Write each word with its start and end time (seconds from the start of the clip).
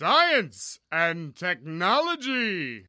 Science 0.00 0.80
and 0.90 1.32
Technology. 1.32 2.86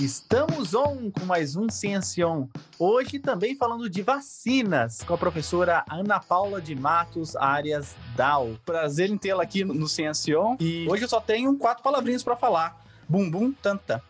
Estamos 0.00 0.74
on 0.74 1.08
com 1.12 1.24
mais 1.24 1.54
um 1.54 1.68
Ciencion. 1.68 2.48
Hoje 2.76 3.20
também 3.20 3.54
falando 3.54 3.88
de 3.88 4.02
vacinas 4.02 5.00
com 5.02 5.14
a 5.14 5.16
professora 5.16 5.84
Ana 5.88 6.18
Paula 6.18 6.60
de 6.60 6.74
Matos 6.74 7.36
Arias 7.36 7.94
Dal. 8.16 8.56
Prazer 8.66 9.10
em 9.10 9.16
tê-la 9.16 9.44
aqui 9.44 9.62
no 9.62 9.86
Ciencion. 9.86 10.56
E 10.58 10.88
hoje 10.90 11.04
eu 11.04 11.08
só 11.08 11.20
tenho 11.20 11.56
quatro 11.56 11.84
palavrinhas 11.84 12.24
para 12.24 12.34
falar. 12.34 12.84
Bum 13.08 13.30
bum 13.30 13.52
tanta. 13.52 14.02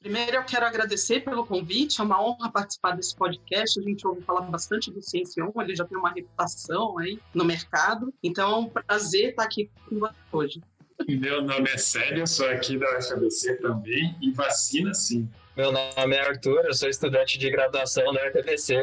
Primeiro, 0.00 0.36
eu 0.36 0.44
quero 0.44 0.66
agradecer 0.66 1.20
pelo 1.20 1.46
convite, 1.46 1.98
é 1.98 2.04
uma 2.04 2.22
honra 2.22 2.52
participar 2.52 2.90
desse 2.90 3.16
podcast. 3.16 3.80
A 3.80 3.82
gente 3.82 4.06
ouve 4.06 4.20
falar 4.20 4.42
bastante 4.42 4.90
do 4.90 5.00
Ciencion, 5.00 5.50
ele 5.56 5.74
já 5.74 5.86
tem 5.86 5.96
uma 5.96 6.10
reputação 6.10 6.98
aí 6.98 7.18
no 7.34 7.44
mercado, 7.44 8.12
então 8.22 8.50
é 8.50 8.56
um 8.56 8.68
prazer 8.68 9.30
estar 9.30 9.44
aqui 9.44 9.70
com 9.88 9.98
você 9.98 10.14
hoje. 10.30 10.60
Meu 11.08 11.42
nome 11.42 11.70
é 11.70 11.76
Célio, 11.78 12.26
sou 12.26 12.48
aqui 12.48 12.78
da 12.78 12.98
UFABC 12.98 13.56
também, 13.56 14.14
e 14.20 14.30
vacina 14.32 14.92
sim. 14.94 15.28
Meu 15.56 15.72
nome 15.72 16.16
é 16.16 16.20
Arthur, 16.20 16.64
eu 16.66 16.74
sou 16.74 16.88
estudante 16.88 17.38
de 17.38 17.50
graduação 17.50 18.12
da 18.12 18.28
UFABC, 18.28 18.74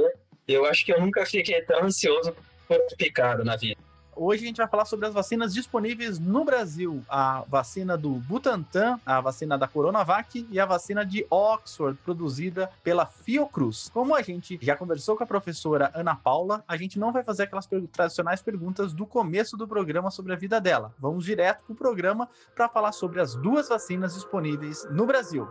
e 0.48 0.54
eu 0.54 0.66
acho 0.66 0.86
que 0.86 0.94
eu 0.94 1.00
nunca 1.00 1.26
fiquei 1.26 1.62
tão 1.62 1.84
ansioso 1.84 2.36
por 2.68 2.80
picado 2.98 3.44
na 3.44 3.56
vida. 3.56 3.80
Hoje 4.20 4.44
a 4.44 4.48
gente 4.48 4.58
vai 4.58 4.68
falar 4.68 4.86
sobre 4.86 5.06
as 5.06 5.14
vacinas 5.14 5.54
disponíveis 5.54 6.18
no 6.18 6.44
Brasil. 6.44 7.04
A 7.08 7.44
vacina 7.48 7.96
do 7.96 8.10
Butantan, 8.10 9.00
a 9.06 9.22
vacina 9.22 9.58
da 9.58 9.68
Coronavac 9.68 10.48
e 10.50 10.60
a 10.60 10.66
vacina 10.66 11.06
de 11.06 11.26
Oxford, 11.30 12.00
produzida 12.04 12.72
pela 12.84 13.06
Fiocruz. 13.06 13.92
Como 13.94 14.16
a 14.16 14.22
gente 14.24 14.58
já 14.60 14.76
conversou 14.76 15.16
com 15.16 15.24
a 15.24 15.28
professora 15.28 15.92
Ana 15.94 16.16
Paula, 16.16 16.64
a 16.68 16.76
gente 16.76 16.98
não 16.98 17.12
vai 17.12 17.24
fazer 17.24 17.44
aquelas 17.44 17.70
tradicionais 17.92 18.42
perguntas 18.42 18.92
do 18.92 19.06
começo 19.06 19.56
do 19.56 19.68
programa 19.68 20.10
sobre 20.10 20.34
a 20.34 20.36
vida 20.36 20.60
dela. 20.60 20.92
Vamos 20.98 21.24
direto 21.24 21.64
para 21.64 21.74
o 21.74 21.76
programa 21.76 22.28
para 22.56 22.68
falar 22.68 22.94
sobre 22.94 23.22
as 23.22 23.36
duas 23.36 23.70
vacinas 23.70 24.16
disponíveis 24.16 24.88
no 24.90 25.06
Brasil. 25.06 25.48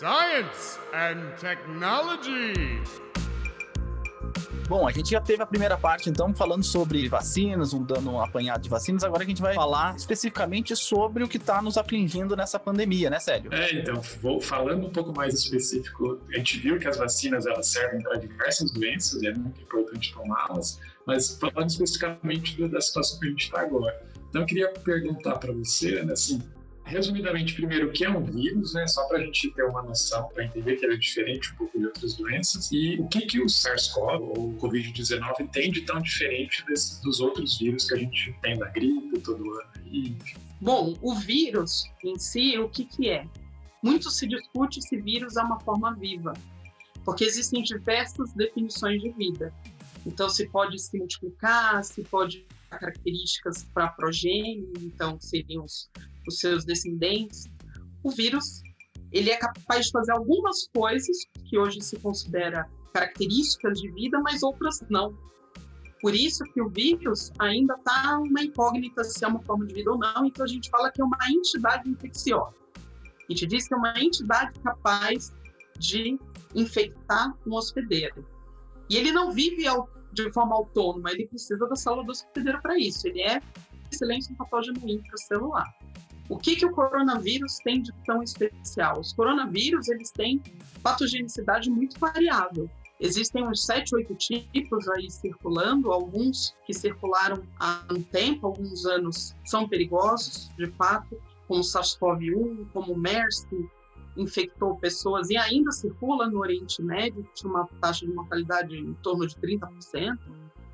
Science 0.00 0.78
and 0.92 1.36
Technology. 1.38 3.11
Bom, 4.72 4.88
a 4.88 4.90
gente 4.90 5.10
já 5.10 5.20
teve 5.20 5.42
a 5.42 5.46
primeira 5.46 5.76
parte, 5.76 6.08
então, 6.08 6.34
falando 6.34 6.64
sobre 6.64 7.06
vacinas, 7.06 7.74
um 7.74 7.82
dando 7.82 8.10
um 8.10 8.18
apanhado 8.18 8.62
de 8.62 8.70
vacinas. 8.70 9.04
Agora 9.04 9.22
a 9.22 9.26
gente 9.26 9.42
vai 9.42 9.54
falar 9.54 9.94
especificamente 9.94 10.74
sobre 10.74 11.22
o 11.22 11.28
que 11.28 11.36
está 11.36 11.60
nos 11.60 11.76
afligindo 11.76 12.34
nessa 12.34 12.58
pandemia, 12.58 13.10
né, 13.10 13.20
Célio? 13.20 13.52
É, 13.52 13.70
então, 13.74 14.00
vou 14.22 14.40
falando 14.40 14.86
um 14.86 14.90
pouco 14.90 15.14
mais 15.14 15.34
específico. 15.34 16.18
A 16.32 16.38
gente 16.38 16.58
viu 16.58 16.78
que 16.78 16.88
as 16.88 16.96
vacinas 16.96 17.44
elas 17.44 17.66
servem 17.66 18.00
para 18.00 18.16
diversas 18.16 18.70
doenças 18.70 19.22
é 19.22 19.34
muito 19.34 19.60
importante 19.60 20.10
tomá-las, 20.14 20.80
mas 21.06 21.36
falando 21.38 21.68
especificamente 21.68 22.66
da 22.66 22.80
situação 22.80 23.20
que 23.20 23.26
a 23.26 23.28
gente 23.28 23.44
está 23.44 23.60
agora. 23.60 24.02
Então, 24.30 24.40
eu 24.40 24.46
queria 24.46 24.70
perguntar 24.70 25.36
para 25.36 25.52
você, 25.52 26.02
né, 26.02 26.14
assim, 26.14 26.40
resumidamente, 26.92 27.54
primeiro, 27.54 27.88
o 27.88 27.92
que 27.92 28.04
é 28.04 28.10
um 28.10 28.22
vírus, 28.22 28.74
né? 28.74 28.86
Só 28.86 29.04
para 29.08 29.18
a 29.18 29.20
gente 29.20 29.50
ter 29.52 29.64
uma 29.64 29.82
noção, 29.82 30.28
para 30.28 30.44
entender 30.44 30.76
que 30.76 30.84
ele 30.84 30.94
é 30.94 30.98
diferente 30.98 31.52
um 31.52 31.56
pouco 31.56 31.78
de 31.78 31.86
outras 31.86 32.14
doenças. 32.14 32.70
E 32.70 32.96
o 33.00 33.08
que, 33.08 33.22
que 33.22 33.40
o 33.40 33.48
SARS-CoV, 33.48 34.22
ou 34.22 34.50
o 34.50 34.56
Covid-19, 34.58 35.50
tem 35.50 35.70
de 35.70 35.82
tão 35.82 36.00
diferente 36.00 36.64
desse, 36.66 37.02
dos 37.02 37.20
outros 37.20 37.58
vírus 37.58 37.86
que 37.86 37.94
a 37.94 37.98
gente 37.98 38.36
tem 38.42 38.58
da 38.58 38.68
gripe 38.68 39.18
todo 39.20 39.42
ano? 39.42 39.70
E, 39.86 40.14
Bom, 40.60 40.96
o 41.00 41.14
vírus 41.14 41.90
em 42.04 42.18
si, 42.18 42.58
o 42.58 42.68
que, 42.68 42.84
que 42.84 43.08
é? 43.08 43.26
Muito 43.82 44.10
se 44.10 44.28
discute 44.28 44.80
se 44.80 44.96
vírus 45.00 45.36
é 45.36 45.42
uma 45.42 45.58
forma 45.58 45.92
viva, 45.94 46.34
porque 47.04 47.24
existem 47.24 47.62
diversas 47.62 48.32
definições 48.32 49.02
de 49.02 49.10
vida. 49.10 49.52
Então, 50.06 50.28
se 50.28 50.46
pode 50.48 50.78
se 50.78 50.96
multiplicar, 50.96 51.82
se 51.84 52.04
pode 52.04 52.46
características 52.78 53.64
para 53.74 53.88
progênio, 53.88 54.72
então 54.78 55.20
seriam 55.20 55.64
os, 55.64 55.90
os 56.26 56.38
seus 56.38 56.64
descendentes. 56.64 57.44
O 58.02 58.10
vírus 58.10 58.62
ele 59.12 59.30
é 59.30 59.36
capaz 59.36 59.86
de 59.86 59.92
fazer 59.92 60.12
algumas 60.12 60.68
coisas 60.74 61.16
que 61.48 61.58
hoje 61.58 61.80
se 61.82 61.96
considera 61.98 62.68
características 62.94 63.80
de 63.80 63.90
vida, 63.92 64.18
mas 64.20 64.42
outras 64.42 64.80
não. 64.88 65.16
Por 66.00 66.14
isso 66.14 66.42
que 66.52 66.60
o 66.60 66.68
vírus 66.68 67.30
ainda 67.38 67.74
está 67.74 68.18
uma 68.18 68.42
incógnita 68.42 69.04
se 69.04 69.24
é 69.24 69.28
uma 69.28 69.40
forma 69.42 69.66
de 69.66 69.74
vida 69.74 69.92
ou 69.92 69.98
não, 69.98 70.26
então 70.26 70.44
a 70.44 70.48
gente 70.48 70.68
fala 70.70 70.90
que 70.90 71.00
é 71.00 71.04
uma 71.04 71.18
entidade 71.30 71.88
infecciosa. 71.88 72.56
A 73.28 73.32
gente 73.32 73.46
diz 73.46 73.68
que 73.68 73.74
é 73.74 73.76
uma 73.76 73.94
entidade 74.00 74.58
capaz 74.60 75.32
de 75.78 76.18
infectar 76.54 77.36
um 77.46 77.54
hospedeiro. 77.54 78.26
E 78.90 78.96
ele 78.96 79.12
não 79.12 79.30
vive 79.30 79.64
de 80.12 80.32
forma 80.32 80.54
autônoma, 80.56 81.10
ele 81.12 81.26
precisa 81.26 81.66
da 81.66 81.76
célula 81.76 82.04
do 82.04 82.10
hospedeiro 82.10 82.60
para 82.60 82.78
isso. 82.78 83.06
Ele 83.06 83.22
é, 83.22 83.40
excelência, 83.90 84.32
um 84.32 84.36
patógeno 84.36 84.78
intracelular. 84.84 85.72
O 86.32 86.38
que, 86.38 86.56
que 86.56 86.64
o 86.64 86.72
coronavírus 86.72 87.58
tem 87.62 87.82
de 87.82 87.92
tão 88.06 88.22
especial? 88.22 88.98
Os 89.00 89.12
coronavírus 89.12 89.86
eles 89.90 90.10
têm 90.10 90.42
patogenicidade 90.82 91.68
muito 91.68 92.00
variável. 92.00 92.70
Existem 92.98 93.46
uns 93.46 93.66
7, 93.66 93.94
8 93.94 94.14
tipos 94.14 94.88
aí 94.88 95.10
circulando, 95.10 95.92
alguns 95.92 96.54
que 96.64 96.72
circularam 96.72 97.42
há 97.60 97.84
um 97.90 98.02
tempo, 98.02 98.46
alguns 98.46 98.86
anos 98.86 99.36
são 99.44 99.68
perigosos, 99.68 100.48
de 100.56 100.68
fato, 100.68 101.20
como 101.46 101.60
o 101.60 101.62
SARS-CoV-1, 101.62 102.66
como 102.72 102.96
MERS, 102.96 103.44
que 103.44 103.68
infectou 104.16 104.78
pessoas 104.78 105.28
e 105.28 105.36
ainda 105.36 105.70
circula 105.70 106.30
no 106.30 106.38
Oriente 106.38 106.80
Médio, 106.80 107.28
tinha 107.34 107.50
uma 107.50 107.68
taxa 107.78 108.06
de 108.06 108.12
mortalidade 108.14 108.74
em 108.74 108.94
torno 109.02 109.26
de 109.26 109.36
30%. 109.36 110.16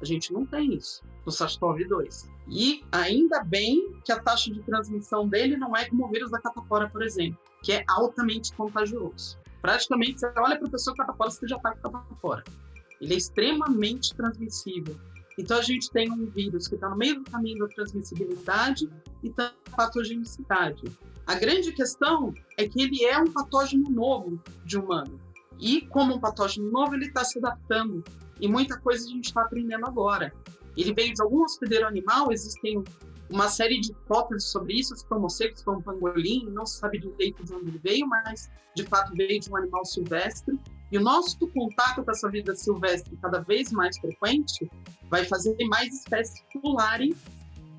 A 0.01 0.05
gente 0.05 0.33
não 0.33 0.47
tem 0.47 0.75
isso 0.75 1.03
no 1.27 1.33
SARS-CoV-2. 1.33 2.29
E 2.49 2.83
ainda 2.91 3.45
bem 3.45 3.93
que 4.05 4.13
a 4.13 4.21
taxa 4.21 4.53
de 4.53 4.63
transmissão 4.63 5.29
dele 5.29 5.57
não 5.57 5.77
é 5.77 5.85
como 5.89 6.07
o 6.07 6.09
vírus 6.09 6.31
da 6.31 6.41
catapora, 6.41 6.89
por 6.89 7.03
exemplo, 7.03 7.39
que 7.63 7.73
é 7.73 7.85
altamente 7.89 8.53
contagioso. 8.55 9.39
Praticamente, 9.61 10.21
você 10.21 10.27
olha 10.39 10.57
para 10.57 10.69
a 10.69 10.71
pessoa 10.71 10.97
catapora, 10.97 11.31
você 11.31 11.47
já 11.47 11.57
está 11.57 11.73
com 11.73 11.91
catapora. 11.91 12.45
Ele 13.01 13.15
é 13.15 13.17
extremamente 13.17 14.15
transmissível. 14.15 14.97
Então, 15.39 15.59
a 15.59 15.63
gente 15.63 15.91
tem 15.91 16.11
um 16.11 16.27
vírus 16.27 16.67
que 16.67 16.75
está 16.75 16.89
no 16.89 16.97
meio 16.97 17.23
do 17.23 17.31
caminho 17.31 17.59
da 17.59 17.69
transmissibilidade 17.75 18.89
e 19.23 19.31
da 19.31 19.53
patogenicidade. 19.77 20.83
A 21.27 21.35
grande 21.35 21.73
questão 21.73 22.35
é 22.57 22.67
que 22.67 22.83
ele 22.83 23.05
é 23.05 23.19
um 23.19 23.31
patógeno 23.31 23.89
novo 23.91 24.41
de 24.65 24.79
humano. 24.79 25.21
E, 25.61 25.83
como 25.83 26.15
um 26.15 26.21
patógeno 26.21 26.71
novo, 26.71 26.95
ele 26.95 27.07
está 27.07 27.25
se 27.25 27.39
adaptando. 27.39 28.03
E 28.41 28.49
muita 28.49 28.79
coisa 28.79 29.07
a 29.07 29.11
gente 29.11 29.27
está 29.27 29.43
aprendendo 29.43 29.87
agora. 29.87 30.33
Ele 30.77 30.95
veio 30.95 31.13
de 31.13 31.23
algum 31.23 31.43
hospedeiro 31.43 31.87
animal, 31.87 32.31
existem 32.31 32.85
uma 33.31 33.49
série 33.49 33.81
de 33.81 33.91
hipóteses 33.91 34.51
sobre 34.51 34.75
isso, 34.75 34.97
se 34.97 35.07
foi 35.07 35.19
um 35.19 35.23
morcego, 35.23 35.57
se 35.57 35.65
foi 35.65 35.77
um 35.77 35.83
pangolim, 35.83 36.49
não 36.51 36.65
se 36.65 36.79
sabe 36.79 36.99
direito 36.99 37.45
de 37.45 37.53
onde 37.53 37.69
ele 37.69 37.79
veio, 37.79 38.07
mas 38.07 38.49
de 38.75 38.85
fato 38.85 39.13
veio 39.15 39.41
de 39.41 39.51
um 39.51 39.57
animal 39.57 39.85
silvestre. 39.85 40.59
E 40.91 40.97
o 40.97 41.03
nosso 41.03 41.39
contato 41.49 42.03
com 42.03 42.11
essa 42.11 42.31
vida 42.31 42.55
silvestre 42.55 43.17
cada 43.21 43.41
vez 43.41 43.71
mais 43.73 43.99
frequente 43.99 44.71
vai 45.11 45.25
fazer 45.25 45.57
mais 45.67 45.93
espécies 45.93 46.43
pularem 46.53 47.15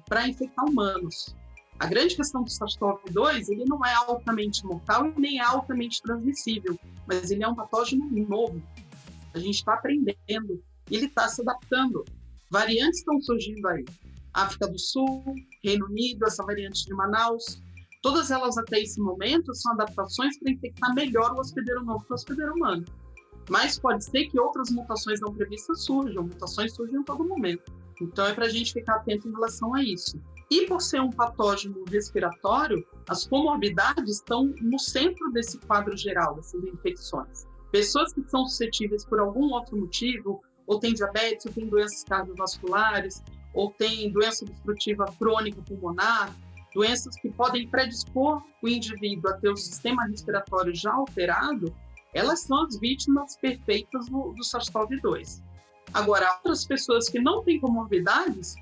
para 0.08 0.28
infectar 0.28 0.66
humanos. 0.66 1.36
A 1.80 1.88
grande 1.88 2.16
questão 2.16 2.44
do 2.44 2.50
SARS-CoV-2, 2.50 3.50
ele 3.50 3.64
não 3.66 3.84
é 3.86 3.94
altamente 3.94 4.66
mortal 4.66 5.08
e 5.08 5.20
nem 5.20 5.40
é 5.40 5.44
altamente 5.44 6.02
transmissível, 6.02 6.78
mas 7.08 7.32
ele 7.32 7.44
é 7.44 7.48
um 7.48 7.56
patógeno 7.56 8.06
novo. 8.28 8.62
A 9.40 9.42
gente 9.42 9.56
está 9.56 9.74
aprendendo 9.74 10.62
ele 10.92 11.06
está 11.06 11.28
se 11.28 11.42
adaptando. 11.42 12.04
Variantes 12.50 13.00
estão 13.00 13.22
surgindo 13.22 13.66
aí. 13.68 13.86
África 14.34 14.68
do 14.68 14.80
Sul, 14.80 15.24
Reino 15.64 15.86
Unido, 15.86 16.26
essa 16.26 16.44
variante 16.44 16.86
de 16.86 16.94
Manaus. 16.94 17.62
Todas 18.02 18.32
elas 18.32 18.58
até 18.58 18.80
esse 18.80 19.00
momento 19.00 19.54
são 19.54 19.74
adaptações 19.74 20.38
para 20.40 20.52
infectar 20.52 20.94
melhor 20.96 21.32
o 21.34 21.40
hospedeiro 21.40 21.84
novo 21.84 22.04
que 22.06 22.12
o 22.12 22.16
hospedeiro 22.16 22.54
humano. 22.54 22.86
Mas 23.50 23.80
pode 23.80 24.04
ser 24.06 24.28
que 24.28 24.40
outras 24.40 24.70
mutações 24.72 25.20
não 25.22 25.34
previstas 25.34 25.84
surjam, 25.84 26.24
mutações 26.24 26.74
surgem 26.74 27.00
em 27.00 27.04
todo 27.04 27.28
momento. 27.28 27.72
Então 28.02 28.26
é 28.26 28.34
para 28.34 28.46
a 28.46 28.50
gente 28.50 28.74
ficar 28.74 28.96
atento 28.96 29.28
em 29.28 29.32
relação 29.32 29.76
a 29.76 29.84
isso. 29.84 30.20
E 30.50 30.66
por 30.66 30.82
ser 30.82 31.02
um 31.02 31.12
patógeno 31.12 31.84
respiratório, 31.92 32.84
as 33.08 33.28
comorbidades 33.28 34.18
estão 34.18 34.46
no 34.62 34.80
centro 34.80 35.32
desse 35.32 35.60
quadro 35.60 35.96
geral 35.98 36.36
dessas 36.36 36.64
infecções. 36.64 37.49
Pessoas 37.72 38.14
que 38.14 38.24
são 38.30 38.46
suscetíveis 38.48 39.06
por 39.06 39.20
algum 39.20 39.52
outro 39.54 39.78
motivo, 39.78 40.42
ou 40.66 40.80
têm 40.80 40.94
diabetes, 40.94 41.46
ou 41.46 41.52
têm 41.52 41.68
doenças 41.68 42.04
cardiovasculares, 42.04 43.24
ou 43.54 43.72
têm 43.72 44.12
doença 44.12 44.46
obstrutiva 44.46 45.06
crônica 45.18 45.62
pulmonar, 45.62 46.36
doenças 46.74 47.16
que 47.20 47.30
podem 47.30 47.68
predispor 47.68 48.44
o 48.62 48.68
indivíduo 48.68 49.32
a 49.32 49.38
ter 49.38 49.50
o 49.50 49.58
sistema 49.58 50.06
respiratório 50.08 50.74
já 50.76 50.94
alterado, 50.94 51.74
elas 52.14 52.42
são 52.42 52.64
as 52.66 52.80
vítimas 52.80 53.38
perfeitas 53.38 54.08
do, 54.08 54.34
do 54.34 54.44
SARS-CoV-2. 54.44 55.44
Agora, 55.94 56.32
outras 56.36 56.66
pessoas 56.66 57.10
que 57.10 57.20
não 57.20 57.44
têm 57.44 57.60
comorbidades, 57.60 58.56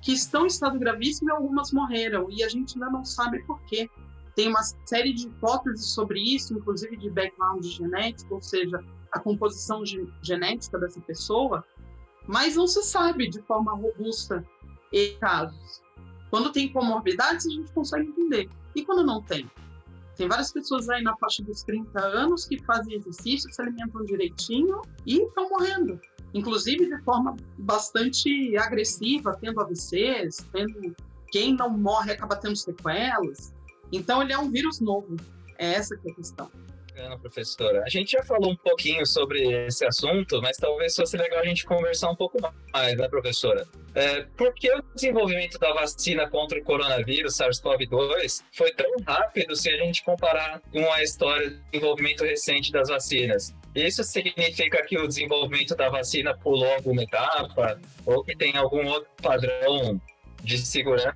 que 0.00 0.12
estão 0.12 0.44
em 0.44 0.46
estado 0.46 0.78
gravíssimo 0.78 1.30
e 1.30 1.32
algumas 1.32 1.72
morreram, 1.72 2.28
e 2.30 2.42
a 2.42 2.48
gente 2.48 2.74
ainda 2.74 2.90
não 2.90 3.04
sabe 3.04 3.42
por 3.44 3.60
quê. 3.64 3.88
Tem 4.38 4.46
uma 4.46 4.62
série 4.84 5.12
de 5.12 5.26
hipóteses 5.26 5.86
sobre 5.86 6.20
isso, 6.20 6.54
inclusive 6.54 6.96
de 6.96 7.10
background 7.10 7.64
genético, 7.64 8.36
ou 8.36 8.40
seja, 8.40 8.78
a 9.10 9.18
composição 9.18 9.82
genética 10.22 10.78
dessa 10.78 11.00
pessoa, 11.00 11.64
mas 12.24 12.54
não 12.54 12.68
se 12.68 12.80
sabe 12.84 13.28
de 13.28 13.42
forma 13.42 13.74
robusta 13.74 14.46
em 14.92 15.18
casos. 15.18 15.82
Quando 16.30 16.52
tem 16.52 16.72
comorbidades, 16.72 17.48
a 17.48 17.50
gente 17.50 17.72
consegue 17.72 18.10
entender. 18.10 18.48
E 18.76 18.84
quando 18.84 19.04
não 19.04 19.20
tem? 19.20 19.50
Tem 20.14 20.28
várias 20.28 20.52
pessoas 20.52 20.88
aí 20.88 21.02
na 21.02 21.16
faixa 21.16 21.42
dos 21.42 21.64
30 21.64 21.98
anos 22.00 22.46
que 22.46 22.62
fazem 22.62 22.94
exercício, 22.94 23.52
se 23.52 23.60
alimentam 23.60 24.04
direitinho 24.04 24.82
e 25.04 25.20
estão 25.20 25.48
morrendo. 25.48 26.00
Inclusive 26.32 26.86
de 26.86 27.02
forma 27.02 27.34
bastante 27.58 28.56
agressiva, 28.56 29.36
tendo 29.40 29.60
AVCs, 29.60 30.46
tendo 30.52 30.94
quem 31.32 31.56
não 31.56 31.70
morre 31.70 32.12
acaba 32.12 32.36
tendo 32.36 32.54
sequelas. 32.54 33.57
Então 33.92 34.22
ele 34.22 34.32
é 34.32 34.38
um 34.38 34.50
vírus 34.50 34.80
novo. 34.80 35.16
É 35.58 35.74
essa 35.74 35.96
que 35.96 36.08
é 36.08 36.12
a 36.12 36.14
questão 36.14 36.50
bacana, 36.98 37.18
professora. 37.18 37.82
A 37.84 37.88
gente 37.88 38.12
já 38.12 38.22
falou 38.22 38.50
um 38.50 38.56
pouquinho 38.56 39.06
sobre 39.06 39.66
esse 39.66 39.84
assunto, 39.84 40.42
mas 40.42 40.56
talvez 40.56 40.94
fosse 40.94 41.16
legal 41.16 41.40
a 41.40 41.44
gente 41.44 41.64
conversar 41.64 42.10
um 42.10 42.16
pouco 42.16 42.38
mais, 42.72 42.96
né, 42.96 43.08
professora? 43.08 43.66
É, 43.94 44.22
por 44.36 44.52
que 44.54 44.70
o 44.72 44.82
desenvolvimento 44.94 45.58
da 45.58 45.72
vacina 45.72 46.28
contra 46.28 46.58
o 46.58 46.64
coronavírus, 46.64 47.36
SARS-CoV-2, 47.36 48.42
foi 48.52 48.72
tão 48.72 48.90
rápido 49.06 49.54
se 49.56 49.70
a 49.70 49.76
gente 49.76 50.02
comparar 50.04 50.60
com 50.72 50.92
a 50.92 51.02
história 51.02 51.50
do 51.50 51.60
desenvolvimento 51.70 52.24
recente 52.24 52.72
das 52.72 52.88
vacinas? 52.88 53.54
Isso 53.74 54.02
significa 54.02 54.84
que 54.84 54.98
o 54.98 55.06
desenvolvimento 55.06 55.76
da 55.76 55.88
vacina 55.88 56.36
pulou 56.36 56.72
alguma 56.74 57.02
etapa 57.02 57.80
ou 58.04 58.24
que 58.24 58.36
tem 58.36 58.56
algum 58.56 58.86
outro 58.86 59.08
padrão 59.22 60.00
de 60.42 60.58
segurança 60.58 61.14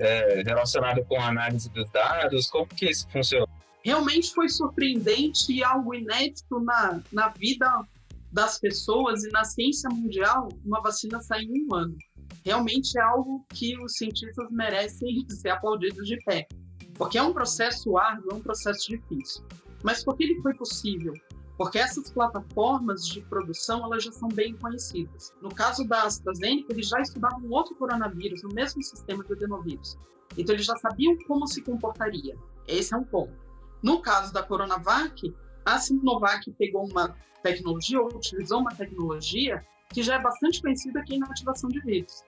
é, 0.00 0.42
relacionado 0.42 1.04
com 1.04 1.20
a 1.20 1.28
análise 1.28 1.70
dos 1.70 1.90
dados? 1.90 2.48
Como 2.48 2.66
que 2.66 2.90
isso 2.90 3.08
funciona? 3.10 3.46
realmente 3.82 4.32
foi 4.32 4.48
surpreendente 4.48 5.52
e 5.52 5.64
algo 5.64 5.94
inédito 5.94 6.60
na, 6.60 7.00
na 7.12 7.28
vida 7.28 7.66
das 8.32 8.58
pessoas 8.58 9.24
e 9.24 9.30
na 9.30 9.44
ciência 9.44 9.88
mundial 9.90 10.48
uma 10.64 10.80
vacina 10.80 11.20
sair 11.20 11.46
em 11.46 11.66
um 11.66 11.74
ano. 11.74 11.96
Realmente 12.44 12.98
é 12.98 13.02
algo 13.02 13.44
que 13.52 13.76
os 13.82 13.96
cientistas 13.96 14.50
merecem 14.50 15.26
ser 15.28 15.50
aplaudidos 15.50 16.06
de 16.06 16.16
pé, 16.24 16.46
porque 16.94 17.18
é 17.18 17.22
um 17.22 17.32
processo 17.32 17.96
árduo, 17.96 18.32
é 18.32 18.34
um 18.34 18.40
processo 18.40 18.88
difícil. 18.88 19.44
Mas 19.82 20.04
por 20.04 20.16
que 20.16 20.24
ele 20.24 20.40
foi 20.42 20.54
possível? 20.54 21.14
Porque 21.60 21.78
essas 21.78 22.10
plataformas 22.10 23.06
de 23.06 23.20
produção 23.20 23.84
elas 23.84 24.02
já 24.02 24.10
são 24.12 24.30
bem 24.30 24.56
conhecidas. 24.56 25.34
No 25.42 25.54
caso 25.54 25.86
da 25.86 26.04
AstraZeneca, 26.04 26.72
eles 26.72 26.88
já 26.88 26.98
estudavam 27.02 27.50
outro 27.50 27.74
coronavírus, 27.74 28.42
no 28.42 28.48
mesmo 28.54 28.82
sistema 28.82 29.22
de 29.22 29.34
adenovírus. 29.34 29.98
Então 30.38 30.54
eles 30.54 30.64
já 30.64 30.74
sabiam 30.76 31.14
como 31.26 31.46
se 31.46 31.60
comportaria. 31.60 32.34
Esse 32.66 32.94
é 32.94 32.96
um 32.96 33.04
ponto. 33.04 33.34
No 33.82 34.00
caso 34.00 34.32
da 34.32 34.42
Coronavac, 34.42 35.34
a 35.66 35.78
Sinovac 35.78 36.50
pegou 36.52 36.86
uma 36.86 37.14
tecnologia, 37.42 38.00
ou 38.00 38.06
utilizou 38.08 38.60
uma 38.60 38.74
tecnologia 38.74 39.62
que 39.92 40.02
já 40.02 40.14
é 40.14 40.18
bastante 40.18 40.62
conhecida 40.62 41.02
que 41.02 41.12
é 41.12 41.16
a 41.16 41.18
inativação 41.18 41.68
de 41.68 41.80
vírus. 41.80 42.24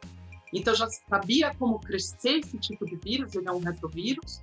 Então 0.53 0.75
já 0.75 0.87
sabia 1.09 1.55
como 1.55 1.81
crescer 1.81 2.41
esse 2.41 2.59
tipo 2.59 2.85
de 2.85 2.97
vírus, 2.97 3.35
ele 3.35 3.49
é 3.49 3.53
um 3.53 3.61
retrovírus, 3.61 4.43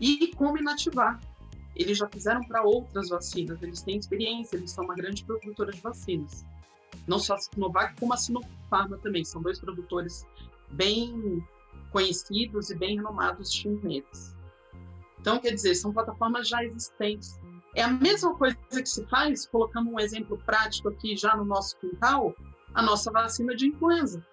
e 0.00 0.28
como 0.36 0.58
inativar. 0.58 1.18
Eles 1.74 1.98
já 1.98 2.08
fizeram 2.08 2.40
para 2.42 2.62
outras 2.62 3.08
vacinas, 3.08 3.62
eles 3.62 3.82
têm 3.82 3.96
experiência, 3.96 4.56
eles 4.56 4.70
são 4.70 4.84
uma 4.84 4.94
grande 4.94 5.24
produtora 5.24 5.72
de 5.72 5.80
vacinas. 5.80 6.44
Não 7.06 7.18
só 7.18 7.34
a 7.34 7.38
Sinovac, 7.38 7.98
como 7.98 8.12
a 8.12 8.16
Sinopharma 8.16 8.98
também, 8.98 9.24
são 9.24 9.42
dois 9.42 9.58
produtores 9.58 10.26
bem 10.70 11.42
conhecidos 11.90 12.70
e 12.70 12.74
bem 12.74 12.96
renomados 12.96 13.52
chineses. 13.52 14.36
Então, 15.20 15.38
quer 15.38 15.52
dizer, 15.52 15.74
são 15.74 15.92
plataformas 15.92 16.48
já 16.48 16.64
existentes. 16.64 17.38
É 17.74 17.82
a 17.82 17.88
mesma 17.88 18.34
coisa 18.34 18.56
que 18.70 18.86
se 18.86 19.06
faz, 19.06 19.46
colocando 19.46 19.90
um 19.90 20.00
exemplo 20.00 20.36
prático 20.44 20.88
aqui 20.88 21.16
já 21.16 21.36
no 21.36 21.44
nosso 21.44 21.76
quintal, 21.78 22.34
a 22.74 22.82
nossa 22.82 23.10
vacina 23.10 23.54
de 23.54 23.68
influenza, 23.68 24.24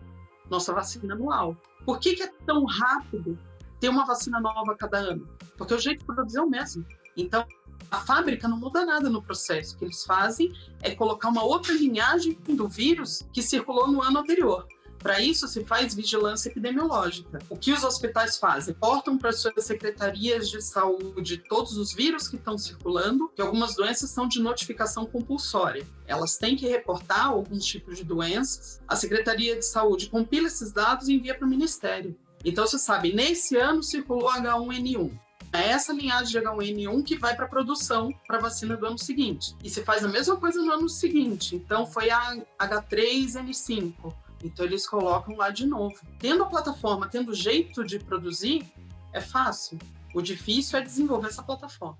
nossa 0.49 0.73
vacina 0.73 1.13
anual. 1.13 1.55
Por 1.85 1.99
que, 1.99 2.15
que 2.15 2.23
é 2.23 2.27
tão 2.45 2.65
rápido 2.65 3.37
ter 3.79 3.89
uma 3.89 4.05
vacina 4.05 4.39
nova 4.39 4.75
cada 4.75 4.97
ano? 4.97 5.27
Porque 5.57 5.73
o 5.73 5.79
jeito 5.79 5.99
de 5.99 6.05
produzir 6.05 6.39
é 6.39 6.41
o 6.41 6.49
mesmo. 6.49 6.85
Então, 7.21 7.45
a 7.91 8.01
fábrica 8.01 8.47
não 8.47 8.57
muda 8.57 8.85
nada 8.85 9.09
no 9.09 9.21
processo. 9.21 9.75
O 9.75 9.79
que 9.79 9.85
eles 9.85 10.03
fazem 10.03 10.53
é 10.81 10.93
colocar 10.93 11.29
uma 11.29 11.43
outra 11.43 11.73
linhagem 11.73 12.37
do 12.47 12.67
vírus 12.67 13.23
que 13.33 13.41
circulou 13.41 13.87
no 13.87 14.01
ano 14.01 14.19
anterior. 14.19 14.67
Para 14.99 15.21
isso, 15.21 15.47
se 15.47 15.63
faz 15.63 15.95
vigilância 15.95 16.49
epidemiológica. 16.49 17.39
O 17.49 17.55
que 17.55 17.71
os 17.71 17.85
hospitais 17.85 18.37
fazem? 18.37 18.73
Portam 18.73 19.17
para 19.17 19.31
suas 19.31 19.63
secretarias 19.63 20.49
de 20.49 20.61
saúde 20.61 21.41
todos 21.47 21.77
os 21.77 21.93
vírus 21.93 22.27
que 22.27 22.35
estão 22.35 22.57
circulando, 22.57 23.31
que 23.33 23.41
algumas 23.41 23.75
doenças 23.75 24.09
são 24.09 24.27
de 24.27 24.41
notificação 24.41 25.05
compulsória. 25.05 25.87
Elas 26.05 26.37
têm 26.37 26.57
que 26.57 26.67
reportar 26.67 27.27
alguns 27.27 27.65
tipos 27.65 27.97
de 27.97 28.03
doenças. 28.03 28.81
A 28.85 28.95
Secretaria 28.95 29.55
de 29.55 29.65
Saúde 29.65 30.09
compila 30.09 30.47
esses 30.47 30.73
dados 30.73 31.07
e 31.07 31.13
envia 31.13 31.33
para 31.33 31.47
o 31.47 31.49
Ministério. 31.49 32.15
Então, 32.43 32.67
você 32.67 32.77
sabe, 32.77 33.13
nesse 33.13 33.55
ano 33.55 33.81
circulou 33.81 34.29
H1N1. 34.29 35.17
É 35.51 35.69
essa 35.69 35.91
linhagem 35.91 36.41
de 36.41 36.47
H1N1 36.47 37.03
que 37.03 37.17
vai 37.17 37.35
para 37.35 37.45
a 37.45 37.49
produção 37.49 38.13
para 38.27 38.37
a 38.37 38.41
vacina 38.41 38.77
do 38.77 38.85
ano 38.85 38.97
seguinte. 38.97 39.55
E 39.63 39.69
se 39.69 39.83
faz 39.83 40.03
a 40.03 40.07
mesma 40.07 40.37
coisa 40.37 40.61
no 40.61 40.71
ano 40.71 40.87
seguinte. 40.87 41.55
Então, 41.55 41.85
foi 41.85 42.09
a 42.09 42.37
H3N5 42.59 44.13
então 44.43 44.65
eles 44.65 44.87
colocam 44.87 45.35
lá 45.35 45.49
de 45.49 45.65
novo. 45.65 45.95
Tendo 46.17 46.43
a 46.43 46.47
plataforma, 46.47 47.07
tendo 47.07 47.33
jeito 47.33 47.83
de 47.83 47.99
produzir, 47.99 48.65
é 49.13 49.21
fácil. 49.21 49.77
O 50.13 50.21
difícil 50.21 50.79
é 50.79 50.81
desenvolver 50.81 51.27
essa 51.27 51.43
plataforma. 51.43 51.97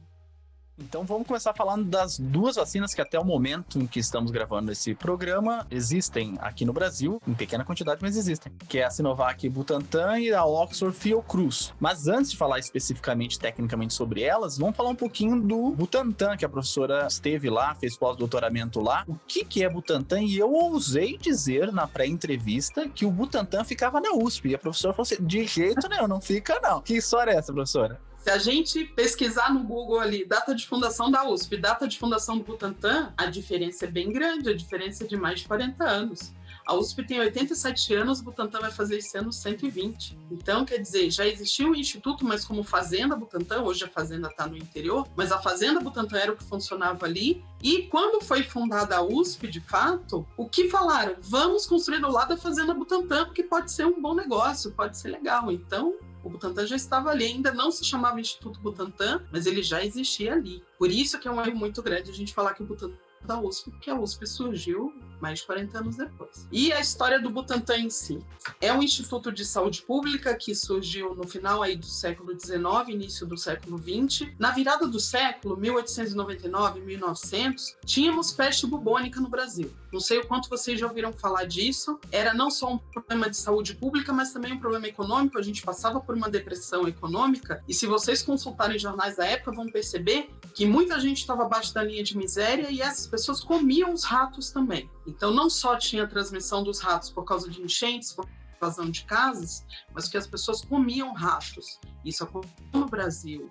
Então 0.79 1.03
vamos 1.03 1.27
começar 1.27 1.53
falando 1.53 1.83
das 1.85 2.17
duas 2.17 2.55
vacinas 2.55 2.93
que 2.93 3.01
até 3.01 3.19
o 3.19 3.25
momento 3.25 3.77
em 3.77 3.85
que 3.85 3.99
estamos 3.99 4.31
gravando 4.31 4.71
esse 4.71 4.95
programa 4.95 5.67
existem 5.69 6.35
aqui 6.39 6.65
no 6.65 6.71
Brasil, 6.73 7.21
em 7.27 7.33
pequena 7.33 7.65
quantidade, 7.65 7.99
mas 8.01 8.15
existem, 8.15 8.51
que 8.67 8.79
é 8.79 8.85
a 8.85 8.89
Sinovac 8.89 9.47
Butantan 9.49 10.19
e 10.19 10.33
a 10.33 10.45
Oxford 10.45 10.95
Fiocruz. 10.95 11.73
Mas 11.79 12.07
antes 12.07 12.31
de 12.31 12.37
falar 12.37 12.59
especificamente, 12.59 13.37
tecnicamente 13.37 13.93
sobre 13.93 14.21
elas, 14.23 14.57
vamos 14.57 14.75
falar 14.75 14.89
um 14.89 14.95
pouquinho 14.95 15.39
do 15.39 15.71
Butantan, 15.71 16.37
que 16.37 16.45
a 16.45 16.49
professora 16.49 17.05
esteve 17.07 17.49
lá, 17.49 17.75
fez 17.75 17.97
pós-doutoramento 17.97 18.79
lá. 18.79 19.03
O 19.07 19.15
que, 19.27 19.43
que 19.43 19.63
é 19.63 19.69
Butantan? 19.69 20.21
E 20.21 20.37
eu 20.37 20.51
ousei 20.51 21.17
dizer 21.17 21.71
na 21.71 21.87
pré-entrevista 21.87 22.87
que 22.87 23.05
o 23.05 23.11
Butantan 23.11 23.63
ficava 23.63 23.99
na 23.99 24.13
USP. 24.13 24.49
E 24.49 24.55
a 24.55 24.59
professora 24.59 24.93
falou 24.93 25.03
assim: 25.03 25.23
de 25.23 25.45
jeito 25.45 25.87
nenhum, 25.89 26.07
não 26.07 26.21
fica 26.21 26.59
não. 26.61 26.81
Que 26.81 26.95
história 26.95 27.31
é 27.31 27.35
essa, 27.35 27.53
professora? 27.53 28.08
Se 28.19 28.29
a 28.29 28.37
gente 28.37 28.83
pesquisar 28.83 29.53
no 29.53 29.63
Google 29.63 29.99
ali, 29.99 30.25
data 30.25 30.53
de 30.53 30.67
fundação 30.67 31.09
da 31.09 31.27
USP, 31.27 31.55
data 31.55 31.87
de 31.87 31.97
fundação 31.97 32.37
do 32.37 32.43
Butantan, 32.43 33.13
a 33.17 33.25
diferença 33.27 33.85
é 33.85 33.87
bem 33.87 34.11
grande, 34.11 34.49
a 34.49 34.53
diferença 34.53 35.05
é 35.05 35.07
de 35.07 35.15
mais 35.15 35.39
de 35.39 35.47
40 35.47 35.83
anos. 35.83 36.33
A 36.69 36.75
USP 36.75 37.03
tem 37.03 37.19
87 37.19 37.95
anos, 37.95 38.19
o 38.19 38.23
Butantan 38.23 38.59
vai 38.59 38.71
fazer 38.71 38.97
esse 38.97 39.17
ano 39.17 39.33
120. 39.33 40.15
Então, 40.29 40.65
quer 40.65 40.77
dizer, 40.77 41.09
já 41.09 41.25
existiu 41.25 41.71
o 41.71 41.75
Instituto, 41.75 42.23
mas 42.23 42.45
como 42.45 42.61
Fazenda 42.61 43.15
Butantan, 43.15 43.63
hoje 43.63 43.85
a 43.85 43.87
Fazenda 43.87 44.27
está 44.27 44.45
no 44.45 44.55
interior, 44.55 45.07
mas 45.15 45.31
a 45.31 45.39
Fazenda 45.39 45.79
Butantan 45.79 46.17
era 46.17 46.31
o 46.31 46.37
que 46.37 46.43
funcionava 46.43 47.05
ali. 47.05 47.43
E 47.63 47.83
quando 47.83 48.23
foi 48.23 48.43
fundada 48.43 48.97
a 48.97 49.01
USP, 49.01 49.47
de 49.47 49.59
fato, 49.59 50.27
o 50.37 50.47
que 50.47 50.69
falaram? 50.69 51.15
Vamos 51.21 51.65
construir 51.65 52.01
do 52.01 52.11
lado 52.11 52.35
da 52.35 52.37
Fazenda 52.37 52.73
Butantan, 52.73 53.25
porque 53.25 53.43
pode 53.43 53.71
ser 53.71 53.87
um 53.87 53.99
bom 53.99 54.13
negócio, 54.13 54.71
pode 54.71 54.95
ser 54.97 55.07
legal. 55.07 55.51
Então, 55.51 55.95
o 56.23 56.29
Butantan 56.29 56.67
já 56.67 56.75
estava 56.75 57.09
ali, 57.09 57.25
ainda 57.25 57.53
não 57.53 57.71
se 57.71 57.83
chamava 57.83 58.19
Instituto 58.19 58.59
Butantan, 58.59 59.21
mas 59.31 59.45
ele 59.45 59.63
já 59.63 59.83
existia 59.83 60.33
ali. 60.33 60.63
Por 60.77 60.91
isso 60.91 61.19
que 61.19 61.27
é 61.27 61.31
um 61.31 61.41
erro 61.41 61.55
muito 61.55 61.81
grande 61.81 62.11
a 62.11 62.13
gente 62.13 62.33
falar 62.33 62.53
que 62.53 62.63
o 62.63 62.65
Butantan 62.65 62.97
da 63.21 63.39
USP, 63.39 63.71
porque 63.71 63.89
a 63.89 63.99
USP 63.99 64.25
surgiu 64.25 64.93
mais 65.19 65.39
de 65.39 65.45
40 65.45 65.77
anos 65.77 65.97
depois. 65.97 66.47
E 66.51 66.71
a 66.71 66.79
história 66.79 67.19
do 67.19 67.29
Butantan 67.29 67.77
em 67.77 67.89
si? 67.89 68.23
É 68.61 68.71
um 68.71 68.81
instituto 68.81 69.31
de 69.31 69.43
saúde 69.43 69.81
pública 69.81 70.33
que 70.35 70.55
surgiu 70.55 71.13
no 71.13 71.27
final 71.27 71.61
aí 71.61 71.75
do 71.75 71.85
século 71.85 72.31
XIX, 72.39 72.63
início 72.87 73.27
do 73.27 73.37
século 73.37 73.77
XX. 73.77 74.29
Na 74.39 74.51
virada 74.51 74.87
do 74.87 74.99
século, 74.99 75.57
1899, 75.57 76.79
1900, 76.79 77.75
tínhamos 77.85 78.31
peste 78.31 78.65
bubônica 78.65 79.19
no 79.19 79.27
Brasil. 79.27 79.69
Não 79.91 79.99
sei 79.99 80.19
o 80.19 80.27
quanto 80.27 80.49
vocês 80.49 80.79
já 80.79 80.87
ouviram 80.87 81.11
falar 81.11 81.45
disso. 81.45 81.99
Era 82.11 82.33
não 82.33 82.51
só 82.51 82.73
um 82.73 82.77
problema 82.77 83.29
de 83.29 83.37
saúde 83.37 83.75
pública, 83.75 84.13
mas 84.13 84.31
também 84.31 84.53
um 84.53 84.59
problema 84.59 84.87
econômico. 84.87 85.37
A 85.37 85.41
gente 85.41 85.61
passava 85.63 85.99
por 85.99 86.15
uma 86.15 86.29
depressão 86.29 86.87
econômica. 86.87 87.63
E 87.67 87.73
se 87.73 87.87
vocês 87.87 88.21
consultarem 88.21 88.77
jornais 88.77 89.17
da 89.17 89.25
época, 89.25 89.51
vão 89.51 89.65
perceber 89.67 90.29
que 90.53 90.65
muita 90.65 90.99
gente 90.99 91.17
estava 91.17 91.43
abaixo 91.43 91.73
da 91.73 91.83
linha 91.83 92.03
de 92.03 92.17
miséria 92.17 92.69
e 92.69 92.81
essas 92.81 93.07
pessoas 93.07 93.43
comiam 93.43 93.93
os 93.93 94.03
ratos 94.03 94.51
também. 94.51 94.89
Então, 95.07 95.33
não 95.33 95.49
só 95.49 95.75
tinha 95.75 96.07
transmissão 96.07 96.63
dos 96.63 96.79
ratos 96.79 97.09
por 97.09 97.23
causa 97.23 97.49
de 97.49 97.61
enchentes, 97.61 98.13
por 98.13 98.27
invasão 98.57 98.89
de 98.89 99.05
casas, 99.05 99.65
mas 99.93 100.07
que 100.07 100.17
as 100.17 100.27
pessoas 100.27 100.61
comiam 100.63 101.13
ratos. 101.13 101.79
Isso 102.03 102.23
aconteceu 102.23 102.55
no 102.73 102.85
Brasil. 102.85 103.49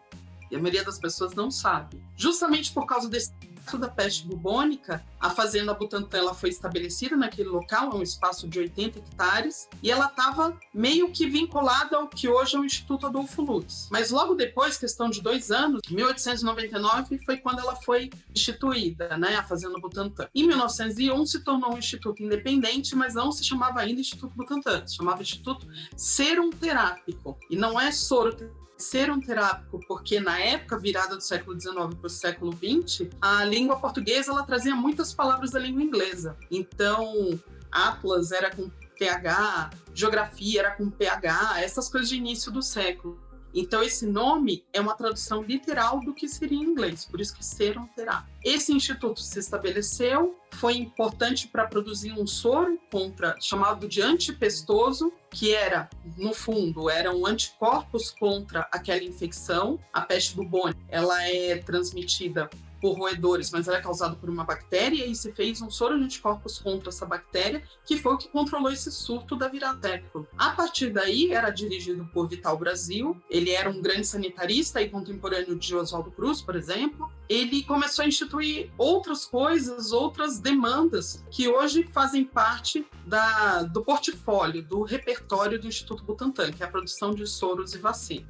E 0.50 0.56
a 0.56 0.58
maioria 0.58 0.84
das 0.84 0.98
pessoas 0.98 1.34
não 1.34 1.50
sabe. 1.50 2.02
Justamente 2.16 2.72
por 2.72 2.86
causa 2.86 3.08
desse 3.08 3.32
da 3.76 3.88
peste 3.88 4.26
bubônica, 4.26 5.04
a 5.20 5.30
fazenda 5.30 5.74
Butantã 5.74 6.18
ela 6.18 6.34
foi 6.34 6.48
estabelecida 6.50 7.16
naquele 7.16 7.48
local, 7.48 7.90
é 7.92 7.96
um 7.96 8.02
espaço 8.02 8.46
de 8.46 8.58
80 8.58 9.00
hectares, 9.00 9.68
e 9.82 9.90
ela 9.90 10.06
estava 10.06 10.56
meio 10.72 11.10
que 11.10 11.28
vinculada 11.28 11.96
ao 11.96 12.08
que 12.08 12.28
hoje 12.28 12.56
é 12.56 12.58
o 12.58 12.64
Instituto 12.64 13.06
Adolfo 13.06 13.42
Lutz. 13.42 13.88
Mas 13.90 14.10
logo 14.10 14.34
depois, 14.34 14.78
questão 14.78 15.10
de 15.10 15.20
dois 15.20 15.50
anos, 15.50 15.80
1899 15.90 17.18
foi 17.24 17.36
quando 17.38 17.58
ela 17.58 17.74
foi 17.76 18.10
instituída, 18.34 19.18
né, 19.18 19.36
a 19.36 19.42
fazenda 19.42 19.78
Butantã. 19.78 20.28
Em 20.34 20.46
1901 20.46 21.26
se 21.26 21.40
tornou 21.40 21.74
um 21.74 21.78
instituto 21.78 22.22
independente, 22.22 22.94
mas 22.94 23.14
não 23.14 23.32
se 23.32 23.44
chamava 23.44 23.80
ainda 23.80 24.00
Instituto 24.00 24.34
Butantã, 24.34 24.86
se 24.86 24.96
chamava 24.96 25.22
Instituto 25.22 25.66
Serum 25.96 26.50
Terápico. 26.50 27.36
E 27.50 27.56
não 27.56 27.80
é 27.80 27.90
soro 27.90 28.28
ser 28.78 29.10
um 29.10 29.20
terápico, 29.20 29.80
porque 29.86 30.20
na 30.20 30.38
época 30.38 30.78
virada 30.78 31.16
do 31.16 31.20
século 31.20 31.60
XIX 31.60 31.74
para 31.94 32.06
o 32.06 32.08
século 32.08 32.52
XX, 32.52 33.08
a 33.20 33.44
língua 33.44 33.78
portuguesa 33.78 34.30
ela 34.30 34.44
trazia 34.44 34.74
muitas 34.74 35.12
palavras 35.12 35.50
da 35.50 35.58
língua 35.58 35.82
inglesa. 35.82 36.36
Então, 36.50 37.38
Atlas 37.70 38.30
era 38.30 38.54
com 38.54 38.70
PH, 38.98 39.70
geografia 39.92 40.60
era 40.60 40.70
com 40.70 40.88
PH, 40.88 41.60
essas 41.60 41.88
coisas 41.88 42.08
de 42.08 42.16
início 42.16 42.52
do 42.52 42.62
século. 42.62 43.20
Então, 43.54 43.82
esse 43.82 44.06
nome 44.06 44.64
é 44.72 44.80
uma 44.80 44.94
tradução 44.94 45.42
literal 45.42 46.00
do 46.00 46.14
que 46.14 46.28
seria 46.28 46.58
em 46.58 46.62
inglês, 46.62 47.04
por 47.04 47.20
isso 47.20 47.34
que 47.34 47.44
serum 47.44 47.86
terá. 47.88 48.26
Esse 48.44 48.72
instituto 48.72 49.20
se 49.20 49.38
estabeleceu, 49.38 50.38
foi 50.52 50.76
importante 50.76 51.48
para 51.48 51.66
produzir 51.66 52.12
um 52.12 52.26
soro 52.26 52.78
contra 52.90 53.36
chamado 53.40 53.88
de 53.88 54.00
antipestoso, 54.00 55.12
que 55.30 55.54
era, 55.54 55.88
no 56.16 56.32
fundo, 56.32 56.88
eram 56.88 57.26
anticorpos 57.26 58.10
contra 58.10 58.68
aquela 58.72 59.02
infecção. 59.02 59.78
A 59.92 60.00
peste 60.00 60.34
bubônica, 60.34 60.80
ela 60.88 61.22
é 61.22 61.56
transmitida 61.56 62.48
por 62.80 62.98
roedores, 62.98 63.50
mas 63.50 63.68
ela 63.68 63.78
é 63.78 63.80
causada 63.80 64.14
por 64.16 64.28
uma 64.28 64.44
bactéria 64.44 65.06
e 65.06 65.14
se 65.14 65.32
fez 65.32 65.60
um 65.60 65.70
soro 65.70 65.98
de 65.98 66.04
anticorpos 66.04 66.58
contra 66.58 66.88
essa 66.88 67.06
bactéria, 67.06 67.62
que 67.84 67.96
foi 67.96 68.14
o 68.14 68.18
que 68.18 68.28
controlou 68.28 68.70
esse 68.70 68.90
surto 68.90 69.36
da 69.36 69.48
viradécula. 69.48 70.26
A 70.36 70.50
partir 70.50 70.90
daí, 70.90 71.32
era 71.32 71.50
dirigido 71.50 72.04
por 72.12 72.28
Vital 72.28 72.56
Brasil, 72.56 73.16
ele 73.28 73.50
era 73.50 73.70
um 73.70 73.80
grande 73.80 74.06
sanitarista 74.06 74.80
e 74.80 74.88
contemporâneo 74.88 75.56
de 75.56 75.74
Oswaldo 75.74 76.10
Cruz, 76.10 76.40
por 76.40 76.56
exemplo. 76.56 77.10
Ele 77.28 77.62
começou 77.62 78.04
a 78.04 78.08
instituir 78.08 78.70
outras 78.78 79.24
coisas, 79.24 79.92
outras 79.92 80.38
demandas 80.38 81.24
que 81.30 81.48
hoje 81.48 81.88
fazem 81.92 82.24
parte 82.24 82.86
da, 83.06 83.62
do 83.64 83.82
portfólio, 83.82 84.62
do 84.62 84.82
repertório 84.82 85.60
do 85.60 85.66
Instituto 85.66 86.04
Butantan, 86.04 86.52
que 86.52 86.62
é 86.62 86.66
a 86.66 86.70
produção 86.70 87.14
de 87.14 87.26
soros 87.26 87.74
e 87.74 87.78
vacinas. 87.78 88.26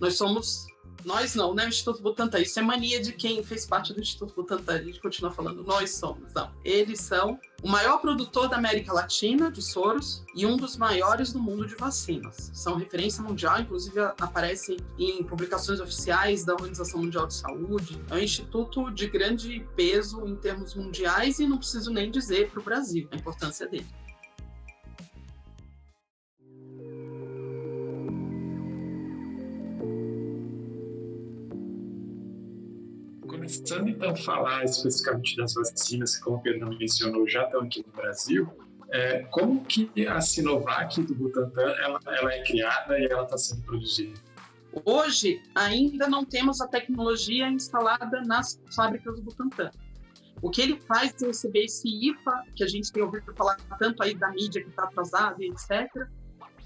Nós 0.00 0.16
somos 0.16 0.66
nós 1.04 1.34
não, 1.34 1.54
né? 1.54 1.66
O 1.66 1.68
Instituto 1.68 2.02
Butantan. 2.02 2.40
Isso 2.40 2.58
é 2.58 2.62
mania 2.62 3.00
de 3.00 3.12
quem 3.12 3.42
fez 3.42 3.66
parte 3.66 3.92
do 3.92 4.00
Instituto 4.00 4.34
Butantan. 4.34 4.74
A 4.74 4.82
gente 4.82 5.00
continua 5.00 5.30
falando, 5.30 5.62
nós 5.62 5.90
somos. 5.90 6.32
Não. 6.32 6.50
Eles 6.64 7.00
são 7.00 7.38
o 7.62 7.68
maior 7.68 7.98
produtor 7.98 8.48
da 8.48 8.56
América 8.56 8.92
Latina 8.92 9.50
de 9.50 9.62
soros 9.62 10.22
e 10.34 10.44
um 10.44 10.56
dos 10.56 10.76
maiores 10.76 11.32
do 11.32 11.40
mundo 11.40 11.66
de 11.66 11.74
vacinas. 11.74 12.50
São 12.52 12.76
referência 12.76 13.22
mundial, 13.22 13.60
inclusive 13.60 13.98
aparecem 14.00 14.76
em 14.98 15.22
publicações 15.24 15.80
oficiais 15.80 16.44
da 16.44 16.52
Organização 16.52 17.00
Mundial 17.00 17.26
de 17.26 17.34
Saúde. 17.34 18.00
É 18.10 18.14
um 18.14 18.18
instituto 18.18 18.90
de 18.90 19.06
grande 19.06 19.66
peso 19.74 20.26
em 20.26 20.36
termos 20.36 20.74
mundiais 20.74 21.38
e 21.38 21.46
não 21.46 21.58
preciso 21.58 21.90
nem 21.90 22.10
dizer 22.10 22.50
para 22.50 22.60
o 22.60 22.62
Brasil 22.62 23.08
a 23.10 23.16
importância 23.16 23.66
dele. 23.66 23.86
Começando 33.54 33.88
então 33.88 34.16
falar 34.16 34.64
especificamente 34.64 35.36
das 35.36 35.54
vacinas, 35.54 36.18
como 36.18 36.36
o 36.36 36.40
Pedro 36.40 36.76
mencionou, 36.76 37.28
já 37.28 37.44
estão 37.44 37.60
aqui 37.60 37.84
no 37.86 37.92
Brasil, 37.92 38.48
é, 38.90 39.20
como 39.30 39.64
que 39.64 39.90
a 40.06 40.20
Sinovac 40.20 41.00
do 41.02 41.14
Butantan 41.14 41.74
ela, 41.82 42.00
ela 42.06 42.32
é 42.32 42.42
criada 42.42 42.98
e 42.98 43.06
ela 43.06 43.24
está 43.24 43.38
sendo 43.38 43.62
produzida? 43.62 44.20
Hoje, 44.84 45.40
ainda 45.54 46.08
não 46.08 46.24
temos 46.24 46.60
a 46.60 46.66
tecnologia 46.66 47.48
instalada 47.48 48.22
nas 48.22 48.60
fábricas 48.74 49.16
do 49.16 49.22
Butantan. 49.22 49.70
O 50.42 50.50
que 50.50 50.60
ele 50.60 50.80
faz 50.80 51.14
é 51.22 51.26
receber 51.26 51.64
esse 51.64 51.88
IFA, 51.88 52.42
que 52.56 52.64
a 52.64 52.66
gente 52.66 52.92
tem 52.92 53.02
ouvido 53.02 53.32
falar 53.34 53.56
tanto 53.78 54.02
aí 54.02 54.14
da 54.14 54.30
mídia 54.30 54.62
que 54.62 54.68
está 54.68 54.84
atrasada, 54.84 55.36
etc., 55.40 56.08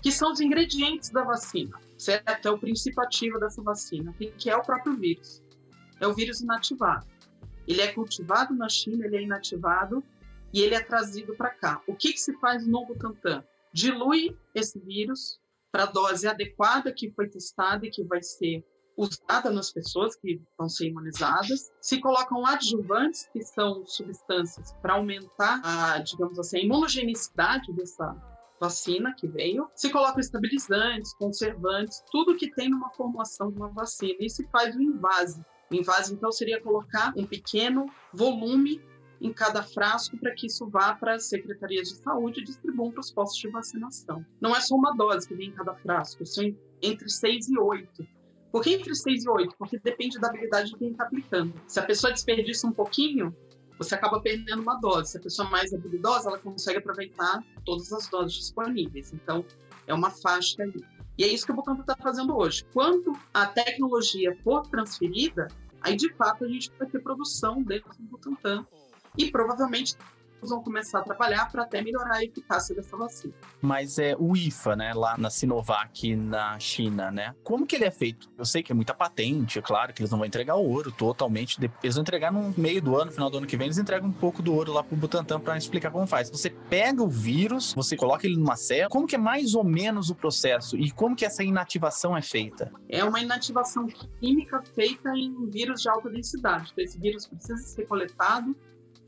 que 0.03 0.11
são 0.11 0.33
os 0.33 0.41
ingredientes 0.41 1.11
da 1.11 1.23
vacina, 1.23 1.79
certo? 1.97 2.49
É 2.49 2.51
o 2.51 2.59
princípio 2.59 3.03
ativo 3.03 3.39
dessa 3.39 3.61
vacina, 3.63 4.15
que 4.39 4.49
é 4.49 4.57
o 4.57 4.63
próprio 4.63 4.97
vírus 4.97 5.43
é 6.01 6.07
o 6.07 6.15
vírus 6.15 6.41
inativado. 6.41 7.07
Ele 7.67 7.81
é 7.81 7.93
cultivado 7.93 8.55
na 8.55 8.69
China, 8.69 9.05
ele 9.05 9.17
é 9.17 9.23
inativado 9.23 10.03
e 10.53 10.63
ele 10.63 10.75
é 10.75 10.81
trazido 10.81 11.35
para 11.37 11.51
cá. 11.51 11.83
O 11.87 11.95
que, 11.95 12.13
que 12.13 12.21
se 12.21 12.33
faz 12.39 12.67
no 12.67 12.87
Butantan? 12.87 13.45
Dilui 13.73 14.37
esse 14.55 14.79
vírus 14.79 15.39
para 15.71 15.83
a 15.83 15.87
dose 15.87 16.27
adequada 16.27 16.93
que 16.93 17.11
foi 17.11 17.29
testada 17.29 17.87
e 17.87 17.91
que 17.91 18.03
vai 18.03 18.23
ser 18.23 18.65
usada 18.97 19.51
nas 19.51 19.71
pessoas 19.71 20.17
que 20.17 20.43
vão 20.59 20.69
ser 20.69 20.89
imunizadas. 20.89 21.71
Se 21.81 22.01
colocam 22.01 22.45
adjuvantes, 22.45 23.29
que 23.33 23.43
são 23.43 23.87
substâncias 23.87 24.73
para 24.83 24.95
aumentar 24.95 25.61
a, 25.63 25.99
digamos 25.99 26.39
assim, 26.39 26.59
a 26.59 26.63
imunogenicidade 26.65 27.73
dessa 27.75 28.17
vacina 28.61 29.15
que 29.17 29.29
veio. 29.29 29.71
Se 29.77 29.91
colocam 29.91 30.19
estabilizantes, 30.19 31.15
conservantes, 31.15 32.03
tudo 32.11 32.37
que 32.37 32.51
tem 32.51 32.69
numa 32.69 32.91
formulação 32.91 33.53
de 33.53 33.59
uma 33.59 33.69
vacina. 33.69 34.17
E 34.19 34.29
se 34.29 34.45
faz 34.49 34.75
o 34.75 34.83
invase, 34.83 35.45
o 35.71 35.75
invase, 35.75 36.15
então, 36.15 36.33
seria 36.33 36.61
colocar 36.61 37.13
um 37.17 37.27
pequeno 37.27 37.87
volume 38.13 38.81
em 39.21 39.33
cada 39.33 39.63
frasco 39.63 40.17
para 40.17 40.33
que 40.35 40.47
isso 40.47 40.67
vá 40.69 40.95
para 40.95 41.15
as 41.15 41.29
secretarias 41.29 41.89
de 41.89 41.97
saúde 41.97 42.41
e 42.41 42.45
distribuam 42.45 42.91
para 42.91 43.01
os 43.01 43.11
postos 43.11 43.39
de 43.39 43.49
vacinação. 43.49 44.25
Não 44.41 44.55
é 44.55 44.61
só 44.61 44.77
uma 44.77 44.95
dose 44.97 45.27
que 45.27 45.35
vem 45.35 45.49
em 45.49 45.53
cada 45.53 45.75
frasco, 45.75 46.25
são 46.25 46.55
entre 46.81 47.09
6 47.09 47.49
e 47.49 47.59
8. 47.59 48.07
Por 48.53 48.63
que 48.63 48.75
entre 48.75 48.95
6 48.95 49.25
e 49.25 49.29
8? 49.29 49.57
Porque 49.59 49.79
depende 49.79 50.19
da 50.19 50.29
habilidade 50.29 50.71
de 50.71 50.79
quem 50.79 50.93
está 50.93 51.05
aplicando. 51.05 51.53
Se 51.67 51.79
a 51.81 51.85
pessoa 51.85 52.13
desperdiça 52.13 52.67
um 52.67 52.73
pouquinho, 52.73 53.35
você 53.77 53.95
acaba 53.95 54.21
perdendo 54.21 54.63
uma 54.63 54.77
dose. 54.81 55.13
Se 55.13 55.19
a 55.19 55.21
pessoa 55.21 55.51
mais 55.51 55.73
habilidosa, 55.73 56.29
ela 56.29 56.39
consegue 56.39 56.79
aproveitar 56.79 57.45
todas 57.65 57.93
as 57.93 58.09
doses 58.09 58.37
disponíveis. 58.37 59.13
Então, 59.13 59.45
é 59.87 59.93
uma 59.93 60.11
faixa 60.11 60.63
ali. 60.63 60.85
E 61.19 61.25
é 61.25 61.27
isso 61.27 61.45
que 61.45 61.51
o 61.51 61.55
Butantan 61.55 61.81
está 61.81 61.97
fazendo 61.97 62.37
hoje. 62.37 62.65
Quando 62.73 63.13
a 63.35 63.45
tecnologia 63.47 64.37
for 64.45 64.63
transferida, 64.69 65.49
aí 65.81 65.97
de 65.97 66.13
fato 66.15 66.45
a 66.45 66.49
gente 66.49 66.73
vai 66.79 66.89
ter 66.89 67.01
produção 67.01 67.61
dentro 67.61 67.91
do 67.99 68.05
Butantan. 68.05 68.65
E 69.17 69.29
provavelmente 69.31 69.97
vão 70.43 70.63
começar 70.63 71.01
a 71.01 71.03
trabalhar 71.03 71.51
para 71.51 71.63
até 71.63 71.83
melhorar 71.83 72.17
a 72.17 72.25
eficácia 72.25 72.75
dessa 72.75 72.97
vacina. 72.97 73.35
Mas 73.61 73.99
é 73.99 74.15
o 74.19 74.37
IFA, 74.37 74.77
né, 74.77 74.93
lá 74.95 75.17
na 75.17 75.31
Sinovac, 75.31 76.15
na 76.17 76.59
China, 76.59 77.11
né? 77.11 77.35
Como 77.43 77.67
que 77.67 77.77
ele 77.77 77.85
é 77.85 77.91
feito? 77.91 78.29
Eu 78.37 78.45
sei 78.45 78.63
que 78.63 78.73
é 78.73 78.75
muita 78.75 78.95
patente, 78.95 79.59
é 79.59 79.63
claro 79.63 79.93
que 79.93 80.03
eles 80.03 80.11
não 80.11 80.19
vão 80.19 80.27
entregar 80.27 80.57
o 80.57 80.69
ouro 80.69 80.93
totalmente, 80.93 81.59
eles 81.83 81.95
vão 81.95 82.03
entregar 82.03 82.33
no 82.33 82.55
meio 82.57 82.81
do 82.81 82.97
ano, 82.97 83.11
final 83.11 83.31
do 83.31 83.39
ano 83.39 83.47
que 83.47 83.57
vem, 83.57 83.67
eles 83.67 83.79
entregam 83.79 84.09
um 84.09 84.13
pouco 84.13 84.43
do 84.43 84.55
ouro 84.55 84.73
lá 84.73 84.83
pro 84.83 84.97
Butantan 84.97 85.41
para 85.41 85.57
explicar 85.57 85.91
como 85.91 86.07
faz. 86.07 86.31
Você 86.31 86.51
pega 86.51 87.03
o 87.03 87.09
vírus, 87.09 87.75
você 87.75 87.97
coloca 87.97 88.27
ele 88.27 88.37
numa 88.37 88.57
célula, 88.57 88.89
como 88.89 89.07
que 89.07 89.15
é 89.15 89.19
mais 89.19 89.55
ou 89.55 89.65
menos 89.65 90.11
o 90.11 90.15
processo 90.15 90.77
e 90.77 90.91
como 90.91 91.17
que 91.17 91.25
essa 91.25 91.43
inativação 91.43 92.17
é 92.17 92.23
feita? 92.23 92.73
É 92.89 93.05
uma 93.05 93.21
inativação 93.21 93.87
química 94.21 94.63
feita 94.75 95.11
em 95.11 95.49
vírus 95.51 95.83
de 95.83 95.89
alta 95.89 96.09
densidade. 96.09 96.71
Então, 96.73 96.85
esse 96.85 96.99
vírus 96.99 97.27
precisa 97.27 97.57
ser 97.57 97.87
coletado 97.87 98.57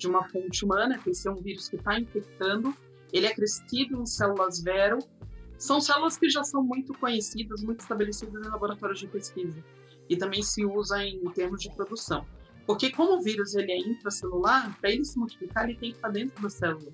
de 0.00 0.08
uma 0.08 0.26
fonte 0.30 0.64
humana, 0.64 0.98
que 0.98 1.10
esse 1.10 1.28
é 1.28 1.30
um 1.30 1.36
vírus 1.36 1.68
que 1.68 1.76
está 1.76 2.00
infectando, 2.00 2.74
ele 3.12 3.26
é 3.26 3.34
crescido 3.34 4.00
em 4.00 4.06
células 4.06 4.60
vero, 4.60 4.98
são 5.58 5.78
células 5.78 6.16
que 6.16 6.30
já 6.30 6.42
são 6.42 6.62
muito 6.62 6.94
conhecidas, 6.94 7.62
muito 7.62 7.80
estabelecidas 7.80 8.46
em 8.46 8.48
laboratórios 8.48 8.98
de 8.98 9.06
pesquisa 9.06 9.62
e 10.08 10.16
também 10.16 10.42
se 10.42 10.64
usa 10.64 11.04
em 11.04 11.22
termos 11.32 11.60
de 11.60 11.70
produção. 11.74 12.26
Porque 12.66 12.90
como 12.90 13.18
o 13.18 13.22
vírus 13.22 13.54
ele 13.54 13.72
é 13.72 13.78
intracelular, 13.78 14.74
para 14.80 14.90
ele 14.90 15.04
se 15.04 15.18
multiplicar, 15.18 15.68
ele 15.68 15.78
tem 15.78 15.90
que 15.90 15.96
estar 15.96 16.08
dentro 16.08 16.42
da 16.42 16.48
célula. 16.48 16.90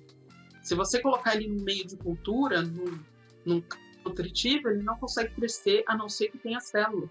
Se 0.61 0.75
você 0.75 1.01
colocar 1.01 1.35
ele 1.35 1.47
no 1.47 1.63
meio 1.63 1.87
de 1.87 1.95
cultura, 1.95 2.61
num, 2.61 2.99
num 3.45 3.63
nutritivo, 4.03 4.67
ele 4.67 4.83
não 4.83 4.97
consegue 4.97 5.33
crescer 5.33 5.83
a 5.87 5.95
não 5.95 6.09
ser 6.09 6.29
que 6.29 6.37
tenha 6.37 6.59
célula. 6.59 7.09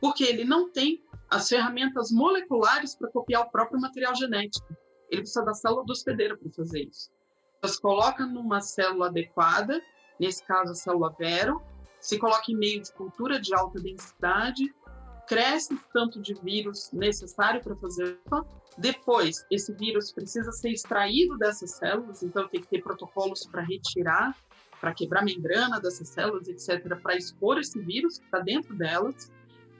Porque 0.00 0.22
ele 0.22 0.44
não 0.44 0.70
tem 0.70 1.02
as 1.28 1.48
ferramentas 1.48 2.12
moleculares 2.12 2.94
para 2.94 3.10
copiar 3.10 3.42
o 3.42 3.50
próprio 3.50 3.80
material 3.80 4.14
genético 4.14 4.76
ele 5.14 5.22
precisa 5.22 5.44
da 5.44 5.54
célula 5.54 5.84
do 5.84 5.92
hospedeiro 5.92 6.36
para 6.36 6.50
fazer 6.50 6.84
isso. 6.84 7.10
Então, 7.58 7.70
se 7.70 7.80
coloca 7.80 8.26
numa 8.26 8.60
célula 8.60 9.06
adequada, 9.06 9.80
nesse 10.20 10.44
caso 10.44 10.72
a 10.72 10.74
célula 10.74 11.14
vero, 11.18 11.62
se 12.00 12.18
coloca 12.18 12.44
em 12.50 12.56
meio 12.56 12.82
de 12.82 12.92
cultura 12.92 13.40
de 13.40 13.54
alta 13.54 13.80
densidade, 13.80 14.74
cresce 15.26 15.78
tanto 15.92 16.20
de 16.20 16.34
vírus 16.34 16.90
necessário 16.92 17.62
para 17.62 17.74
fazer. 17.76 18.18
Depois, 18.76 19.46
esse 19.50 19.72
vírus 19.72 20.12
precisa 20.12 20.52
ser 20.52 20.70
extraído 20.70 21.38
dessas 21.38 21.72
células, 21.72 22.22
então 22.22 22.46
tem 22.48 22.60
que 22.60 22.66
ter 22.66 22.82
protocolos 22.82 23.46
para 23.46 23.62
retirar, 23.62 24.36
para 24.80 24.92
quebrar 24.92 25.20
a 25.20 25.24
membrana 25.24 25.80
dessas 25.80 26.08
células, 26.08 26.48
etc., 26.48 27.00
para 27.00 27.16
expor 27.16 27.58
esse 27.58 27.80
vírus 27.80 28.18
que 28.18 28.24
está 28.26 28.40
dentro 28.40 28.76
delas. 28.76 29.32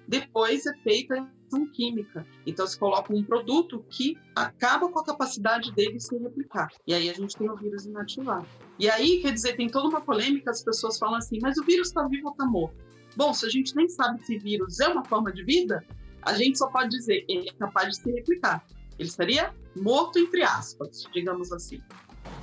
Depois 0.06 0.66
é 0.66 0.74
feita 0.78 1.14
a 1.14 1.16
reação 1.18 1.66
química. 1.72 2.26
Então 2.46 2.66
se 2.66 2.78
coloca 2.78 3.12
um 3.12 3.22
produto 3.22 3.84
que 3.88 4.18
acaba 4.34 4.88
com 4.90 4.98
a 4.98 5.04
capacidade 5.04 5.72
dele 5.72 6.00
se 6.00 6.16
replicar. 6.16 6.68
E 6.86 6.94
aí 6.94 7.08
a 7.08 7.14
gente 7.14 7.36
tem 7.36 7.48
o 7.48 7.56
vírus 7.56 7.86
inativado. 7.86 8.46
E 8.78 8.88
aí, 8.88 9.20
quer 9.20 9.32
dizer, 9.32 9.56
tem 9.56 9.68
toda 9.68 9.88
uma 9.88 10.00
polêmica, 10.00 10.50
as 10.50 10.62
pessoas 10.62 10.98
falam 10.98 11.16
assim, 11.16 11.38
mas 11.40 11.56
o 11.56 11.64
vírus 11.64 11.88
está 11.88 12.06
vivo 12.08 12.26
ou 12.26 12.32
está 12.32 12.44
morto? 12.44 12.76
Bom, 13.16 13.32
se 13.32 13.46
a 13.46 13.48
gente 13.48 13.74
nem 13.76 13.88
sabe 13.88 14.24
se 14.24 14.36
vírus 14.38 14.80
é 14.80 14.88
uma 14.88 15.04
forma 15.04 15.32
de 15.32 15.44
vida, 15.44 15.84
a 16.22 16.34
gente 16.34 16.58
só 16.58 16.68
pode 16.68 16.90
dizer 16.90 17.24
ele 17.28 17.48
é 17.48 17.52
capaz 17.52 17.90
de 17.90 18.02
se 18.02 18.10
replicar. 18.10 18.64
Ele 18.98 19.08
estaria 19.08 19.54
morto, 19.76 20.18
entre 20.18 20.42
aspas, 20.42 21.04
digamos 21.12 21.52
assim. 21.52 21.80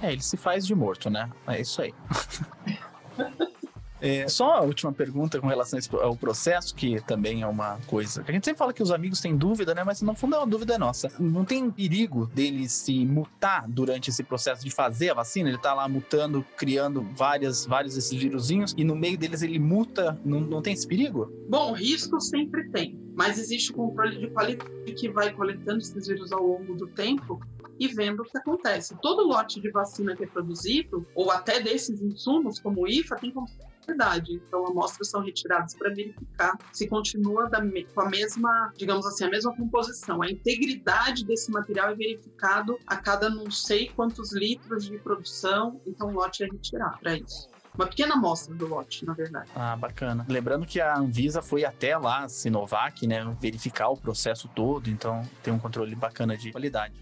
É, 0.02 0.12
ele 0.12 0.22
se 0.22 0.38
faz 0.38 0.66
de 0.66 0.76
morto, 0.76 1.10
né? 1.10 1.30
É 1.48 1.62
isso 1.62 1.82
aí. 1.82 1.94
É, 4.02 4.28
só 4.28 4.56
a 4.56 4.62
última 4.62 4.92
pergunta 4.92 5.40
com 5.40 5.48
relação 5.48 5.80
ao 6.02 6.16
processo, 6.16 6.74
que 6.74 7.00
também 7.02 7.44
é 7.44 7.48
uma 7.48 7.78
coisa. 7.86 8.24
A 8.28 8.32
gente 8.32 8.46
sempre 8.46 8.58
fala 8.58 8.74
que 8.74 8.82
os 8.82 8.92
amigos 8.92 9.22
têm 9.22 9.38
dúvida, 9.38 9.76
né? 9.76 9.84
Mas 9.84 10.02
no 10.02 10.16
fundo 10.16 10.36
é 10.36 10.40
uma 10.40 10.48
dúvida 10.48 10.78
nossa. 10.78 11.12
Não 11.20 11.46
tem 11.46 11.70
perigo 11.70 12.26
dele 12.26 12.68
se 12.68 13.06
mutar 13.06 13.68
durante 13.70 14.10
esse 14.10 14.24
processo 14.24 14.64
de 14.64 14.72
fazer 14.72 15.12
a 15.12 15.14
vacina? 15.14 15.50
Ele 15.50 15.58
tá 15.60 15.74
lá 15.74 15.88
mutando, 15.88 16.44
criando 16.58 17.02
várias, 17.16 17.66
vários 17.66 17.94
desses 17.94 18.18
vírusinhos, 18.18 18.74
e 18.76 18.84
no 18.84 18.96
meio 18.96 19.18
deles 19.18 19.44
ele 19.44 19.60
muta. 19.60 20.20
Não, 20.26 20.42
não 20.42 20.62
tem 20.62 20.74
esse 20.74 20.88
perigo? 20.88 21.32
Bom, 21.48 21.74
risco 21.74 22.20
sempre 22.20 22.70
tem. 22.72 23.00
Mas 23.16 23.38
existe 23.38 23.72
o 23.72 23.76
controle 23.76 24.18
de 24.18 24.28
qualidade 24.32 24.94
que 24.96 25.10
vai 25.10 25.32
coletando 25.32 25.78
esses 25.80 26.08
vírus 26.08 26.32
ao 26.32 26.42
longo 26.42 26.74
do 26.74 26.88
tempo 26.88 27.40
e 27.80 27.88
vendo 27.88 28.22
o 28.22 28.26
que 28.26 28.38
acontece. 28.38 28.96
Todo 29.02 29.28
lote 29.28 29.60
de 29.60 29.70
vacina 29.72 30.16
que 30.16 30.24
é 30.24 30.28
produzido, 30.28 31.06
ou 31.16 31.32
até 31.32 31.60
desses 31.60 32.02
insumos, 32.02 32.60
como 32.60 32.84
o 32.84 32.88
IFA, 32.88 33.16
tem 33.16 33.34
como 33.92 34.02
verdade. 34.02 34.34
Então, 34.48 34.66
amostras 34.66 35.10
são 35.10 35.22
retiradas 35.22 35.74
para 35.76 35.90
verificar 35.90 36.58
se 36.72 36.88
continua 36.88 37.50
da, 37.50 37.60
com 37.94 38.02
a 38.02 38.10
mesma, 38.10 38.74
digamos 38.76 39.06
assim, 39.06 39.26
a 39.26 39.30
mesma 39.30 39.56
composição. 39.56 40.22
A 40.22 40.30
integridade 40.30 41.26
desse 41.26 41.52
material 41.52 41.90
é 41.90 41.96
verificado 41.96 42.80
a 42.88 42.96
cada 42.96 43.30
não 43.30 43.52
sei 43.52 43.90
quantos 43.90 44.34
litros 44.34 44.86
de 44.86 44.98
produção, 44.98 45.82
então 45.86 46.10
o 46.10 46.14
lote 46.14 46.44
é 46.44 46.48
retirado 46.48 46.98
para 47.00 47.18
isso. 47.18 47.50
Uma 47.74 47.88
pequena 47.88 48.16
amostra 48.16 48.54
do 48.54 48.68
lote, 48.68 49.06
na 49.06 49.14
verdade. 49.14 49.50
Ah, 49.56 49.78
bacana. 49.78 50.26
Lembrando 50.28 50.66
que 50.66 50.82
a 50.82 50.98
Anvisa 50.98 51.42
foi 51.42 51.64
até 51.64 51.98
lá, 51.98 52.28
Sinovac, 52.28 53.08
né, 53.08 53.24
verificar 53.40 53.90
o 53.90 53.98
processo 53.98 54.50
todo, 54.50 54.90
então 54.90 55.24
tem 55.42 55.54
um 55.54 55.60
controle 55.60 55.96
bacana 55.96 56.36
de 56.36 56.52
qualidade. 56.52 56.94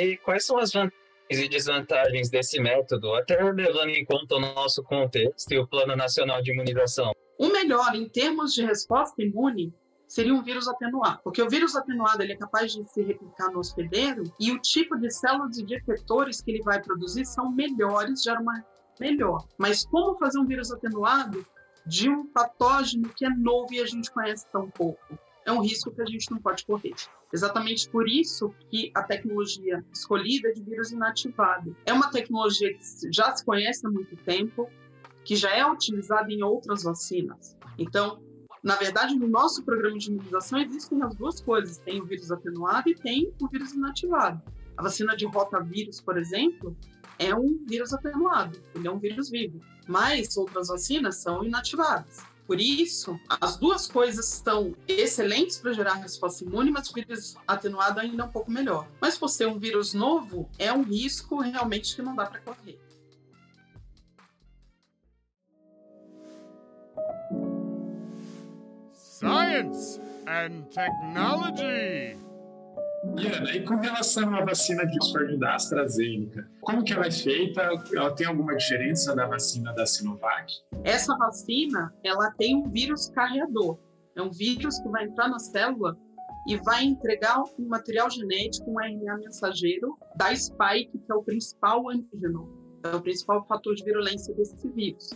E 0.00 0.16
quais 0.18 0.46
são 0.46 0.58
as 0.58 0.72
vantagens 0.72 1.07
e 1.36 1.48
desvantagens 1.48 2.30
desse 2.30 2.60
método, 2.60 3.14
até 3.14 3.42
levando 3.42 3.90
em 3.90 4.04
conta 4.04 4.36
o 4.36 4.40
nosso 4.40 4.82
contexto 4.82 5.52
e 5.52 5.58
o 5.58 5.66
Plano 5.66 5.94
Nacional 5.94 6.40
de 6.42 6.52
Imunização? 6.52 7.12
O 7.38 7.48
melhor 7.48 7.94
em 7.94 8.08
termos 8.08 8.54
de 8.54 8.64
resposta 8.64 9.22
imune 9.22 9.72
seria 10.06 10.34
um 10.34 10.42
vírus 10.42 10.66
atenuado, 10.66 11.20
porque 11.22 11.42
o 11.42 11.48
vírus 11.48 11.76
atenuado 11.76 12.22
ele 12.22 12.32
é 12.32 12.36
capaz 12.36 12.72
de 12.72 12.82
se 12.90 13.02
replicar 13.02 13.50
no 13.52 13.58
hospedeiro 13.58 14.24
e 14.40 14.50
o 14.50 14.58
tipo 14.60 14.96
de 14.96 15.10
células 15.10 15.58
e 15.58 15.62
de 15.62 15.74
efetores 15.74 16.40
que 16.40 16.50
ele 16.50 16.62
vai 16.62 16.82
produzir 16.82 17.26
são 17.26 17.52
melhores, 17.52 18.22
gera 18.22 18.40
uma 18.40 18.64
melhor. 18.98 19.46
Mas 19.56 19.84
como 19.86 20.18
fazer 20.18 20.38
um 20.38 20.46
vírus 20.46 20.72
atenuado 20.72 21.46
de 21.86 22.08
um 22.08 22.26
patógeno 22.26 23.08
que 23.10 23.24
é 23.24 23.30
novo 23.30 23.72
e 23.72 23.80
a 23.80 23.86
gente 23.86 24.10
conhece 24.10 24.46
tão 24.50 24.70
pouco? 24.70 25.18
É 25.48 25.52
um 25.52 25.62
risco 25.62 25.90
que 25.90 26.02
a 26.02 26.04
gente 26.04 26.30
não 26.30 26.36
pode 26.36 26.66
correr. 26.66 26.94
Exatamente 27.32 27.88
por 27.88 28.06
isso 28.06 28.54
que 28.68 28.92
a 28.94 29.02
tecnologia 29.02 29.82
escolhida 29.90 30.48
é 30.48 30.52
de 30.52 30.62
vírus 30.62 30.92
inativado. 30.92 31.74
É 31.86 31.92
uma 31.94 32.10
tecnologia 32.10 32.70
que 32.74 32.84
já 33.10 33.34
se 33.34 33.42
conhece 33.46 33.86
há 33.86 33.88
muito 33.88 34.14
tempo, 34.14 34.68
que 35.24 35.34
já 35.34 35.50
é 35.50 35.64
utilizada 35.64 36.30
em 36.30 36.42
outras 36.42 36.82
vacinas. 36.82 37.56
Então, 37.78 38.22
na 38.62 38.76
verdade, 38.76 39.14
no 39.14 39.26
nosso 39.26 39.64
programa 39.64 39.96
de 39.96 40.10
imunização 40.10 40.58
existem 40.58 41.02
as 41.02 41.14
duas 41.14 41.40
coisas: 41.40 41.78
tem 41.78 41.98
o 41.98 42.04
vírus 42.04 42.30
atenuado 42.30 42.90
e 42.90 42.94
tem 42.94 43.32
o 43.40 43.48
vírus 43.48 43.72
inativado. 43.72 44.42
A 44.76 44.82
vacina 44.82 45.16
de 45.16 45.24
rotavírus, 45.24 45.98
por 45.98 46.18
exemplo, 46.18 46.76
é 47.18 47.34
um 47.34 47.64
vírus 47.66 47.94
atenuado, 47.94 48.60
ele 48.74 48.86
é 48.86 48.90
um 48.90 48.98
vírus 48.98 49.30
vivo. 49.30 49.62
Mas 49.86 50.36
outras 50.36 50.68
vacinas 50.68 51.16
são 51.16 51.42
inativadas. 51.42 52.18
Por 52.48 52.62
isso, 52.62 53.20
as 53.42 53.58
duas 53.58 53.86
coisas 53.86 54.24
são 54.24 54.74
excelentes 54.88 55.58
para 55.58 55.74
gerar 55.74 55.96
resposta 55.96 56.42
imune, 56.44 56.70
mas 56.70 56.88
o 56.88 56.94
vírus 56.94 57.36
atenuado 57.46 58.00
ainda 58.00 58.22
é 58.22 58.24
um 58.24 58.30
pouco 58.30 58.50
melhor. 58.50 58.88
Mas 59.02 59.18
por 59.18 59.28
ser 59.28 59.46
um 59.48 59.58
vírus 59.58 59.92
novo, 59.92 60.48
é 60.58 60.72
um 60.72 60.80
risco 60.80 61.42
realmente 61.42 61.94
que 61.94 62.00
não 62.00 62.16
dá 62.16 62.24
para 62.24 62.40
correr. 62.40 62.80
Science 68.94 70.00
and 70.26 70.62
Technology. 70.70 72.27
Ana, 73.04 73.54
e 73.54 73.64
com 73.64 73.76
relação 73.76 74.34
à 74.34 74.44
vacina 74.44 74.84
de 74.84 74.96
Oxford 74.96 75.38
da 75.38 75.54
AstraZeneca, 75.54 76.50
como 76.60 76.82
que 76.82 76.92
ela 76.92 77.06
é 77.06 77.10
feita? 77.10 77.62
Ela 77.94 78.14
tem 78.14 78.26
alguma 78.26 78.56
diferença 78.56 79.14
da 79.14 79.26
vacina 79.26 79.72
da 79.72 79.86
Sinovac? 79.86 80.52
Essa 80.82 81.16
vacina, 81.16 81.94
ela 82.02 82.30
tem 82.32 82.56
um 82.56 82.68
vírus 82.68 83.08
carreador. 83.10 83.78
É 84.16 84.22
um 84.22 84.30
vírus 84.30 84.80
que 84.80 84.88
vai 84.88 85.04
entrar 85.04 85.28
na 85.28 85.38
célula 85.38 85.96
e 86.48 86.56
vai 86.56 86.84
entregar 86.84 87.40
um 87.58 87.68
material 87.68 88.10
genético, 88.10 88.70
um 88.70 88.80
RNA 88.80 89.18
mensageiro 89.18 89.96
da 90.16 90.34
spike, 90.34 90.98
que 90.98 91.12
é 91.12 91.14
o 91.14 91.22
principal 91.22 91.88
antígeno, 91.88 92.48
é 92.82 92.96
o 92.96 93.00
principal 93.00 93.46
fator 93.46 93.74
de 93.76 93.84
virulência 93.84 94.34
desse 94.34 94.68
vírus. 94.68 95.10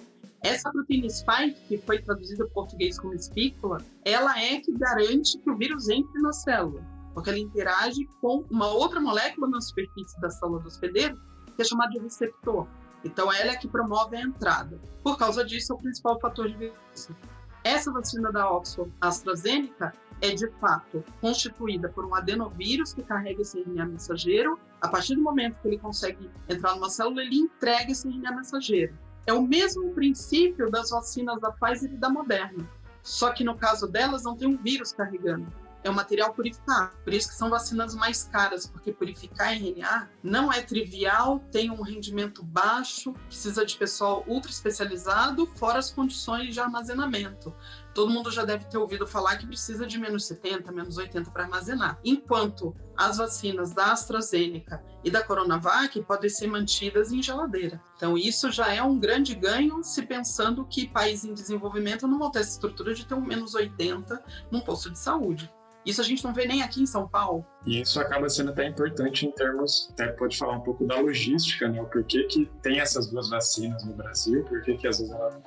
Essa 0.44 0.70
proteína 0.70 1.08
spike, 1.08 1.60
que 1.68 1.78
foi 1.78 2.00
traduzida 2.00 2.44
para 2.44 2.54
português 2.54 2.98
como 2.98 3.14
espícula, 3.14 3.78
ela 4.04 4.38
é 4.40 4.60
que 4.60 4.72
garante 4.72 5.38
que 5.38 5.50
o 5.50 5.56
vírus 5.56 5.88
entre 5.88 6.20
na 6.20 6.32
célula 6.32 6.82
porque 7.14 7.30
ela 7.30 7.38
interage 7.38 8.08
com 8.20 8.44
uma 8.50 8.68
outra 8.68 9.00
molécula 9.00 9.48
na 9.48 9.60
superfície 9.60 10.20
da 10.20 10.30
célula 10.30 10.60
do 10.60 10.68
hospedeiro, 10.68 11.20
que 11.54 11.62
é 11.62 11.64
chamada 11.64 11.90
de 11.90 11.98
receptor. 11.98 12.66
Então, 13.04 13.32
ela 13.32 13.52
é 13.52 13.56
que 13.56 13.68
promove 13.68 14.16
a 14.16 14.22
entrada. 14.22 14.80
Por 15.02 15.18
causa 15.18 15.44
disso, 15.44 15.72
é 15.72 15.76
o 15.76 15.78
principal 15.78 16.20
fator 16.20 16.48
de 16.48 16.56
virulência. 16.56 17.16
Essa 17.64 17.92
vacina 17.92 18.30
da 18.32 18.50
Oxford 18.50 18.92
AstraZeneca 19.00 19.92
é, 20.20 20.30
de 20.30 20.48
fato, 20.60 21.04
constituída 21.20 21.88
por 21.88 22.04
um 22.04 22.14
adenovírus 22.14 22.94
que 22.94 23.02
carrega 23.02 23.42
esse 23.42 23.60
RNA 23.60 23.86
mensageiro. 23.86 24.58
A 24.80 24.88
partir 24.88 25.16
do 25.16 25.22
momento 25.22 25.60
que 25.60 25.68
ele 25.68 25.78
consegue 25.78 26.30
entrar 26.48 26.76
numa 26.76 26.88
célula, 26.88 27.22
ele 27.22 27.36
entrega 27.36 27.90
esse 27.90 28.08
RNA 28.08 28.36
mensageiro. 28.36 28.96
É 29.26 29.32
o 29.32 29.42
mesmo 29.42 29.90
princípio 29.90 30.70
das 30.70 30.90
vacinas 30.90 31.40
da 31.40 31.50
Pfizer 31.50 31.92
e 31.92 31.96
da 31.96 32.08
Moderna. 32.08 32.68
Só 33.02 33.32
que 33.32 33.42
no 33.42 33.56
caso 33.56 33.88
delas, 33.88 34.22
não 34.22 34.36
tem 34.36 34.48
um 34.48 34.56
vírus 34.56 34.92
carregando 34.92 35.46
é 35.84 35.90
um 35.90 35.94
material 35.94 36.32
purificado. 36.32 36.96
Por 37.04 37.12
isso 37.12 37.28
que 37.28 37.34
são 37.34 37.50
vacinas 37.50 37.94
mais 37.94 38.24
caras, 38.24 38.66
porque 38.66 38.92
purificar 38.92 39.52
RNA 39.52 40.08
não 40.22 40.52
é 40.52 40.62
trivial, 40.62 41.40
tem 41.50 41.70
um 41.70 41.82
rendimento 41.82 42.42
baixo, 42.42 43.12
precisa 43.26 43.64
de 43.64 43.76
pessoal 43.76 44.24
ultra 44.26 44.50
especializado, 44.50 45.46
fora 45.56 45.78
as 45.78 45.90
condições 45.90 46.54
de 46.54 46.60
armazenamento. 46.60 47.54
Todo 47.94 48.10
mundo 48.10 48.30
já 48.30 48.44
deve 48.44 48.64
ter 48.66 48.78
ouvido 48.78 49.06
falar 49.06 49.36
que 49.36 49.46
precisa 49.46 49.86
de 49.86 49.98
menos 49.98 50.26
70, 50.26 50.72
menos 50.72 50.96
80 50.96 51.30
para 51.30 51.44
armazenar. 51.44 51.98
Enquanto 52.02 52.74
as 52.96 53.18
vacinas 53.18 53.72
da 53.74 53.92
AstraZeneca 53.92 54.82
e 55.04 55.10
da 55.10 55.22
Coronavac 55.22 56.00
podem 56.02 56.30
ser 56.30 56.46
mantidas 56.46 57.12
em 57.12 57.22
geladeira. 57.22 57.82
Então, 57.96 58.16
isso 58.16 58.50
já 58.50 58.72
é 58.72 58.82
um 58.82 58.98
grande 58.98 59.34
ganho 59.34 59.82
se 59.82 60.02
pensando 60.02 60.64
que 60.64 60.88
países 60.88 61.24
em 61.24 61.34
desenvolvimento 61.34 62.06
não 62.06 62.18
vão 62.18 62.30
ter 62.30 62.40
essa 62.40 62.52
estrutura 62.52 62.94
de 62.94 63.06
ter 63.06 63.14
um 63.14 63.20
menos 63.20 63.54
80 63.54 64.22
num 64.50 64.60
posto 64.60 64.90
de 64.90 64.98
saúde. 64.98 65.52
Isso 65.84 66.00
a 66.00 66.04
gente 66.04 66.22
não 66.22 66.32
vê 66.32 66.46
nem 66.46 66.62
aqui 66.62 66.82
em 66.82 66.86
São 66.86 67.08
Paulo. 67.08 67.44
E 67.66 67.80
isso 67.80 68.00
acaba 68.00 68.28
sendo 68.28 68.50
até 68.50 68.66
importante 68.66 69.26
em 69.26 69.32
termos, 69.32 69.88
até 69.92 70.08
pode 70.08 70.36
falar 70.36 70.56
um 70.56 70.60
pouco 70.60 70.86
da 70.86 71.00
logística, 71.00 71.68
né? 71.68 71.82
O 71.82 71.86
porquê 71.86 72.24
que 72.24 72.46
tem 72.62 72.78
essas 72.78 73.08
duas 73.08 73.28
vacinas 73.28 73.84
no 73.84 73.92
Brasil, 73.92 74.44
porquê 74.44 74.76
que 74.76 74.86
às 74.86 74.98
vezes 74.98 75.12
ela 75.12 75.42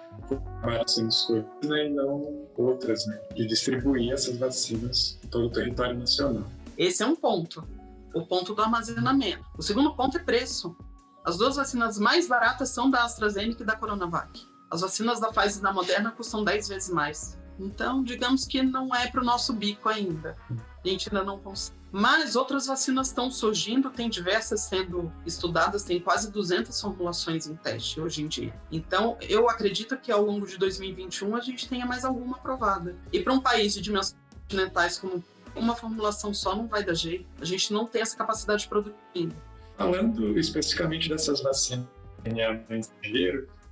acaba 0.62 0.88
sendo 0.88 1.10
escolhida 1.10 1.78
e 1.84 1.89
não 1.89 2.48
outras, 2.58 3.06
né? 3.08 3.19
De 3.34 3.48
distribuir 3.48 4.12
essas 4.12 4.38
vacinas 4.38 5.19
em 5.24 5.28
todo 5.28 5.48
o 5.48 5.52
território 5.52 5.98
nacional. 5.98 6.43
Esse 6.78 7.04
é 7.04 7.06
um 7.06 7.15
ponto, 7.15 7.65
o 8.13 8.26
ponto 8.26 8.54
do 8.54 8.62
armazenamento. 8.62 9.45
O 9.58 9.62
segundo 9.62 9.95
ponto 9.95 10.17
é 10.17 10.19
preço. 10.19 10.76
As 11.24 11.38
duas 11.38 11.56
vacinas 11.56 11.98
mais 11.98 12.28
baratas 12.28 12.69
são 12.69 12.89
da 12.89 13.04
AstraZeneca 13.06 13.63
e 13.63 13.65
da 13.65 13.76
Coronavac. 13.76 14.45
As 14.69 14.82
vacinas 14.82 15.19
da 15.19 15.30
Pfizer 15.32 15.60
e 15.60 15.63
da 15.63 15.71
Moderna 15.71 16.12
custam 16.12 16.43
10 16.43 16.67
vezes 16.67 16.89
mais. 16.89 17.38
Então, 17.59 18.03
digamos 18.03 18.45
que 18.45 18.61
não 18.61 18.93
é 18.93 19.07
para 19.07 19.21
o 19.21 19.23
nosso 19.23 19.53
bico 19.53 19.89
ainda. 19.89 20.35
A 20.49 20.87
gente 20.87 21.09
ainda 21.09 21.23
não 21.23 21.39
consegue. 21.39 21.77
Mas 21.91 22.35
outras 22.35 22.67
vacinas 22.67 23.07
estão 23.07 23.31
surgindo, 23.31 23.89
tem 23.89 24.09
diversas 24.09 24.61
sendo 24.61 25.09
estudadas, 25.25 25.83
tem 25.83 25.99
quase 25.99 26.29
200 26.29 26.79
formulações 26.79 27.47
em 27.47 27.55
teste 27.55 28.01
hoje 28.01 28.21
em 28.21 28.27
dia. 28.27 28.53
Então, 28.69 29.17
eu 29.21 29.49
acredito 29.49 29.95
que 29.95 30.11
ao 30.11 30.21
longo 30.21 30.45
de 30.45 30.57
2021 30.57 31.35
a 31.35 31.39
gente 31.39 31.69
tenha 31.69 31.85
mais 31.85 32.03
alguma 32.03 32.35
aprovada. 32.35 32.95
E 33.13 33.21
para 33.21 33.31
um 33.31 33.39
país 33.39 33.73
de 33.73 33.81
dimensões 33.81 34.17
continentais 34.41 34.99
como 34.99 35.23
uma 35.55 35.73
formulação 35.73 36.33
só 36.33 36.53
não 36.53 36.67
vai 36.67 36.83
dar 36.83 36.93
jeito. 36.93 37.25
A 37.39 37.45
gente 37.45 37.71
não 37.71 37.85
tem 37.85 38.01
essa 38.01 38.17
capacidade 38.17 38.63
de 38.63 38.67
produzir. 38.67 39.31
Falando 39.77 40.37
especificamente 40.37 41.07
dessas 41.07 41.41
vacinas 41.41 41.85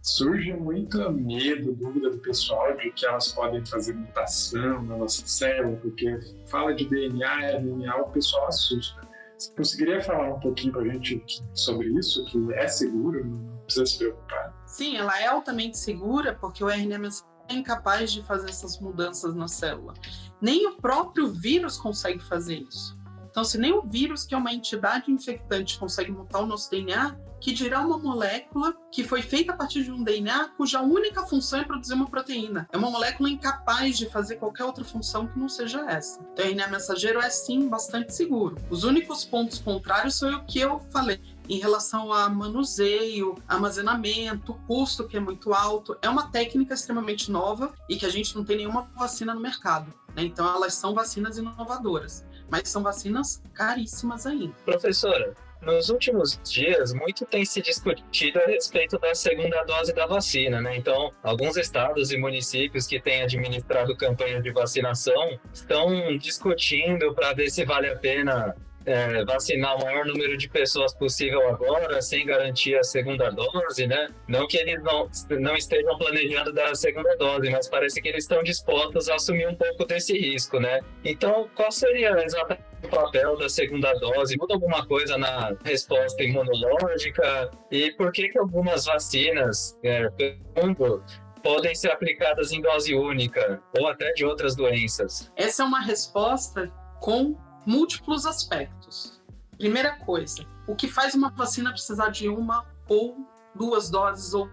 surge 0.03 0.53
muito 0.53 1.09
medo, 1.11 1.73
dúvida 1.73 2.09
do 2.09 2.17
pessoal 2.17 2.75
de 2.75 2.91
que 2.91 3.05
elas 3.05 3.29
podem 3.29 3.65
fazer 3.65 3.93
mutação 3.93 4.83
na 4.83 4.97
nossa 4.97 5.25
célula, 5.25 5.77
porque 5.77 6.19
fala 6.45 6.75
de 6.75 6.85
DNA, 6.87 7.53
RNA, 7.53 7.95
o 7.95 8.09
pessoal 8.09 8.47
assusta. 8.49 9.01
Você 9.37 9.55
conseguiria 9.55 10.01
falar 10.01 10.33
um 10.33 10.39
pouquinho 10.41 10.73
para 10.73 10.81
a 10.81 10.87
gente 10.89 11.41
sobre 11.53 11.87
isso, 11.97 12.25
que 12.25 12.53
é 12.53 12.67
seguro, 12.67 13.25
não 13.25 13.57
precisa 13.63 13.85
se 13.85 13.97
preocupar? 13.97 14.53
Sim, 14.67 14.97
ela 14.97 15.19
é 15.21 15.27
altamente 15.27 15.77
segura, 15.77 16.35
porque 16.35 16.63
o 16.63 16.69
RNA 16.69 17.09
é 17.47 17.53
incapaz 17.53 18.11
de 18.11 18.21
fazer 18.23 18.49
essas 18.49 18.79
mudanças 18.79 19.33
na 19.33 19.47
célula. 19.47 19.93
Nem 20.41 20.67
o 20.67 20.75
próprio 20.75 21.29
vírus 21.29 21.77
consegue 21.77 22.21
fazer 22.21 22.59
isso. 22.59 22.97
Então, 23.29 23.43
se 23.43 23.57
nem 23.57 23.73
o 23.73 23.81
vírus, 23.81 24.25
que 24.25 24.35
é 24.35 24.37
uma 24.37 24.53
entidade 24.53 25.09
infectante, 25.09 25.79
consegue 25.79 26.11
mutar 26.11 26.43
o 26.43 26.45
nosso 26.45 26.69
DNA, 26.69 27.17
que 27.43 27.51
dirá 27.51 27.81
uma 27.81 27.97
molécula 27.97 28.73
que 28.89 29.03
foi 29.03 29.21
feita 29.21 29.51
a 29.51 29.57
partir 29.57 29.83
de 29.83 29.91
um 29.91 30.01
DNA 30.01 30.51
cuja 30.55 30.79
única 30.79 31.25
função 31.25 31.59
é 31.59 31.65
produzir 31.65 31.93
uma 31.93 32.09
proteína. 32.09 32.69
É 32.71 32.77
uma 32.77 32.89
molécula 32.89 33.29
incapaz 33.29 33.97
de 33.97 34.09
fazer 34.09 34.37
qualquer 34.37 34.63
outra 34.63 34.85
função 34.85 35.27
que 35.27 35.37
não 35.37 35.49
seja 35.49 35.81
essa. 35.91 36.21
O 36.21 36.41
RNA 36.41 36.69
mensageiro 36.69 37.19
é 37.19 37.29
sim 37.29 37.67
bastante 37.67 38.15
seguro. 38.15 38.55
Os 38.69 38.85
únicos 38.85 39.25
pontos 39.25 39.59
contrários 39.59 40.15
são 40.15 40.33
o 40.33 40.45
que 40.45 40.59
eu 40.59 40.79
falei 40.89 41.19
em 41.49 41.59
relação 41.59 42.13
a 42.13 42.29
manuseio, 42.29 43.35
armazenamento, 43.45 44.53
custo 44.65 45.05
que 45.05 45.17
é 45.17 45.19
muito 45.19 45.53
alto. 45.53 45.97
É 46.01 46.07
uma 46.07 46.31
técnica 46.31 46.73
extremamente 46.73 47.29
nova 47.29 47.73
e 47.89 47.97
que 47.97 48.05
a 48.05 48.09
gente 48.09 48.33
não 48.37 48.45
tem 48.45 48.55
nenhuma 48.55 48.89
vacina 48.95 49.33
no 49.33 49.41
mercado. 49.41 49.93
Né? 50.15 50.23
Então 50.23 50.47
elas 50.47 50.75
são 50.75 50.93
vacinas 50.93 51.37
inovadoras, 51.37 52.25
mas 52.49 52.69
são 52.69 52.81
vacinas 52.81 53.43
caríssimas 53.53 54.25
ainda. 54.25 54.53
Professora, 54.63 55.35
nos 55.65 55.89
últimos 55.89 56.39
dias, 56.43 56.93
muito 56.93 57.25
tem 57.25 57.45
se 57.45 57.61
discutido 57.61 58.39
a 58.39 58.45
respeito 58.45 58.97
da 58.99 59.15
segunda 59.15 59.63
dose 59.63 59.93
da 59.93 60.05
vacina, 60.05 60.61
né? 60.61 60.75
Então, 60.75 61.11
alguns 61.21 61.57
estados 61.57 62.11
e 62.11 62.17
municípios 62.17 62.85
que 62.85 62.99
têm 62.99 63.23
administrado 63.23 63.95
campanhas 63.95 64.43
de 64.43 64.51
vacinação 64.51 65.39
estão 65.53 66.17
discutindo 66.17 67.13
para 67.13 67.33
ver 67.33 67.49
se 67.49 67.65
vale 67.65 67.87
a 67.87 67.95
pena 67.95 68.55
é, 68.85 69.23
vacinar 69.25 69.75
o 69.77 69.83
maior 69.83 70.05
número 70.05 70.37
de 70.37 70.49
pessoas 70.49 70.93
possível 70.93 71.47
agora, 71.47 72.01
sem 72.01 72.25
garantir 72.25 72.75
a 72.75 72.83
segunda 72.83 73.29
dose, 73.29 73.87
né? 73.87 74.09
Não 74.27 74.47
que 74.47 74.57
eles 74.57 74.81
não, 74.83 75.09
não 75.39 75.55
estejam 75.55 75.97
planejando 75.97 76.51
dar 76.53 76.71
a 76.71 76.75
segunda 76.75 77.15
dose, 77.15 77.49
mas 77.49 77.67
parece 77.67 78.01
que 78.01 78.07
eles 78.07 78.23
estão 78.23 78.43
dispostos 78.43 79.09
a 79.09 79.15
assumir 79.15 79.47
um 79.47 79.55
pouco 79.55 79.85
desse 79.85 80.17
risco, 80.17 80.59
né? 80.59 80.81
Então, 81.03 81.49
qual 81.55 81.71
seria 81.71 82.11
exatamente 82.23 82.63
o 82.83 82.89
papel 82.89 83.37
da 83.37 83.49
segunda 83.49 83.93
dose? 83.93 84.37
Muda 84.37 84.53
alguma 84.53 84.85
coisa 84.85 85.17
na 85.17 85.55
resposta 85.63 86.23
imunológica? 86.23 87.51
E 87.71 87.91
por 87.91 88.11
que 88.11 88.29
que 88.29 88.37
algumas 88.37 88.85
vacinas, 88.85 89.77
é, 89.83 90.09
mundo, 90.57 91.03
podem 91.43 91.75
ser 91.75 91.91
aplicadas 91.91 92.51
em 92.51 92.61
dose 92.61 92.95
única 92.95 93.61
ou 93.77 93.87
até 93.87 94.11
de 94.13 94.25
outras 94.25 94.55
doenças? 94.55 95.31
Essa 95.35 95.63
é 95.63 95.65
uma 95.65 95.81
resposta 95.81 96.71
com 97.01 97.35
múltiplos 97.65 98.25
aspectos. 98.25 99.21
Primeira 99.57 99.97
coisa, 99.97 100.45
o 100.67 100.75
que 100.75 100.87
faz 100.87 101.13
uma 101.13 101.29
vacina 101.29 101.71
precisar 101.71 102.09
de 102.09 102.27
uma 102.27 102.65
ou 102.87 103.17
duas 103.55 103.89
doses 103.89 104.33
ou 104.33 104.49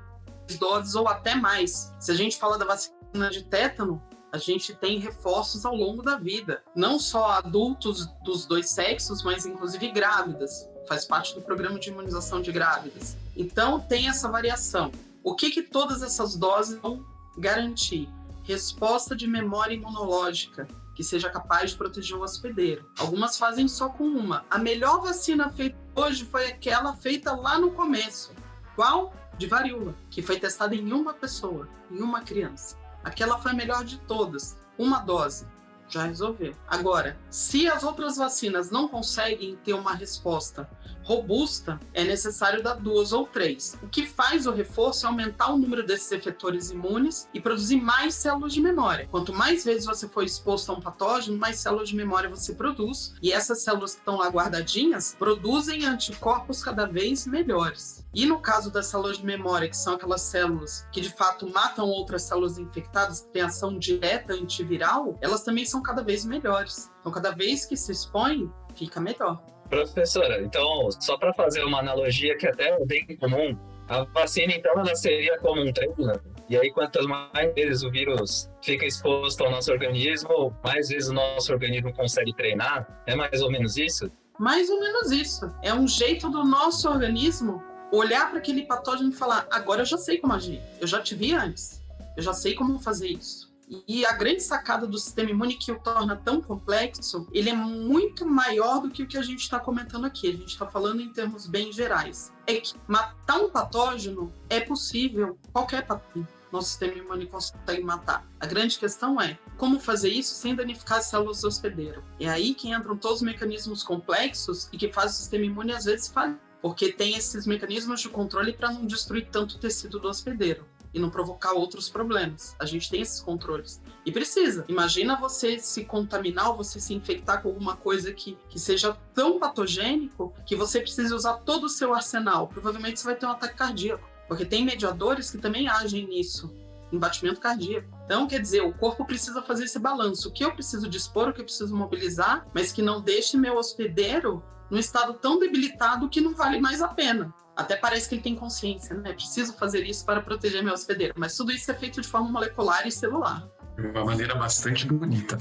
doses 0.58 0.94
ou 0.94 1.08
até 1.08 1.34
mais? 1.34 1.92
Se 1.98 2.10
a 2.10 2.14
gente 2.14 2.36
fala 2.36 2.58
da 2.58 2.64
vacina 2.64 3.30
de 3.30 3.44
tétano, 3.44 4.02
a 4.32 4.38
gente 4.38 4.74
tem 4.74 4.98
reforços 4.98 5.64
ao 5.64 5.74
longo 5.74 6.02
da 6.02 6.16
vida, 6.16 6.62
não 6.74 6.98
só 6.98 7.32
adultos 7.32 8.06
dos 8.22 8.46
dois 8.46 8.70
sexos, 8.70 9.22
mas 9.22 9.44
inclusive 9.44 9.90
grávidas. 9.90 10.68
Faz 10.86 11.04
parte 11.04 11.34
do 11.34 11.42
programa 11.42 11.78
de 11.78 11.90
imunização 11.90 12.40
de 12.40 12.52
grávidas. 12.52 13.16
Então 13.36 13.80
tem 13.80 14.08
essa 14.08 14.28
variação. 14.28 14.90
O 15.22 15.34
que 15.34 15.50
que 15.50 15.62
todas 15.62 16.02
essas 16.02 16.36
doses 16.36 16.80
vão 16.80 17.04
garantir? 17.38 18.08
Resposta 18.44 19.14
de 19.14 19.26
memória 19.26 19.74
imunológica, 19.74 20.66
que 21.00 21.04
seja 21.04 21.30
capaz 21.30 21.70
de 21.70 21.78
proteger 21.78 22.14
o 22.14 22.20
hospedeiro. 22.20 22.84
Algumas 22.98 23.38
fazem 23.38 23.66
só 23.66 23.88
com 23.88 24.04
uma. 24.04 24.44
A 24.50 24.58
melhor 24.58 25.00
vacina 25.00 25.48
feita 25.48 25.74
hoje 25.94 26.26
foi 26.26 26.48
aquela 26.48 26.94
feita 26.94 27.34
lá 27.34 27.58
no 27.58 27.70
começo. 27.70 28.34
Qual? 28.76 29.10
De 29.38 29.46
varíola, 29.46 29.94
que 30.10 30.20
foi 30.20 30.38
testada 30.38 30.74
em 30.74 30.92
uma 30.92 31.14
pessoa, 31.14 31.66
em 31.90 32.02
uma 32.02 32.20
criança. 32.20 32.76
Aquela 33.02 33.38
foi 33.38 33.52
a 33.52 33.54
melhor 33.54 33.82
de 33.82 33.96
todas. 34.00 34.58
Uma 34.76 34.98
dose. 34.98 35.46
Já 35.88 36.04
resolveu. 36.04 36.54
Agora, 36.68 37.16
se 37.30 37.66
as 37.66 37.82
outras 37.82 38.18
vacinas 38.18 38.70
não 38.70 38.86
conseguem 38.86 39.56
ter 39.64 39.72
uma 39.72 39.94
resposta 39.94 40.68
robusta, 41.02 41.80
é 41.92 42.04
necessário 42.04 42.62
dar 42.62 42.74
duas 42.74 43.12
ou 43.12 43.26
três. 43.26 43.78
O 43.82 43.88
que 43.88 44.06
faz 44.06 44.46
o 44.46 44.52
reforço 44.52 45.06
é 45.06 45.08
aumentar 45.08 45.52
o 45.52 45.58
número 45.58 45.84
desses 45.84 46.10
efetores 46.12 46.70
imunes 46.70 47.28
e 47.32 47.40
produzir 47.40 47.80
mais 47.80 48.14
células 48.14 48.52
de 48.52 48.60
memória. 48.60 49.08
Quanto 49.10 49.32
mais 49.32 49.64
vezes 49.64 49.86
você 49.86 50.08
for 50.08 50.24
exposto 50.24 50.70
a 50.70 50.74
um 50.74 50.80
patógeno, 50.80 51.38
mais 51.38 51.56
células 51.56 51.88
de 51.88 51.96
memória 51.96 52.28
você 52.28 52.54
produz, 52.54 53.14
e 53.22 53.32
essas 53.32 53.62
células 53.62 53.94
que 53.94 54.00
estão 54.00 54.18
lá 54.18 54.28
guardadinhas 54.28 55.16
produzem 55.18 55.84
anticorpos 55.84 56.62
cada 56.62 56.86
vez 56.86 57.26
melhores. 57.26 58.04
E 58.12 58.26
no 58.26 58.40
caso 58.40 58.70
das 58.70 58.86
células 58.86 59.18
de 59.18 59.24
memória, 59.24 59.68
que 59.68 59.76
são 59.76 59.94
aquelas 59.94 60.22
células 60.22 60.86
que 60.92 61.00
de 61.00 61.10
fato 61.10 61.48
matam 61.48 61.86
outras 61.86 62.22
células 62.22 62.58
infectadas, 62.58 63.20
que 63.20 63.28
têm 63.28 63.42
ação 63.42 63.78
direta 63.78 64.34
antiviral, 64.34 65.16
elas 65.20 65.44
também 65.44 65.64
são 65.64 65.82
cada 65.82 66.02
vez 66.02 66.24
melhores. 66.24 66.90
Então, 67.00 67.12
cada 67.12 67.30
vez 67.30 67.64
que 67.64 67.76
se 67.76 67.92
expõe, 67.92 68.50
fica 68.74 69.00
melhor. 69.00 69.42
Professora, 69.70 70.42
então, 70.42 70.90
só 71.00 71.16
para 71.16 71.32
fazer 71.32 71.62
uma 71.64 71.78
analogia 71.78 72.36
que 72.36 72.46
até 72.46 72.70
é 72.70 72.84
bem 72.84 73.06
comum, 73.16 73.56
a 73.88 74.02
vacina, 74.04 74.52
então, 74.52 74.72
ela 74.72 74.94
seria 74.96 75.38
como 75.38 75.62
um 75.62 75.72
treino. 75.72 76.20
E 76.48 76.56
aí, 76.56 76.72
quantas 76.72 77.06
mais 77.06 77.54
vezes 77.54 77.84
o 77.84 77.90
vírus 77.90 78.50
fica 78.62 78.84
exposto 78.84 79.44
ao 79.44 79.50
nosso 79.50 79.70
organismo, 79.70 80.52
mais 80.64 80.88
vezes 80.88 81.08
o 81.08 81.12
nosso 81.12 81.52
organismo 81.52 81.92
consegue 81.92 82.34
treinar. 82.34 83.02
É 83.06 83.14
mais 83.14 83.40
ou 83.40 83.50
menos 83.50 83.76
isso? 83.76 84.10
Mais 84.38 84.68
ou 84.68 84.80
menos 84.80 85.12
isso. 85.12 85.48
É 85.62 85.72
um 85.72 85.86
jeito 85.86 86.28
do 86.28 86.44
nosso 86.44 86.88
organismo 86.88 87.62
olhar 87.92 88.30
para 88.30 88.38
aquele 88.38 88.62
patógeno 88.62 89.10
e 89.10 89.12
falar: 89.12 89.46
agora 89.50 89.82
eu 89.82 89.86
já 89.86 89.98
sei 89.98 90.18
como 90.18 90.32
agir. 90.32 90.60
Eu 90.80 90.86
já 90.86 91.00
te 91.00 91.14
vi 91.14 91.32
antes. 91.32 91.80
Eu 92.16 92.22
já 92.22 92.32
sei 92.32 92.54
como 92.54 92.78
fazer 92.78 93.08
isso. 93.08 93.49
E 93.86 94.04
a 94.04 94.12
grande 94.12 94.42
sacada 94.42 94.86
do 94.86 94.98
sistema 94.98 95.30
imune 95.30 95.56
que 95.56 95.70
o 95.70 95.78
torna 95.78 96.16
tão 96.16 96.40
complexo, 96.40 97.28
ele 97.32 97.50
é 97.50 97.54
muito 97.54 98.26
maior 98.26 98.80
do 98.80 98.90
que 98.90 99.02
o 99.02 99.06
que 99.06 99.16
a 99.16 99.22
gente 99.22 99.40
está 99.40 99.60
comentando 99.60 100.06
aqui. 100.06 100.28
A 100.28 100.32
gente 100.32 100.48
está 100.48 100.66
falando 100.66 101.00
em 101.00 101.12
termos 101.12 101.46
bem 101.46 101.72
gerais. 101.72 102.32
É 102.46 102.54
que 102.54 102.74
matar 102.88 103.38
um 103.38 103.48
patógeno 103.48 104.32
é 104.48 104.60
possível, 104.60 105.38
qualquer 105.52 105.86
patógeno 105.86 106.26
nosso 106.50 106.70
sistema 106.70 106.94
imune 106.94 107.26
consegue 107.26 107.82
matar. 107.82 108.26
A 108.40 108.46
grande 108.46 108.76
questão 108.78 109.20
é 109.20 109.38
como 109.56 109.78
fazer 109.78 110.08
isso 110.08 110.34
sem 110.34 110.54
danificar 110.54 110.98
as 110.98 111.06
células 111.06 111.42
do 111.42 111.48
hospedeiro. 111.48 112.02
É 112.18 112.28
aí 112.28 112.54
que 112.54 112.70
entram 112.72 112.96
todos 112.96 113.18
os 113.18 113.22
mecanismos 113.22 113.84
complexos 113.84 114.68
e 114.72 114.76
que 114.76 114.92
fazem 114.92 115.10
o 115.10 115.14
sistema 115.14 115.44
imune 115.44 115.72
às 115.72 115.84
vezes 115.84 116.08
falhar, 116.08 116.38
porque 116.60 116.92
tem 116.92 117.16
esses 117.16 117.46
mecanismos 117.46 118.00
de 118.00 118.08
controle 118.08 118.52
para 118.52 118.72
não 118.72 118.84
destruir 118.84 119.28
tanto 119.30 119.56
o 119.56 119.58
tecido 119.58 120.00
do 120.00 120.08
hospedeiro 120.08 120.66
e 120.92 120.98
não 120.98 121.10
provocar 121.10 121.52
outros 121.52 121.88
problemas. 121.88 122.56
A 122.58 122.66
gente 122.66 122.90
tem 122.90 123.00
esses 123.00 123.20
controles. 123.20 123.80
E 124.04 124.10
precisa. 124.10 124.64
Imagina 124.68 125.18
você 125.18 125.58
se 125.58 125.84
contaminar 125.84 126.50
ou 126.50 126.56
você 126.56 126.80
se 126.80 126.94
infectar 126.94 127.42
com 127.42 127.48
alguma 127.48 127.76
coisa 127.76 128.12
que, 128.12 128.36
que 128.48 128.58
seja 128.58 128.96
tão 129.14 129.38
patogênico 129.38 130.34
que 130.44 130.56
você 130.56 130.80
precise 130.80 131.14
usar 131.14 131.34
todo 131.38 131.64
o 131.64 131.68
seu 131.68 131.94
arsenal. 131.94 132.48
Provavelmente 132.48 132.98
você 132.98 133.06
vai 133.06 133.16
ter 133.16 133.26
um 133.26 133.30
ataque 133.30 133.54
cardíaco. 133.54 134.08
Porque 134.26 134.44
tem 134.44 134.64
mediadores 134.64 135.30
que 135.30 135.38
também 135.38 135.68
agem 135.68 136.06
nisso. 136.06 136.54
Em 136.92 136.98
batimento 136.98 137.40
cardíaco. 137.40 137.88
Então, 138.04 138.26
quer 138.26 138.40
dizer, 138.40 138.62
o 138.62 138.72
corpo 138.72 139.04
precisa 139.04 139.42
fazer 139.42 139.64
esse 139.64 139.78
balanço. 139.78 140.28
O 140.28 140.32
que 140.32 140.44
eu 140.44 140.52
preciso 140.52 140.88
dispor, 140.88 141.28
o 141.28 141.32
que 141.32 141.40
eu 141.40 141.44
preciso 141.44 141.76
mobilizar, 141.76 142.46
mas 142.52 142.72
que 142.72 142.82
não 142.82 143.00
deixe 143.00 143.36
meu 143.36 143.56
hospedeiro 143.56 144.42
num 144.68 144.78
estado 144.78 145.14
tão 145.14 145.38
debilitado 145.38 146.08
que 146.08 146.20
não 146.20 146.34
vale 146.34 146.60
mais 146.60 146.80
a 146.80 146.88
pena. 146.88 147.34
Até 147.56 147.76
parece 147.76 148.08
que 148.08 148.14
ele 148.14 148.22
tem 148.22 148.34
consciência, 148.34 148.96
né? 148.96 149.12
Preciso 149.12 149.54
fazer 149.54 149.84
isso 149.84 150.04
para 150.04 150.20
proteger 150.20 150.62
meu 150.62 150.72
hospedeiro. 150.72 151.14
Mas 151.16 151.36
tudo 151.36 151.52
isso 151.52 151.70
é 151.70 151.74
feito 151.74 152.00
de 152.00 152.08
forma 152.08 152.30
molecular 152.30 152.86
e 152.86 152.92
celular. 152.92 153.46
De 153.76 153.86
uma 153.86 154.04
maneira 154.04 154.34
bastante 154.34 154.86
bonita. 154.86 155.38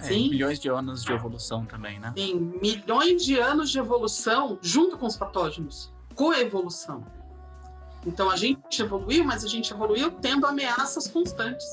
É, 0.00 0.02
Sim. 0.04 0.30
milhões 0.30 0.58
de 0.58 0.68
anos 0.68 1.02
de 1.02 1.12
evolução 1.12 1.64
também, 1.64 1.98
né? 1.98 2.12
Tem 2.14 2.34
milhões 2.34 3.24
de 3.24 3.38
anos 3.38 3.70
de 3.70 3.78
evolução 3.78 4.58
junto 4.62 4.96
com 4.96 5.06
os 5.06 5.16
patógenos. 5.16 5.92
Coevolução. 6.14 7.04
Então 8.06 8.30
a 8.30 8.36
gente 8.36 8.82
evoluiu, 8.82 9.24
mas 9.24 9.44
a 9.44 9.48
gente 9.48 9.72
evoluiu 9.72 10.10
tendo 10.10 10.46
ameaças 10.46 11.08
constantes. 11.08 11.72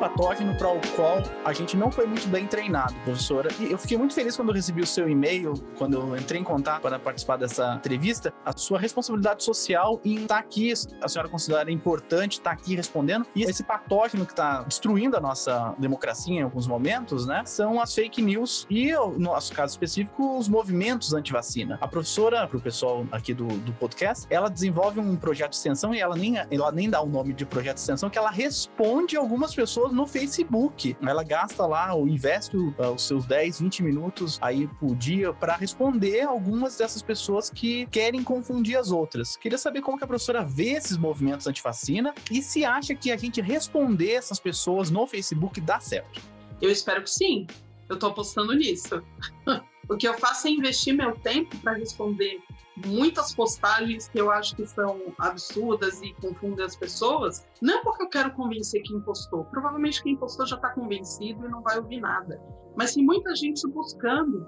Patógeno 0.00 0.54
para 0.54 0.72
o 0.72 0.80
qual 0.96 1.22
a 1.44 1.52
gente 1.52 1.76
não 1.76 1.92
foi 1.92 2.06
muito 2.06 2.26
bem 2.26 2.46
treinado, 2.46 2.94
professora. 3.04 3.50
E 3.60 3.70
eu 3.70 3.76
fiquei 3.76 3.98
muito 3.98 4.14
feliz 4.14 4.34
quando 4.34 4.48
eu 4.48 4.54
recebi 4.54 4.80
o 4.80 4.86
seu 4.86 5.08
e-mail, 5.08 5.52
quando 5.76 5.98
eu 5.98 6.16
entrei 6.16 6.40
em 6.40 6.44
contato 6.44 6.80
para 6.80 6.98
participar 6.98 7.36
dessa 7.36 7.74
entrevista, 7.74 8.32
a 8.44 8.56
sua 8.56 8.78
responsabilidade 8.78 9.44
social 9.44 10.00
em 10.02 10.22
estar 10.22 10.38
aqui, 10.38 10.72
a 11.02 11.08
senhora 11.08 11.28
considera 11.28 11.70
importante 11.70 12.38
estar 12.38 12.50
aqui 12.50 12.74
respondendo, 12.74 13.26
e 13.36 13.42
esse 13.42 13.62
patógeno 13.62 14.24
que 14.24 14.32
está 14.32 14.62
destruindo 14.62 15.16
a 15.16 15.20
nossa 15.20 15.74
democracia 15.78 16.34
em 16.34 16.42
alguns 16.42 16.66
momentos, 16.66 17.26
né, 17.26 17.42
são 17.44 17.78
as 17.80 17.94
fake 17.94 18.22
news 18.22 18.66
e, 18.70 18.92
no 18.92 19.18
nosso 19.18 19.52
caso 19.52 19.72
específico, 19.72 20.38
os 20.38 20.48
movimentos 20.48 21.12
anti-vacina. 21.12 21.78
A 21.80 21.86
professora, 21.86 22.46
para 22.46 22.56
o 22.56 22.60
pessoal 22.60 23.06
aqui 23.12 23.34
do, 23.34 23.46
do 23.46 23.72
podcast, 23.74 24.26
ela 24.30 24.48
desenvolve 24.48 24.98
um 24.98 25.14
projeto 25.14 25.50
de 25.50 25.56
extensão 25.56 25.94
e 25.94 26.00
ela 26.00 26.16
nem, 26.16 26.38
ela 26.50 26.72
nem 26.72 26.88
dá 26.88 27.02
o 27.02 27.06
nome 27.06 27.34
de 27.34 27.44
projeto 27.44 27.74
de 27.74 27.80
extensão, 27.82 28.08
que 28.08 28.16
ela 28.16 28.30
responde 28.30 29.16
algumas 29.16 29.54
pessoas 29.54 29.89
no 29.92 30.06
Facebook. 30.06 30.96
Ela 31.02 31.22
gasta 31.22 31.66
lá, 31.66 31.94
ou 31.94 32.08
investe 32.08 32.56
uh, 32.56 32.72
os 32.94 33.02
seus 33.02 33.26
10, 33.26 33.60
20 33.60 33.82
minutos 33.82 34.38
aí 34.40 34.66
por 34.78 34.94
dia 34.94 35.32
para 35.32 35.56
responder 35.56 36.22
algumas 36.22 36.76
dessas 36.76 37.02
pessoas 37.02 37.50
que 37.50 37.86
querem 37.86 38.22
confundir 38.22 38.76
as 38.76 38.90
outras. 38.90 39.36
Queria 39.36 39.58
saber 39.58 39.80
como 39.82 39.98
que 39.98 40.04
a 40.04 40.06
professora 40.06 40.44
vê 40.44 40.72
esses 40.72 40.96
movimentos 40.96 41.46
anti-vacina 41.46 42.14
e 42.30 42.42
se 42.42 42.64
acha 42.64 42.94
que 42.94 43.10
a 43.10 43.16
gente 43.16 43.40
responder 43.40 44.12
essas 44.12 44.38
pessoas 44.38 44.90
no 44.90 45.06
Facebook 45.06 45.60
dá 45.60 45.80
certo. 45.80 46.20
Eu 46.60 46.70
espero 46.70 47.02
que 47.02 47.10
sim. 47.10 47.46
Eu 47.88 47.94
estou 47.94 48.10
apostando 48.10 48.54
nisso. 48.54 49.02
o 49.88 49.96
que 49.96 50.06
eu 50.06 50.14
faço 50.18 50.46
é 50.46 50.50
investir 50.50 50.94
meu 50.94 51.12
tempo 51.16 51.56
para 51.58 51.72
responder 51.72 52.40
muitas 52.86 53.34
postagens 53.34 54.08
que 54.08 54.20
eu 54.20 54.30
acho 54.30 54.54
que 54.56 54.66
são 54.66 55.00
absurdas 55.18 56.00
e 56.02 56.12
confundem 56.14 56.64
as 56.64 56.76
pessoas, 56.76 57.46
não 57.60 57.82
porque 57.82 58.02
eu 58.02 58.08
quero 58.08 58.32
convencer 58.32 58.82
quem 58.82 59.00
postou. 59.00 59.44
Provavelmente 59.46 60.02
quem 60.02 60.16
postou 60.16 60.46
já 60.46 60.56
está 60.56 60.70
convencido 60.70 61.46
e 61.46 61.48
não 61.48 61.62
vai 61.62 61.78
ouvir 61.78 62.00
nada. 62.00 62.40
Mas 62.76 62.94
tem 62.94 63.04
muita 63.04 63.34
gente 63.34 63.66
buscando, 63.68 64.46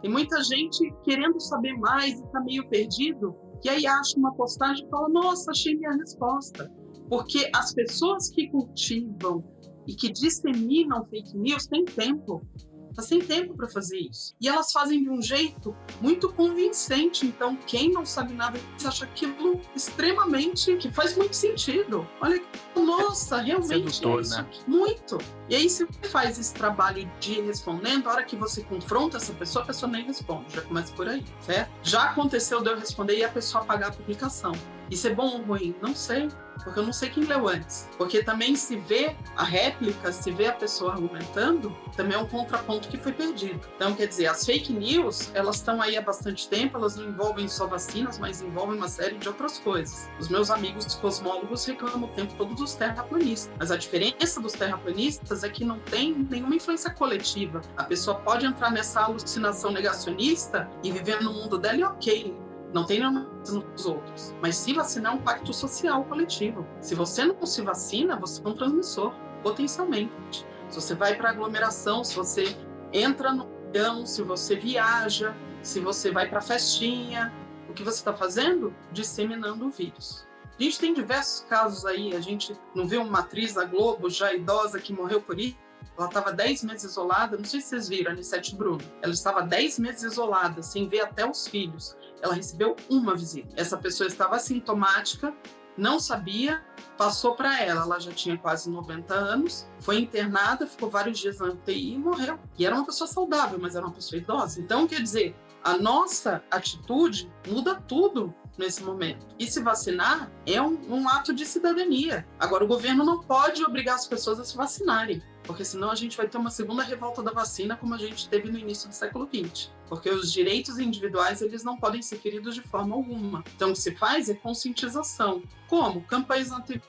tem 0.00 0.10
muita 0.10 0.42
gente 0.42 0.92
querendo 1.02 1.40
saber 1.40 1.74
mais 1.78 2.18
e 2.18 2.24
está 2.24 2.40
meio 2.40 2.68
perdido, 2.68 3.34
e 3.64 3.68
aí 3.68 3.86
acha 3.86 4.18
uma 4.18 4.34
postagem 4.34 4.86
e 4.86 4.90
fala: 4.90 5.08
Nossa, 5.08 5.50
achei 5.50 5.74
minha 5.74 5.92
resposta. 5.92 6.70
Porque 7.08 7.50
as 7.54 7.72
pessoas 7.74 8.28
que 8.30 8.48
cultivam 8.50 9.44
e 9.86 9.94
que 9.94 10.10
disseminam 10.12 11.04
fake 11.06 11.36
news 11.36 11.66
têm 11.66 11.84
tempo. 11.84 12.46
Tá 12.94 13.02
sem 13.02 13.20
tempo 13.20 13.54
para 13.54 13.68
fazer 13.68 13.98
isso. 13.98 14.34
E 14.40 14.48
elas 14.48 14.70
fazem 14.70 15.02
de 15.02 15.10
um 15.10 15.20
jeito 15.20 15.76
muito 16.00 16.32
convincente. 16.32 17.26
Então, 17.26 17.56
quem 17.66 17.90
não 17.90 18.04
sabe 18.06 18.32
nada 18.34 18.58
acha 18.84 19.04
aquilo 19.04 19.60
extremamente 19.74 20.76
que 20.76 20.90
faz 20.90 21.16
muito 21.16 21.34
sentido. 21.34 22.06
Olha, 22.20 22.42
nossa, 22.76 23.38
realmente 23.40 23.94
Sedutor, 23.94 24.18
é 24.18 24.22
isso. 24.22 24.36
Né? 24.36 24.46
Muito. 24.66 25.18
E 25.48 25.56
aí, 25.56 25.68
se 25.68 25.84
você 25.84 26.08
faz 26.08 26.38
esse 26.38 26.54
trabalho 26.54 27.10
de 27.18 27.32
ir 27.32 27.44
respondendo, 27.44 28.08
a 28.08 28.12
hora 28.12 28.24
que 28.24 28.36
você 28.36 28.62
confronta 28.62 29.16
essa 29.16 29.32
pessoa, 29.32 29.64
a 29.64 29.66
pessoa 29.66 29.90
nem 29.90 30.04
responde. 30.04 30.54
Já 30.54 30.62
começa 30.62 30.92
por 30.92 31.08
aí, 31.08 31.24
certo? 31.40 31.70
Já 31.82 32.04
aconteceu 32.04 32.62
de 32.62 32.70
eu 32.70 32.78
responder 32.78 33.18
e 33.18 33.24
a 33.24 33.28
pessoa 33.28 33.62
apagar 33.64 33.90
a 33.90 33.92
publicação. 33.92 34.52
Isso 34.90 35.06
é 35.06 35.14
bom 35.14 35.26
ou 35.26 35.42
ruim? 35.42 35.74
Não 35.80 35.94
sei 35.94 36.28
porque 36.62 36.78
eu 36.78 36.84
não 36.84 36.92
sei 36.92 37.10
quem 37.10 37.24
leu 37.24 37.48
antes. 37.48 37.88
Porque 37.96 38.22
também 38.22 38.54
se 38.54 38.76
vê 38.76 39.16
a 39.36 39.44
réplica, 39.44 40.12
se 40.12 40.30
vê 40.30 40.46
a 40.46 40.52
pessoa 40.52 40.92
argumentando, 40.92 41.76
também 41.96 42.16
é 42.16 42.20
um 42.20 42.26
contraponto 42.26 42.88
que 42.88 42.96
foi 42.96 43.12
perdido. 43.12 43.60
Então, 43.76 43.94
quer 43.94 44.06
dizer, 44.06 44.26
as 44.26 44.44
fake 44.44 44.72
news, 44.72 45.30
elas 45.34 45.56
estão 45.56 45.80
aí 45.80 45.96
há 45.96 46.02
bastante 46.02 46.48
tempo, 46.48 46.76
elas 46.76 46.96
não 46.96 47.04
envolvem 47.04 47.48
só 47.48 47.66
vacinas, 47.66 48.18
mas 48.18 48.40
envolvem 48.40 48.76
uma 48.76 48.88
série 48.88 49.16
de 49.16 49.28
outras 49.28 49.58
coisas. 49.58 50.08
Os 50.18 50.28
meus 50.28 50.50
amigos 50.50 50.94
cosmólogos 50.94 51.64
reclamam 51.66 52.08
o 52.08 52.12
tempo 52.12 52.34
todo 52.34 52.54
dos 52.54 52.74
terraplanistas. 52.74 53.52
Mas 53.58 53.70
a 53.70 53.76
diferença 53.76 54.40
dos 54.40 54.52
terraplanistas 54.52 55.44
é 55.44 55.48
que 55.48 55.64
não 55.64 55.78
tem 55.78 56.26
nenhuma 56.30 56.56
influência 56.56 56.90
coletiva. 56.90 57.60
A 57.76 57.84
pessoa 57.84 58.16
pode 58.18 58.46
entrar 58.46 58.70
nessa 58.70 59.00
alucinação 59.00 59.70
negacionista 59.70 60.68
e 60.82 60.90
viver 60.90 61.20
no 61.20 61.32
mundo 61.32 61.58
dela 61.58 61.76
e 61.76 61.84
ok, 61.84 62.34
não 62.74 62.84
tem 62.84 63.00
nos 63.00 63.86
outros. 63.86 64.34
Mas 64.42 64.56
se 64.56 64.74
vacinar 64.74 65.12
é 65.12 65.16
um 65.16 65.22
pacto 65.22 65.54
social 65.54 66.04
coletivo. 66.04 66.66
Se 66.80 66.94
você 66.94 67.24
não 67.24 67.46
se 67.46 67.62
vacina, 67.62 68.16
você 68.16 68.42
é 68.44 68.48
um 68.48 68.54
transmissor, 68.54 69.14
potencialmente. 69.42 70.44
Se 70.68 70.80
você 70.80 70.94
vai 70.94 71.14
para 71.14 71.30
aglomeração, 71.30 72.02
se 72.02 72.16
você 72.16 72.56
entra 72.92 73.32
no 73.32 73.48
avião, 73.68 74.04
se 74.04 74.22
você 74.22 74.56
viaja, 74.56 75.36
se 75.62 75.78
você 75.78 76.10
vai 76.10 76.28
para 76.28 76.40
festinha, 76.40 77.32
o 77.68 77.72
que 77.72 77.84
você 77.84 77.98
está 77.98 78.12
fazendo? 78.12 78.74
Disseminando 78.90 79.66
o 79.66 79.70
vírus. 79.70 80.26
A 80.58 80.62
gente 80.62 80.78
tem 80.78 80.92
diversos 80.92 81.46
casos 81.48 81.84
aí, 81.84 82.14
a 82.14 82.20
gente 82.20 82.56
não 82.74 82.86
viu 82.86 83.02
uma 83.02 83.20
atriz 83.20 83.54
da 83.54 83.64
Globo 83.64 84.10
já 84.10 84.34
idosa 84.34 84.80
que 84.80 84.92
morreu 84.92 85.20
por 85.20 85.38
isso? 85.38 85.56
Ela 85.96 86.08
estava 86.08 86.32
10 86.32 86.64
meses 86.64 86.90
isolada, 86.90 87.36
não 87.36 87.44
sei 87.44 87.60
se 87.60 87.68
vocês 87.68 87.88
viram, 87.88 88.10
a 88.10 88.14
Anissete 88.14 88.54
Bruno. 88.54 88.82
Ela 89.02 89.12
estava 89.12 89.42
10 89.42 89.78
meses 89.78 90.02
isolada, 90.02 90.62
sem 90.62 90.88
ver 90.88 91.00
até 91.00 91.28
os 91.28 91.46
filhos 91.46 91.96
ela 92.24 92.34
recebeu 92.34 92.74
uma 92.88 93.14
visita. 93.14 93.54
Essa 93.54 93.76
pessoa 93.76 94.08
estava 94.08 94.36
assintomática, 94.36 95.34
não 95.76 96.00
sabia, 96.00 96.64
passou 96.96 97.34
para 97.34 97.60
ela. 97.60 97.82
Ela 97.82 98.00
já 98.00 98.12
tinha 98.12 98.38
quase 98.38 98.70
90 98.70 99.14
anos, 99.14 99.68
foi 99.80 99.98
internada, 99.98 100.66
ficou 100.66 100.88
vários 100.88 101.18
dias 101.18 101.38
na 101.38 101.48
UTI 101.48 101.92
e 101.92 101.98
morreu. 101.98 102.38
E 102.58 102.64
era 102.64 102.74
uma 102.74 102.86
pessoa 102.86 103.06
saudável, 103.06 103.58
mas 103.60 103.76
era 103.76 103.84
uma 103.84 103.94
pessoa 103.94 104.18
idosa. 104.18 104.58
Então, 104.58 104.86
quer 104.86 105.02
dizer, 105.02 105.36
a 105.62 105.76
nossa 105.76 106.42
atitude 106.50 107.30
muda 107.46 107.74
tudo 107.74 108.34
nesse 108.56 108.82
momento. 108.82 109.26
E 109.38 109.46
se 109.46 109.60
vacinar 109.60 110.30
é 110.46 110.62
um, 110.62 110.78
um, 110.88 111.06
ato 111.08 111.34
de 111.34 111.44
cidadania. 111.44 112.26
Agora, 112.38 112.64
o 112.64 112.68
governo 112.68 113.04
não 113.04 113.20
pode 113.20 113.62
obrigar 113.62 113.96
as 113.96 114.06
pessoas 114.06 114.40
a 114.40 114.44
se 114.44 114.56
vacinarem, 114.56 115.22
porque 115.44 115.64
senão 115.64 115.90
a 115.90 115.94
gente 115.94 116.16
vai 116.16 116.26
ter 116.28 116.38
uma 116.38 116.50
segunda 116.50 116.82
revolta 116.82 117.22
da 117.22 117.30
vacina, 117.30 117.76
como 117.76 117.94
a 117.94 117.98
gente 117.98 118.28
teve 118.28 118.50
no 118.50 118.58
início 118.58 118.88
do 118.88 118.94
século 118.94 119.28
XX 119.32 119.70
porque 119.88 120.10
os 120.10 120.32
direitos 120.32 120.78
individuais 120.78 121.42
eles 121.42 121.62
não 121.62 121.76
podem 121.76 122.02
ser 122.02 122.16
feridos 122.18 122.54
de 122.54 122.62
forma 122.62 122.94
alguma. 122.94 123.44
Então, 123.54 123.70
o 123.70 123.72
que 123.72 123.78
se 123.78 123.94
faz 123.94 124.28
é 124.28 124.34
conscientização. 124.34 125.42
Como? 125.68 126.02
Campanhas 126.02 126.50
na 126.50 126.60
TV, 126.60 126.82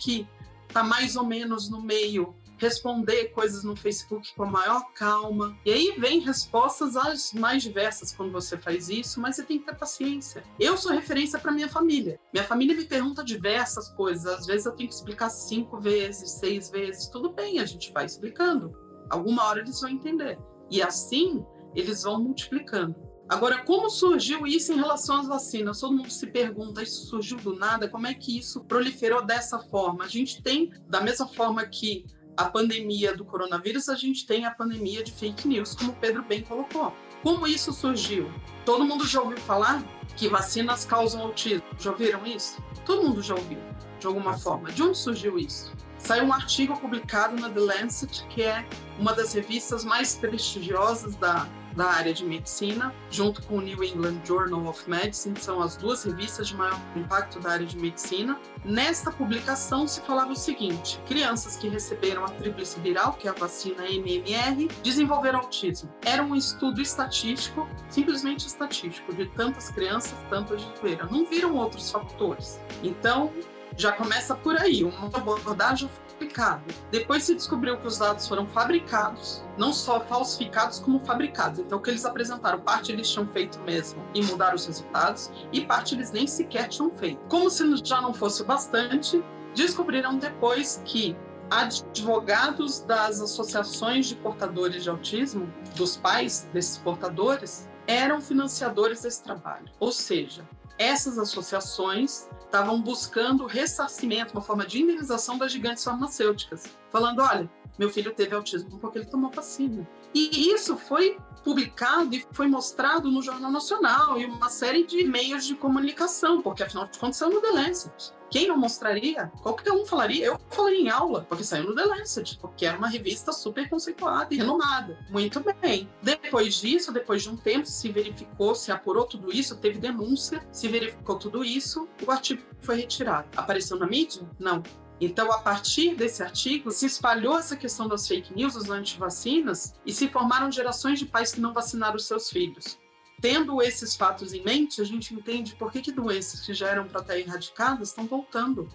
que 0.00 0.26
está 0.68 0.82
mais 0.82 1.16
ou 1.16 1.24
menos 1.24 1.68
no 1.68 1.80
meio, 1.80 2.34
responder 2.58 3.26
coisas 3.26 3.64
no 3.64 3.76
Facebook 3.76 4.34
com 4.34 4.44
a 4.44 4.50
maior 4.50 4.92
calma. 4.94 5.56
E 5.64 5.72
aí 5.72 5.94
vem 5.98 6.20
respostas 6.20 6.96
as 6.96 7.32
mais 7.32 7.62
diversas 7.62 8.12
quando 8.12 8.32
você 8.32 8.56
faz 8.56 8.88
isso, 8.88 9.20
mas 9.20 9.36
você 9.36 9.42
tem 9.42 9.58
que 9.58 9.66
ter 9.66 9.76
paciência. 9.76 10.44
Eu 10.58 10.76
sou 10.76 10.92
referência 10.92 11.38
para 11.38 11.52
minha 11.52 11.68
família. 11.68 12.18
Minha 12.32 12.44
família 12.44 12.76
me 12.76 12.84
pergunta 12.84 13.24
diversas 13.24 13.88
coisas. 13.90 14.26
Às 14.26 14.46
vezes 14.46 14.66
eu 14.66 14.72
tenho 14.72 14.88
que 14.88 14.94
explicar 14.94 15.30
cinco 15.30 15.80
vezes, 15.80 16.30
seis 16.32 16.70
vezes. 16.70 17.08
Tudo 17.08 17.32
bem, 17.32 17.58
a 17.58 17.64
gente 17.64 17.92
vai 17.92 18.06
explicando. 18.06 18.72
Alguma 19.10 19.44
hora 19.44 19.60
eles 19.60 19.80
vão 19.80 19.90
entender. 19.90 20.38
E 20.70 20.82
assim, 20.82 21.44
eles 21.74 22.02
vão 22.02 22.22
multiplicando. 22.22 23.06
Agora, 23.28 23.64
como 23.64 23.90
surgiu 23.90 24.46
isso 24.46 24.72
em 24.72 24.76
relação 24.76 25.20
às 25.20 25.26
vacinas? 25.26 25.80
Todo 25.80 25.96
mundo 25.96 26.10
se 26.10 26.28
pergunta, 26.28 26.82
isso 26.82 27.06
surgiu 27.06 27.38
do 27.38 27.56
nada? 27.56 27.88
Como 27.88 28.06
é 28.06 28.14
que 28.14 28.38
isso 28.38 28.64
proliferou 28.64 29.24
dessa 29.24 29.58
forma? 29.58 30.04
A 30.04 30.08
gente 30.08 30.40
tem, 30.42 30.70
da 30.88 31.00
mesma 31.00 31.26
forma 31.26 31.66
que 31.66 32.06
a 32.36 32.44
pandemia 32.44 33.16
do 33.16 33.24
coronavírus, 33.24 33.88
a 33.88 33.94
gente 33.94 34.26
tem 34.26 34.44
a 34.44 34.50
pandemia 34.50 35.02
de 35.02 35.10
fake 35.12 35.48
news, 35.48 35.74
como 35.74 35.92
o 35.92 35.96
Pedro 35.96 36.22
bem 36.22 36.42
colocou. 36.42 36.92
Como 37.22 37.46
isso 37.46 37.72
surgiu? 37.72 38.30
Todo 38.64 38.84
mundo 38.84 39.06
já 39.06 39.20
ouviu 39.20 39.38
falar 39.38 39.82
que 40.16 40.28
vacinas 40.28 40.84
causam 40.84 41.22
autismo? 41.22 41.64
Já 41.78 41.90
ouviram 41.90 42.26
isso? 42.26 42.62
Todo 42.84 43.02
mundo 43.02 43.22
já 43.22 43.34
ouviu, 43.34 43.58
de 43.98 44.06
alguma 44.06 44.36
forma. 44.38 44.70
De 44.70 44.82
onde 44.82 44.98
surgiu 44.98 45.38
isso? 45.38 45.72
Saiu 45.98 46.24
um 46.24 46.32
artigo 46.32 46.78
publicado 46.78 47.36
na 47.36 47.48
The 47.48 47.60
Lancet, 47.60 48.26
que 48.28 48.42
é 48.42 48.66
uma 48.98 49.12
das 49.12 49.32
revistas 49.32 49.84
mais 49.84 50.14
prestigiosas 50.14 51.16
da 51.16 51.48
da 51.76 51.86
área 51.86 52.12
de 52.12 52.24
medicina, 52.24 52.92
junto 53.10 53.42
com 53.42 53.58
o 53.58 53.60
New 53.60 53.84
England 53.84 54.20
Journal 54.24 54.66
of 54.66 54.88
Medicine, 54.88 55.38
são 55.38 55.60
as 55.60 55.76
duas 55.76 56.02
revistas 56.04 56.48
de 56.48 56.56
maior 56.56 56.80
impacto 56.96 57.38
da 57.38 57.50
área 57.50 57.66
de 57.66 57.76
medicina. 57.76 58.40
Nesta 58.64 59.12
publicação 59.12 59.86
se 59.86 60.00
falava 60.00 60.32
o 60.32 60.36
seguinte: 60.36 60.98
crianças 61.06 61.56
que 61.56 61.68
receberam 61.68 62.24
a 62.24 62.28
tríplice 62.28 62.80
viral, 62.80 63.12
que 63.12 63.28
é 63.28 63.30
a 63.30 63.34
vacina 63.34 63.88
MMR, 63.88 64.68
desenvolveram 64.82 65.40
autismo. 65.40 65.92
Era 66.04 66.22
um 66.22 66.34
estudo 66.34 66.80
estatístico, 66.80 67.68
simplesmente 67.90 68.46
estatístico, 68.46 69.14
de 69.14 69.26
tantas 69.26 69.70
crianças, 69.70 70.16
tantas 70.30 70.62
de 70.62 70.72
doeira. 70.80 71.06
Não 71.10 71.26
viram 71.26 71.54
outros 71.54 71.90
fatores. 71.90 72.58
Então, 72.82 73.32
já 73.76 73.92
começa 73.92 74.34
por 74.34 74.56
aí, 74.56 74.82
uma 74.82 75.06
abordagem 75.06 75.90
fabricado. 76.16 76.64
Depois 76.90 77.24
se 77.24 77.34
descobriu 77.34 77.78
que 77.78 77.86
os 77.86 77.98
dados 77.98 78.26
foram 78.26 78.46
fabricados, 78.46 79.44
não 79.56 79.72
só 79.72 80.00
falsificados, 80.00 80.78
como 80.78 80.98
fabricados. 81.04 81.60
Então, 81.60 81.78
o 81.78 81.80
que 81.80 81.90
eles 81.90 82.04
apresentaram, 82.04 82.60
parte 82.60 82.90
eles 82.90 83.08
tinham 83.08 83.26
feito 83.28 83.60
mesmo 83.60 84.02
e 84.14 84.22
mudaram 84.24 84.56
os 84.56 84.66
resultados, 84.66 85.30
e 85.52 85.64
parte 85.64 85.94
eles 85.94 86.10
nem 86.10 86.26
sequer 86.26 86.68
tinham 86.68 86.90
feito. 86.90 87.20
Como 87.28 87.50
se 87.50 87.64
já 87.84 88.00
não 88.00 88.14
fosse 88.14 88.42
bastante, 88.44 89.22
descobriram 89.54 90.18
depois 90.18 90.82
que 90.84 91.16
advogados 91.50 92.80
das 92.80 93.20
associações 93.20 94.06
de 94.06 94.16
portadores 94.16 94.82
de 94.82 94.90
autismo, 94.90 95.52
dos 95.76 95.96
pais 95.96 96.48
desses 96.52 96.78
portadores, 96.78 97.68
eram 97.86 98.20
financiadores 98.20 99.02
desse 99.02 99.22
trabalho. 99.22 99.66
Ou 99.78 99.92
seja, 99.92 100.44
essas 100.78 101.18
associações 101.18 102.28
estavam 102.56 102.80
buscando 102.80 103.44
ressarcimento, 103.44 104.32
uma 104.32 104.40
forma 104.40 104.66
de 104.66 104.80
indenização 104.80 105.36
das 105.36 105.52
gigantes 105.52 105.84
farmacêuticas, 105.84 106.64
falando: 106.90 107.20
olha, 107.20 107.50
meu 107.78 107.90
filho 107.90 108.12
teve 108.12 108.34
autismo 108.34 108.78
porque 108.78 108.98
ele 108.98 109.06
tomou 109.06 109.30
vacina. 109.30 109.86
E 110.14 110.50
isso 110.50 110.76
foi 110.76 111.18
publicado 111.44 112.14
e 112.14 112.26
foi 112.32 112.48
mostrado 112.48 113.10
no 113.10 113.22
Jornal 113.22 113.52
Nacional 113.52 114.18
e 114.18 114.24
uma 114.24 114.48
série 114.48 114.84
de 114.84 115.04
meios 115.04 115.46
de 115.46 115.54
comunicação, 115.54 116.42
porque 116.42 116.62
afinal 116.62 116.86
de 116.86 116.98
contas 116.98 117.16
saiu 117.18 117.30
no 117.30 117.40
The 117.40 117.50
Lancet. 117.50 118.12
Quem 118.30 118.48
não 118.48 118.56
mostraria? 118.56 119.30
Qualquer 119.42 119.72
um 119.72 119.86
falaria. 119.86 120.26
Eu 120.26 120.40
falaria 120.50 120.80
em 120.80 120.88
aula, 120.88 121.24
porque 121.28 121.44
saiu 121.44 121.64
no 121.64 121.74
The 121.74 121.84
Lancet, 121.84 122.38
porque 122.40 122.66
era 122.66 122.76
uma 122.76 122.88
revista 122.88 123.30
super 123.30 123.68
conceituada 123.68 124.34
e 124.34 124.38
renomada. 124.38 124.98
Muito 125.08 125.40
bem. 125.60 125.88
Depois 126.02 126.56
disso, 126.56 126.92
depois 126.92 127.22
de 127.22 127.30
um 127.30 127.36
tempo, 127.36 127.66
se 127.66 127.92
verificou, 127.92 128.54
se 128.54 128.72
apurou 128.72 129.04
tudo 129.04 129.32
isso, 129.32 129.56
teve 129.56 129.78
denúncia, 129.78 130.44
se 130.50 130.66
verificou 130.66 131.16
tudo 131.16 131.44
isso, 131.44 131.88
o 132.04 132.10
artigo 132.10 132.42
foi 132.60 132.76
retirado. 132.76 133.28
Apareceu 133.36 133.78
na 133.78 133.86
mídia? 133.86 134.28
Não. 134.38 134.62
Então, 135.00 135.30
a 135.30 135.38
partir 135.38 135.94
desse 135.94 136.22
artigo, 136.22 136.70
se 136.70 136.86
espalhou 136.86 137.38
essa 137.38 137.56
questão 137.56 137.86
das 137.86 138.08
fake 138.08 138.34
news, 138.34 138.54
dos 138.54 138.70
antivacinas, 138.70 139.74
e 139.84 139.92
se 139.92 140.08
formaram 140.08 140.50
gerações 140.50 140.98
de 140.98 141.04
pais 141.04 141.32
que 141.32 141.40
não 141.40 141.52
vacinaram 141.52 141.96
os 141.96 142.06
seus 142.06 142.30
filhos. 142.30 142.78
Tendo 143.20 143.62
esses 143.62 143.94
fatos 143.94 144.32
em 144.32 144.42
mente, 144.42 144.80
a 144.80 144.84
gente 144.84 145.14
entende 145.14 145.54
por 145.54 145.70
que, 145.70 145.80
que 145.80 145.92
doenças 145.92 146.40
que 146.40 146.54
já 146.54 146.68
eram 146.68 146.86
para 146.86 147.00
estar 147.00 147.18
erradicadas 147.18 147.88
estão 147.88 148.06
voltando. 148.06 148.68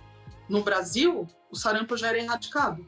No 0.48 0.64
Brasil, 0.64 1.28
o 1.50 1.56
sarampo 1.56 1.98
já 1.98 2.10
era 2.10 2.20
erradicado. 2.20 2.86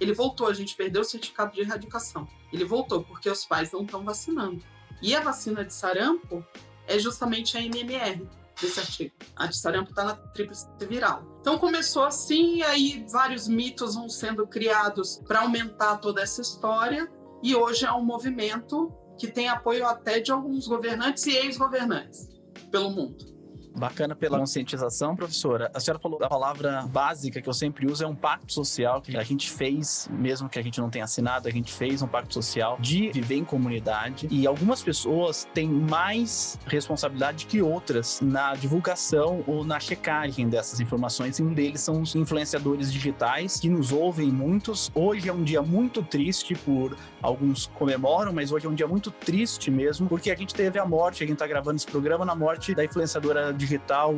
Ele 0.00 0.12
voltou, 0.12 0.46
a 0.46 0.54
gente 0.54 0.76
perdeu 0.76 1.02
o 1.02 1.04
certificado 1.04 1.52
de 1.52 1.60
erradicação. 1.60 2.28
Ele 2.52 2.64
voltou 2.64 3.02
porque 3.02 3.30
os 3.30 3.44
pais 3.44 3.72
não 3.72 3.82
estão 3.82 4.04
vacinando. 4.04 4.62
E 5.02 5.14
a 5.14 5.20
vacina 5.20 5.64
de 5.64 5.72
sarampo 5.72 6.44
é 6.86 6.98
justamente 6.98 7.56
a 7.56 7.62
MMR, 7.62 8.28
desse 8.60 8.80
artigo. 8.80 9.14
A 9.36 9.46
de 9.46 9.56
sarampo 9.56 9.90
está 9.90 10.04
na 10.04 10.14
tríplice 10.14 10.66
viral. 10.88 11.22
Então 11.40 11.58
começou 11.58 12.04
assim, 12.04 12.62
aí 12.62 13.04
vários 13.10 13.46
mitos 13.46 13.94
vão 13.94 14.08
sendo 14.08 14.46
criados 14.46 15.22
para 15.26 15.40
aumentar 15.40 15.98
toda 15.98 16.22
essa 16.22 16.40
história, 16.40 17.10
e 17.42 17.54
hoje 17.54 17.84
é 17.84 17.92
um 17.92 18.04
movimento 18.04 18.92
que 19.18 19.28
tem 19.28 19.48
apoio 19.48 19.86
até 19.86 20.20
de 20.20 20.32
alguns 20.32 20.66
governantes 20.66 21.26
e 21.26 21.32
ex-governantes 21.32 22.28
pelo 22.70 22.90
mundo. 22.90 23.35
Bacana 23.76 24.16
pela 24.16 24.38
conscientização, 24.38 25.14
professora. 25.14 25.70
A 25.74 25.80
senhora 25.80 26.00
falou 26.00 26.18
da 26.18 26.28
palavra 26.28 26.86
básica 26.86 27.42
que 27.42 27.48
eu 27.48 27.52
sempre 27.52 27.86
uso, 27.86 28.02
é 28.02 28.06
um 28.06 28.14
pacto 28.14 28.50
social 28.50 29.02
que 29.02 29.14
a 29.14 29.22
gente 29.22 29.50
fez, 29.50 30.08
mesmo 30.10 30.48
que 30.48 30.58
a 30.58 30.62
gente 30.62 30.80
não 30.80 30.88
tenha 30.88 31.04
assinado, 31.04 31.46
a 31.46 31.50
gente 31.50 31.70
fez 31.70 32.00
um 32.00 32.08
pacto 32.08 32.32
social 32.32 32.78
de 32.80 33.10
viver 33.12 33.36
em 33.36 33.44
comunidade. 33.44 34.28
E 34.30 34.46
algumas 34.46 34.82
pessoas 34.82 35.46
têm 35.52 35.68
mais 35.68 36.58
responsabilidade 36.66 37.44
que 37.44 37.60
outras 37.60 38.22
na 38.22 38.54
divulgação 38.54 39.44
ou 39.46 39.62
na 39.62 39.78
checagem 39.78 40.48
dessas 40.48 40.80
informações. 40.80 41.38
E 41.38 41.42
um 41.42 41.52
deles 41.52 41.82
são 41.82 42.00
os 42.00 42.14
influenciadores 42.14 42.90
digitais, 42.90 43.60
que 43.60 43.68
nos 43.68 43.92
ouvem 43.92 44.32
muitos. 44.32 44.90
Hoje 44.94 45.28
é 45.28 45.32
um 45.32 45.44
dia 45.44 45.60
muito 45.60 46.02
triste 46.02 46.54
por 46.54 46.96
alguns 47.20 47.66
comemoram, 47.66 48.32
mas 48.32 48.52
hoje 48.52 48.66
é 48.66 48.70
um 48.70 48.74
dia 48.74 48.88
muito 48.88 49.10
triste 49.10 49.70
mesmo, 49.70 50.08
porque 50.08 50.30
a 50.30 50.36
gente 50.36 50.54
teve 50.54 50.78
a 50.78 50.86
morte, 50.86 51.22
a 51.22 51.26
gente 51.26 51.36
tá 51.36 51.46
gravando 51.46 51.76
esse 51.76 51.86
programa 51.86 52.24
na 52.24 52.34
morte 52.34 52.74
da 52.74 52.82
influenciadora 52.82 53.52
digital 53.52 53.65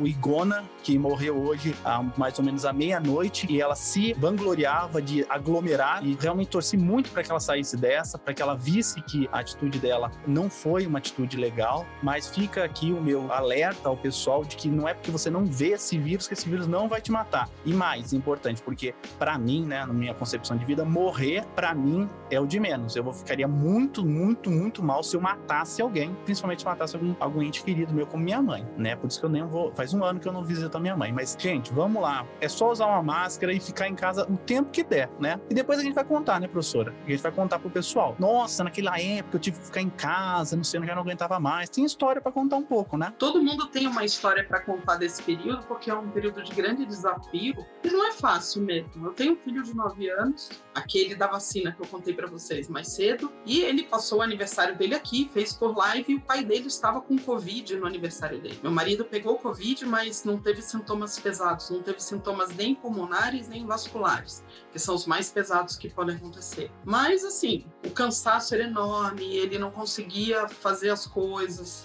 Igona, 0.05 0.63
que 0.83 0.97
morreu 0.97 1.37
hoje 1.37 1.75
há 1.83 2.03
mais 2.17 2.37
ou 2.37 2.45
menos 2.45 2.65
à 2.65 2.73
meia-noite, 2.73 3.47
e 3.49 3.61
ela 3.61 3.75
se 3.75 4.13
vangloriava 4.13 5.01
de 5.01 5.25
aglomerar 5.29 6.05
e 6.05 6.17
realmente 6.19 6.49
torci 6.49 6.77
muito 6.77 7.09
para 7.11 7.23
que 7.23 7.31
ela 7.31 7.39
saísse 7.39 7.75
dessa, 7.75 8.17
para 8.17 8.33
que 8.33 8.41
ela 8.41 8.55
visse 8.55 9.01
que 9.01 9.27
a 9.31 9.39
atitude 9.39 9.79
dela 9.79 10.11
não 10.27 10.49
foi 10.49 10.85
uma 10.85 10.99
atitude 10.99 11.37
legal, 11.37 11.85
mas 12.01 12.29
fica 12.29 12.63
aqui 12.63 12.91
o 12.91 13.01
meu 13.01 13.31
alerta 13.31 13.89
ao 13.89 13.97
pessoal 13.97 14.43
de 14.43 14.55
que 14.55 14.69
não 14.69 14.87
é 14.87 14.93
porque 14.93 15.11
você 15.11 15.29
não 15.29 15.45
vê 15.45 15.69
esse 15.69 15.97
vírus 15.97 16.27
que 16.27 16.33
esse 16.33 16.47
vírus 16.47 16.67
não 16.67 16.87
vai 16.87 17.01
te 17.01 17.11
matar. 17.11 17.49
E 17.65 17.73
mais 17.73 18.13
importante, 18.13 18.61
porque 18.61 18.93
para 19.17 19.37
mim, 19.37 19.65
né, 19.65 19.85
na 19.85 19.93
minha 19.93 20.13
concepção 20.13 20.57
de 20.57 20.65
vida, 20.65 20.85
morrer 20.85 21.45
para 21.55 21.73
mim 21.73 22.09
é 22.29 22.39
o 22.39 22.45
de 22.45 22.59
menos 22.59 22.99
eu 22.99 23.13
ficaria 23.13 23.47
muito, 23.47 24.05
muito, 24.05 24.49
muito 24.51 24.83
mal 24.83 25.03
se 25.03 25.15
eu 25.15 25.21
matasse 25.21 25.81
alguém, 25.81 26.15
principalmente 26.25 26.61
se 26.61 26.65
matasse 26.65 26.95
algum, 26.95 27.15
algum 27.19 27.41
ente 27.41 27.63
querido 27.63 27.93
meu, 27.93 28.05
como 28.05 28.23
minha 28.23 28.41
mãe, 28.41 28.65
né? 28.77 28.95
Por 28.95 29.07
isso 29.07 29.19
que 29.19 29.25
eu 29.25 29.29
nem 29.29 29.38
vou. 29.47 29.71
Faz 29.73 29.93
um 29.93 30.03
ano 30.03 30.19
que 30.19 30.27
eu 30.27 30.33
não 30.33 30.43
visito 30.43 30.75
a 30.75 30.79
minha 30.79 30.95
mãe. 30.95 31.11
Mas, 31.11 31.35
gente, 31.39 31.71
vamos 31.73 32.01
lá. 32.01 32.25
É 32.41 32.47
só 32.47 32.71
usar 32.71 32.87
uma 32.87 33.03
máscara 33.03 33.53
e 33.53 33.59
ficar 33.59 33.87
em 33.87 33.95
casa 33.95 34.25
o 34.29 34.37
tempo 34.37 34.69
que 34.71 34.83
der, 34.83 35.09
né? 35.19 35.39
E 35.49 35.53
depois 35.53 35.79
a 35.79 35.83
gente 35.83 35.93
vai 35.93 36.03
contar, 36.03 36.39
né, 36.39 36.47
professora? 36.47 36.93
A 37.05 37.09
gente 37.09 37.21
vai 37.21 37.31
contar 37.31 37.59
pro 37.59 37.69
pessoal. 37.69 38.15
Nossa, 38.19 38.63
naquela 38.63 38.99
época 38.99 39.37
eu 39.37 39.39
tive 39.39 39.59
que 39.59 39.65
ficar 39.65 39.81
em 39.81 39.89
casa, 39.89 40.55
não 40.55 40.63
sei, 40.63 40.79
eu 40.79 40.85
já 40.85 40.95
não 40.95 41.01
aguentava 41.01 41.39
mais. 41.39 41.69
Tem 41.69 41.83
história 41.85 42.21
para 42.21 42.31
contar 42.31 42.57
um 42.57 42.63
pouco, 42.63 42.97
né? 42.97 43.13
Todo 43.17 43.41
mundo 43.41 43.67
tem 43.67 43.87
uma 43.87 44.03
história 44.03 44.43
para 44.43 44.59
contar 44.59 44.95
desse 44.95 45.21
período, 45.23 45.63
porque 45.67 45.89
é 45.89 45.93
um 45.93 46.09
período 46.09 46.43
de 46.43 46.53
grande 46.53 46.85
desafio. 46.85 47.55
E 47.83 47.89
não 47.89 48.07
é 48.07 48.11
fácil 48.11 48.61
mesmo. 48.61 49.05
Eu 49.05 49.13
tenho 49.13 49.33
um 49.33 49.37
filho 49.37 49.63
de 49.63 49.75
9 49.75 50.09
anos, 50.09 50.49
aquele 50.73 51.15
da 51.15 51.27
vacina 51.27 51.71
que 51.71 51.81
eu 51.81 51.87
contei 51.87 52.13
para 52.13 52.27
vocês 52.27 52.67
mais 52.67 52.87
cedo, 52.89 53.31
e 53.45 53.61
ele 53.61 53.83
passou 53.83 54.19
o 54.19 54.21
aniversário 54.21 54.75
dele 54.75 54.95
aqui, 54.95 55.29
fez 55.33 55.53
por 55.53 55.77
live 55.77 56.05
e 56.13 56.15
o 56.15 56.21
pai 56.21 56.43
dele 56.43 56.67
estava 56.67 57.01
com 57.01 57.17
Covid 57.17 57.75
no 57.77 57.85
aniversário 57.85 58.39
dele. 58.39 58.59
Meu 58.63 58.71
marido 58.71 59.05
pegou 59.05 59.18
Covid, 59.21 59.85
mas 59.85 60.23
não 60.23 60.37
teve 60.37 60.61
sintomas 60.61 61.19
pesados, 61.19 61.69
não 61.69 61.81
teve 61.81 61.99
sintomas 61.99 62.55
nem 62.55 62.75
pulmonares 62.75 63.47
nem 63.47 63.65
vasculares, 63.65 64.43
que 64.71 64.79
são 64.79 64.95
os 64.95 65.05
mais 65.05 65.29
pesados 65.29 65.75
que 65.75 65.89
podem 65.89 66.15
acontecer. 66.15 66.71
Mas 66.85 67.23
assim, 67.23 67.65
o 67.85 67.91
cansaço 67.91 68.53
era 68.53 68.63
enorme, 68.63 69.35
ele 69.35 69.57
não 69.57 69.71
conseguia 69.71 70.47
fazer 70.47 70.89
as 70.89 71.05
coisas, 71.05 71.83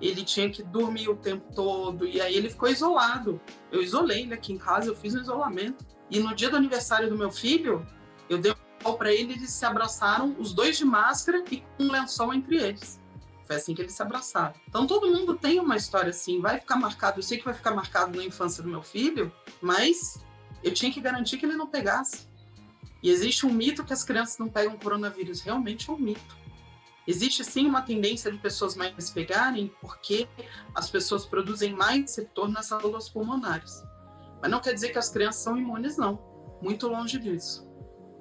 ele 0.00 0.24
tinha 0.24 0.50
que 0.50 0.62
dormir 0.62 1.08
o 1.08 1.16
tempo 1.16 1.52
todo, 1.54 2.06
e 2.06 2.20
aí 2.20 2.34
ele 2.34 2.50
ficou 2.50 2.68
isolado. 2.68 3.40
Eu 3.70 3.82
isolei 3.82 4.22
ele 4.22 4.34
aqui 4.34 4.52
em 4.52 4.58
casa, 4.58 4.88
eu 4.88 4.96
fiz 4.96 5.14
um 5.14 5.20
isolamento. 5.20 5.86
E 6.10 6.18
no 6.18 6.34
dia 6.34 6.50
do 6.50 6.56
aniversário 6.56 7.08
do 7.08 7.16
meu 7.16 7.30
filho, 7.30 7.86
eu 8.28 8.36
dei 8.38 8.52
para 8.98 9.12
ele, 9.12 9.34
eles 9.34 9.50
se 9.50 9.64
abraçaram, 9.64 10.34
os 10.38 10.52
dois 10.52 10.76
de 10.76 10.84
máscara 10.84 11.44
e 11.50 11.58
com 11.60 11.84
um 11.84 11.92
lençol 11.92 12.34
entre 12.34 12.56
eles. 12.56 13.00
Foi 13.52 13.56
assim 13.56 13.74
que 13.74 13.82
eles 13.82 13.92
se 13.92 14.02
abraçaram. 14.02 14.54
Então 14.66 14.86
todo 14.86 15.10
mundo 15.10 15.36
tem 15.36 15.60
uma 15.60 15.76
história 15.76 16.08
assim, 16.08 16.40
vai 16.40 16.58
ficar 16.58 16.76
marcado. 16.76 17.18
Eu 17.18 17.22
sei 17.22 17.36
que 17.36 17.44
vai 17.44 17.52
ficar 17.52 17.74
marcado 17.74 18.16
na 18.16 18.24
infância 18.24 18.62
do 18.62 18.68
meu 18.68 18.82
filho, 18.82 19.30
mas 19.60 20.24
eu 20.62 20.72
tinha 20.72 20.90
que 20.90 21.02
garantir 21.02 21.36
que 21.36 21.44
ele 21.44 21.54
não 21.54 21.66
pegasse. 21.66 22.26
E 23.02 23.10
existe 23.10 23.44
um 23.44 23.52
mito 23.52 23.84
que 23.84 23.92
as 23.92 24.02
crianças 24.02 24.38
não 24.38 24.48
pegam 24.48 24.78
coronavírus. 24.78 25.42
Realmente 25.42 25.90
é 25.90 25.92
um 25.92 25.98
mito. 25.98 26.36
Existe 27.06 27.44
sim 27.44 27.66
uma 27.66 27.82
tendência 27.82 28.32
de 28.32 28.38
pessoas 28.38 28.74
mais 28.74 29.10
pegarem 29.10 29.70
porque 29.82 30.26
as 30.74 30.88
pessoas 30.88 31.26
produzem 31.26 31.74
mais 31.74 32.00
receptor 32.00 32.48
nas 32.48 32.66
células 32.66 33.10
pulmonares. 33.10 33.82
Mas 34.40 34.50
não 34.50 34.60
quer 34.60 34.72
dizer 34.72 34.92
que 34.92 34.98
as 34.98 35.10
crianças 35.10 35.42
são 35.42 35.58
imunes, 35.58 35.98
não. 35.98 36.18
Muito 36.62 36.88
longe 36.88 37.18
disso. 37.18 37.68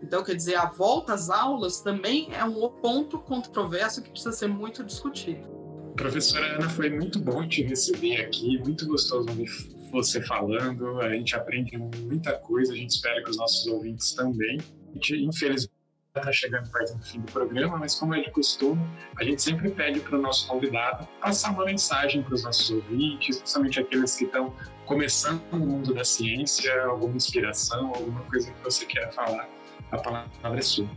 Então, 0.01 0.23
quer 0.23 0.35
dizer, 0.35 0.55
a 0.55 0.65
volta 0.65 1.13
às 1.13 1.29
aulas 1.29 1.81
também 1.81 2.33
é 2.33 2.43
um 2.43 2.69
ponto 2.69 3.19
controverso 3.19 4.01
que 4.01 4.09
precisa 4.09 4.31
ser 4.31 4.47
muito 4.47 4.83
discutido. 4.83 5.47
Professora 5.95 6.55
Ana, 6.55 6.69
foi 6.69 6.89
muito 6.89 7.19
bom 7.19 7.47
te 7.47 7.61
receber 7.63 8.21
aqui, 8.21 8.57
muito 8.59 8.87
gostoso 8.87 9.29
ouvir 9.29 9.47
você 9.91 10.21
falando, 10.21 11.01
a 11.01 11.09
gente 11.09 11.35
aprende 11.35 11.77
muita 11.77 12.33
coisa, 12.39 12.73
a 12.73 12.75
gente 12.75 12.91
espera 12.91 13.21
que 13.23 13.29
os 13.29 13.37
nossos 13.37 13.67
ouvintes 13.67 14.13
também. 14.13 14.57
A 14.89 14.93
gente, 14.93 15.23
infelizmente, 15.23 15.73
está 16.15 16.31
chegando 16.31 16.69
perto 16.71 16.97
do 16.97 17.03
fim 17.03 17.19
do 17.19 17.31
programa, 17.31 17.77
mas 17.77 17.95
como 17.95 18.15
é 18.15 18.21
de 18.21 18.31
costume, 18.31 18.81
a 19.17 19.23
gente 19.23 19.41
sempre 19.41 19.69
pede 19.69 19.99
para 19.99 20.17
o 20.17 20.21
nosso 20.21 20.47
convidado 20.47 21.07
passar 21.19 21.51
uma 21.51 21.65
mensagem 21.65 22.23
para 22.23 22.33
os 22.33 22.43
nossos 22.43 22.69
ouvintes, 22.71 23.37
principalmente 23.37 23.79
aqueles 23.79 24.15
que 24.15 24.25
estão 24.25 24.55
começando 24.85 25.41
no 25.51 25.59
mundo 25.59 25.93
da 25.93 26.03
ciência, 26.03 26.83
alguma 26.83 27.15
inspiração, 27.15 27.87
alguma 27.87 28.21
coisa 28.23 28.51
que 28.51 28.63
você 28.63 28.85
queira 28.85 29.11
falar 29.11 29.47
a 29.91 29.97
palavra 29.97 30.59
é 30.59 30.61
sua. 30.61 30.87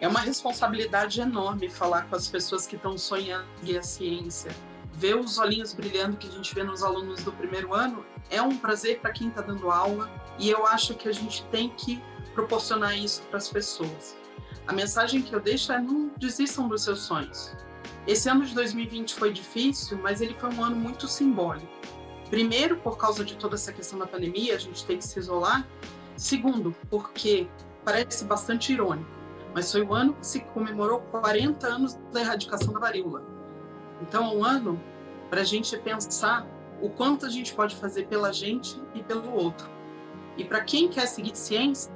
É 0.00 0.06
uma 0.06 0.20
responsabilidade 0.20 1.20
enorme 1.20 1.68
falar 1.68 2.02
com 2.08 2.16
as 2.16 2.28
pessoas 2.28 2.66
que 2.66 2.76
estão 2.76 2.96
sonhando 2.96 3.46
em 3.62 3.76
a 3.76 3.82
ciência. 3.82 4.50
Ver 4.92 5.16
os 5.16 5.38
olhinhos 5.38 5.72
brilhando 5.72 6.16
que 6.16 6.28
a 6.28 6.30
gente 6.30 6.54
vê 6.54 6.62
nos 6.62 6.82
alunos 6.82 7.22
do 7.22 7.32
primeiro 7.32 7.74
ano 7.74 8.04
é 8.30 8.40
um 8.40 8.56
prazer 8.56 9.00
para 9.00 9.12
quem 9.12 9.28
está 9.28 9.42
dando 9.42 9.70
aula 9.70 10.10
e 10.38 10.48
eu 10.48 10.66
acho 10.66 10.94
que 10.94 11.08
a 11.08 11.12
gente 11.12 11.44
tem 11.46 11.68
que 11.70 12.02
proporcionar 12.32 12.96
isso 12.96 13.22
para 13.22 13.38
as 13.38 13.48
pessoas. 13.48 14.16
A 14.66 14.72
mensagem 14.72 15.22
que 15.22 15.32
eu 15.32 15.40
deixo 15.40 15.72
é 15.72 15.80
não 15.80 16.10
desistam 16.16 16.68
dos 16.68 16.82
seus 16.82 17.00
sonhos. 17.00 17.56
Esse 18.06 18.28
ano 18.28 18.44
de 18.44 18.54
2020 18.54 19.14
foi 19.14 19.32
difícil, 19.32 19.98
mas 19.98 20.20
ele 20.20 20.34
foi 20.34 20.50
um 20.50 20.64
ano 20.64 20.76
muito 20.76 21.08
simbólico. 21.08 21.66
Primeiro, 22.30 22.76
por 22.76 22.96
causa 22.96 23.24
de 23.24 23.34
toda 23.36 23.54
essa 23.54 23.72
questão 23.72 23.98
da 23.98 24.06
pandemia, 24.06 24.54
a 24.54 24.58
gente 24.58 24.84
tem 24.84 24.98
que 24.98 25.04
se 25.04 25.18
isolar. 25.18 25.66
Segundo, 26.16 26.74
porque 26.90 27.48
parece 27.88 28.26
bastante 28.26 28.70
irônico, 28.70 29.08
mas 29.54 29.72
foi 29.72 29.80
o 29.80 29.94
ano 29.94 30.12
que 30.12 30.26
se 30.26 30.40
comemorou 30.40 31.00
40 31.10 31.66
anos 31.66 31.94
da 32.12 32.20
erradicação 32.20 32.74
da 32.74 32.78
varíola. 32.78 33.22
Então, 34.02 34.26
é 34.26 34.36
um 34.36 34.44
ano 34.44 34.78
para 35.30 35.40
a 35.40 35.44
gente 35.44 35.74
pensar 35.78 36.46
o 36.82 36.90
quanto 36.90 37.24
a 37.24 37.30
gente 37.30 37.54
pode 37.54 37.74
fazer 37.76 38.06
pela 38.06 38.30
gente 38.30 38.78
e 38.94 39.02
pelo 39.02 39.32
outro. 39.32 39.66
E 40.36 40.44
para 40.44 40.60
quem 40.60 40.86
quer 40.86 41.06
seguir 41.06 41.34
ciência, 41.34 41.90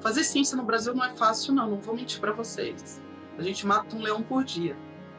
fazer 0.00 0.22
ciência 0.22 0.56
no 0.56 0.62
Brasil 0.62 0.94
não 0.94 1.04
é 1.04 1.12
fácil, 1.16 1.52
não, 1.52 1.68
não 1.68 1.80
vou 1.80 1.96
mentir 1.96 2.20
para 2.20 2.30
vocês. 2.30 3.02
A 3.36 3.42
gente 3.42 3.66
mata 3.66 3.96
um 3.96 4.00
leão 4.00 4.22
por 4.22 4.44
dia. 4.44 4.76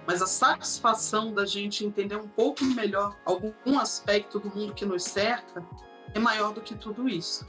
mas 0.07 0.21
a 0.21 0.27
satisfação 0.27 1.33
da 1.33 1.45
gente 1.45 1.85
entender 1.85 2.15
um 2.15 2.27
pouco 2.27 2.63
melhor 2.63 3.17
algum 3.25 3.77
aspecto 3.77 4.39
do 4.39 4.49
mundo 4.49 4.73
que 4.73 4.85
nos 4.85 5.03
cerca 5.03 5.61
é 6.15 6.19
maior 6.19 6.53
do 6.53 6.61
que 6.61 6.73
tudo 6.73 7.09
isso. 7.09 7.45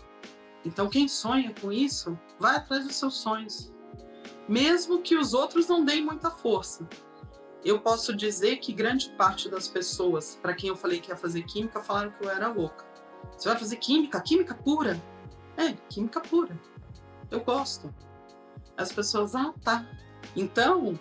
Então, 0.64 0.88
quem 0.88 1.08
sonha 1.08 1.54
com 1.60 1.72
isso, 1.72 2.18
vai 2.38 2.56
atrás 2.56 2.84
dos 2.84 2.96
seus 2.96 3.14
sonhos, 3.14 3.72
mesmo 4.48 5.00
que 5.00 5.16
os 5.16 5.32
outros 5.32 5.66
não 5.66 5.84
deem 5.84 6.04
muita 6.04 6.30
força. 6.30 6.86
Eu 7.64 7.80
posso 7.80 8.14
dizer 8.14 8.56
que 8.56 8.72
grande 8.72 9.10
parte 9.10 9.48
das 9.48 9.68
pessoas, 9.68 10.38
para 10.40 10.54
quem 10.54 10.68
eu 10.68 10.76
falei 10.76 11.00
que 11.00 11.10
ia 11.10 11.16
fazer 11.16 11.42
química, 11.42 11.80
falaram 11.80 12.10
que 12.10 12.24
eu 12.24 12.30
era 12.30 12.48
louca. 12.48 12.84
Você 13.36 13.48
vai 13.48 13.58
fazer 13.58 13.76
química? 13.76 14.20
Química 14.20 14.54
pura? 14.54 15.00
É, 15.56 15.72
química 15.88 16.20
pura. 16.20 16.58
Eu 17.30 17.40
gosto. 17.40 17.94
As 18.76 18.92
pessoas, 18.92 19.34
ah, 19.34 19.52
tá. 19.62 19.86
Então, 20.34 20.98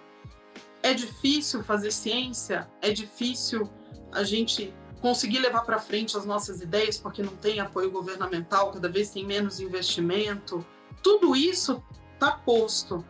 é 0.84 0.94
difícil 0.94 1.64
fazer 1.64 1.92
ciência, 1.92 2.70
é 2.82 2.92
difícil 2.92 3.70
a 4.12 4.24
gente 4.24 4.74
conseguir 5.02 5.40
levar 5.40 5.62
para 5.62 5.80
frente 5.80 6.18
as 6.18 6.26
nossas 6.26 6.62
ideias 6.62 6.98
porque 6.98 7.24
não 7.24 7.36
tem 7.36 7.60
apoio 7.60 7.92
governamental, 7.92 8.72
cada 8.72 8.90
vez 8.90 9.10
tem 9.10 9.26
menos 9.26 9.60
investimento. 9.60 10.66
Tudo 11.02 11.36
isso 11.36 11.84
está 12.14 12.32
posto, 12.32 13.06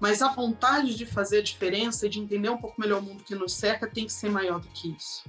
mas 0.00 0.22
a 0.22 0.28
vontade 0.28 0.94
de 0.94 1.06
fazer 1.06 1.38
a 1.38 1.42
diferença 1.42 2.06
e 2.06 2.08
de 2.08 2.20
entender 2.20 2.48
um 2.48 2.58
pouco 2.58 2.80
melhor 2.80 3.00
o 3.00 3.02
mundo 3.02 3.24
que 3.24 3.34
nos 3.34 3.52
cerca 3.52 3.86
tem 3.86 4.06
que 4.06 4.12
ser 4.12 4.30
maior 4.30 4.60
do 4.60 4.68
que 4.68 4.94
isso. 4.96 5.24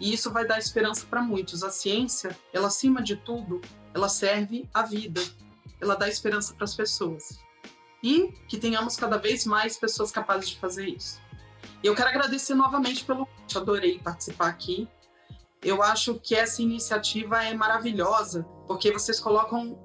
E 0.00 0.12
isso 0.14 0.30
vai 0.30 0.46
dar 0.46 0.58
esperança 0.58 1.06
para 1.06 1.20
muitos. 1.20 1.62
A 1.62 1.70
ciência, 1.70 2.36
ela 2.52 2.68
acima 2.68 3.02
de 3.02 3.16
tudo, 3.16 3.60
ela 3.94 4.08
serve 4.08 4.68
à 4.72 4.82
vida. 4.82 5.20
Ela 5.78 5.94
dá 5.94 6.08
esperança 6.08 6.54
para 6.54 6.64
as 6.64 6.74
pessoas. 6.74 7.38
E 8.02 8.32
que 8.48 8.56
tenhamos 8.56 8.96
cada 8.96 9.18
vez 9.18 9.44
mais 9.44 9.76
pessoas 9.76 10.10
capazes 10.10 10.48
de 10.48 10.58
fazer 10.58 10.88
isso. 10.88 11.20
Eu 11.84 11.94
quero 11.94 12.08
agradecer 12.08 12.54
novamente 12.54 13.04
pelo 13.04 13.28
adorei 13.54 13.98
participar 13.98 14.48
aqui. 14.48 14.88
Eu 15.62 15.82
acho 15.82 16.18
que 16.20 16.34
essa 16.34 16.62
iniciativa 16.62 17.44
é 17.44 17.52
maravilhosa, 17.52 18.44
porque 18.66 18.90
vocês 18.92 19.20
colocam 19.20 19.78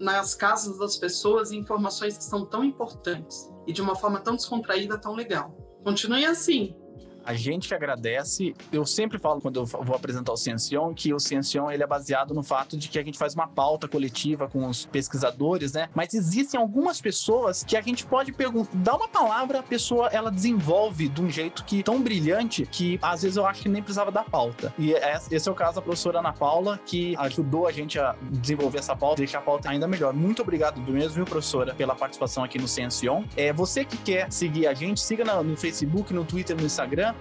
nas 0.00 0.34
casas 0.34 0.78
das 0.78 0.96
pessoas 0.96 1.52
informações 1.52 2.18
que 2.18 2.24
são 2.24 2.44
tão 2.44 2.64
importantes 2.64 3.48
e 3.66 3.72
de 3.72 3.80
uma 3.80 3.94
forma 3.94 4.20
tão 4.20 4.34
descontraída, 4.34 4.98
tão 4.98 5.14
legal. 5.14 5.56
Continue 5.84 6.24
assim. 6.24 6.76
A 7.24 7.34
gente 7.34 7.74
agradece. 7.74 8.54
Eu 8.72 8.84
sempre 8.84 9.18
falo 9.18 9.40
quando 9.40 9.60
eu 9.60 9.64
vou 9.64 9.94
apresentar 9.94 10.32
o 10.32 10.36
Ciencion 10.36 10.92
que 10.94 11.12
o 11.12 11.20
Ciencion 11.20 11.70
ele 11.70 11.82
é 11.82 11.86
baseado 11.86 12.34
no 12.34 12.42
fato 12.42 12.76
de 12.76 12.88
que 12.88 12.98
a 12.98 13.02
gente 13.02 13.18
faz 13.18 13.34
uma 13.34 13.46
pauta 13.46 13.88
coletiva 13.88 14.48
com 14.48 14.66
os 14.66 14.86
pesquisadores, 14.86 15.72
né? 15.72 15.88
Mas 15.94 16.14
existem 16.14 16.58
algumas 16.60 17.00
pessoas 17.00 17.64
que 17.64 17.76
a 17.76 17.80
gente 17.80 18.04
pode 18.06 18.32
perguntar, 18.32 18.70
dar 18.74 18.94
uma 18.96 19.08
palavra, 19.08 19.60
a 19.60 19.62
pessoa 19.62 20.08
ela 20.08 20.30
desenvolve 20.30 21.08
de 21.08 21.22
um 21.22 21.30
jeito 21.30 21.64
que 21.64 21.82
tão 21.82 22.00
brilhante 22.02 22.66
que 22.66 22.98
às 23.02 23.22
vezes 23.22 23.36
eu 23.36 23.46
acho 23.46 23.62
que 23.62 23.68
nem 23.68 23.82
precisava 23.82 24.10
da 24.10 24.22
pauta. 24.22 24.72
E 24.78 24.94
é, 24.94 25.18
esse 25.30 25.48
é 25.48 25.52
o 25.52 25.54
caso 25.54 25.76
da 25.76 25.82
professora 25.82 26.18
Ana 26.18 26.32
Paula, 26.32 26.78
que 26.84 27.14
ajudou 27.18 27.66
a 27.66 27.72
gente 27.72 27.98
a 27.98 28.16
desenvolver 28.30 28.78
essa 28.78 28.96
pauta, 28.96 29.16
deixar 29.16 29.38
a 29.38 29.42
pauta 29.42 29.70
ainda 29.70 29.86
melhor. 29.86 30.12
Muito 30.12 30.42
obrigado 30.42 30.80
do 30.80 30.92
mesmo, 30.92 31.14
viu, 31.14 31.24
professora, 31.24 31.74
pela 31.74 31.94
participação 31.94 32.44
aqui 32.44 32.58
no 32.58 32.68
Ciencion. 32.68 33.24
É, 33.36 33.52
você 33.52 33.84
que 33.84 33.96
quer 33.98 34.30
seguir 34.32 34.66
a 34.66 34.74
gente, 34.74 35.00
siga 35.00 35.24
no 35.42 35.56
Facebook, 35.56 36.12
no 36.12 36.24
Twitter, 36.24 36.56
no 36.56 36.68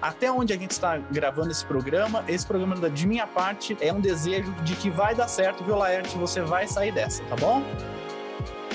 Até 0.02 0.32
onde 0.32 0.54
a 0.54 0.58
gente 0.58 0.72
está 0.72 0.98
gravando 1.12 1.52
esse 1.52 1.66
programa, 1.66 2.24
esse 2.28 2.46
programa 2.46 2.90
de 2.90 3.08
minha 3.08 3.26
parte 3.26 3.78
é 3.82 3.92
um 3.92 4.00
desejo 4.00 4.52
de 4.64 4.76
que 4.76 4.90
vai 4.90 5.16
dar 5.16 5.28
certo, 5.28 5.64
viu, 5.64 5.76
Laerte? 5.76 6.18
Você 6.18 6.42
vai 6.42 6.68
sair 6.68 6.92
dessa, 6.92 7.24
tá 7.26 7.36
bom? 7.36 7.64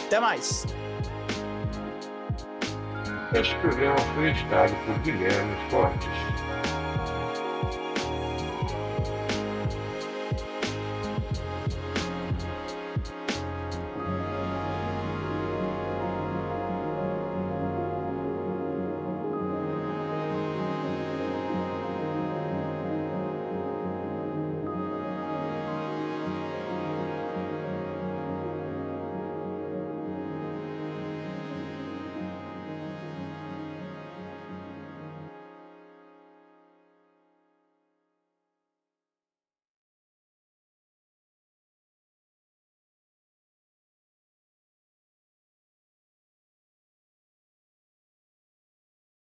Até 0.06 0.20
mais! 0.20 0.66
Este 3.34 3.54
programa 3.56 3.98
foi 4.14 4.28
editado 4.30 4.72
por 4.86 4.98
Guilherme 5.00 5.56
Fortes. 5.68 6.35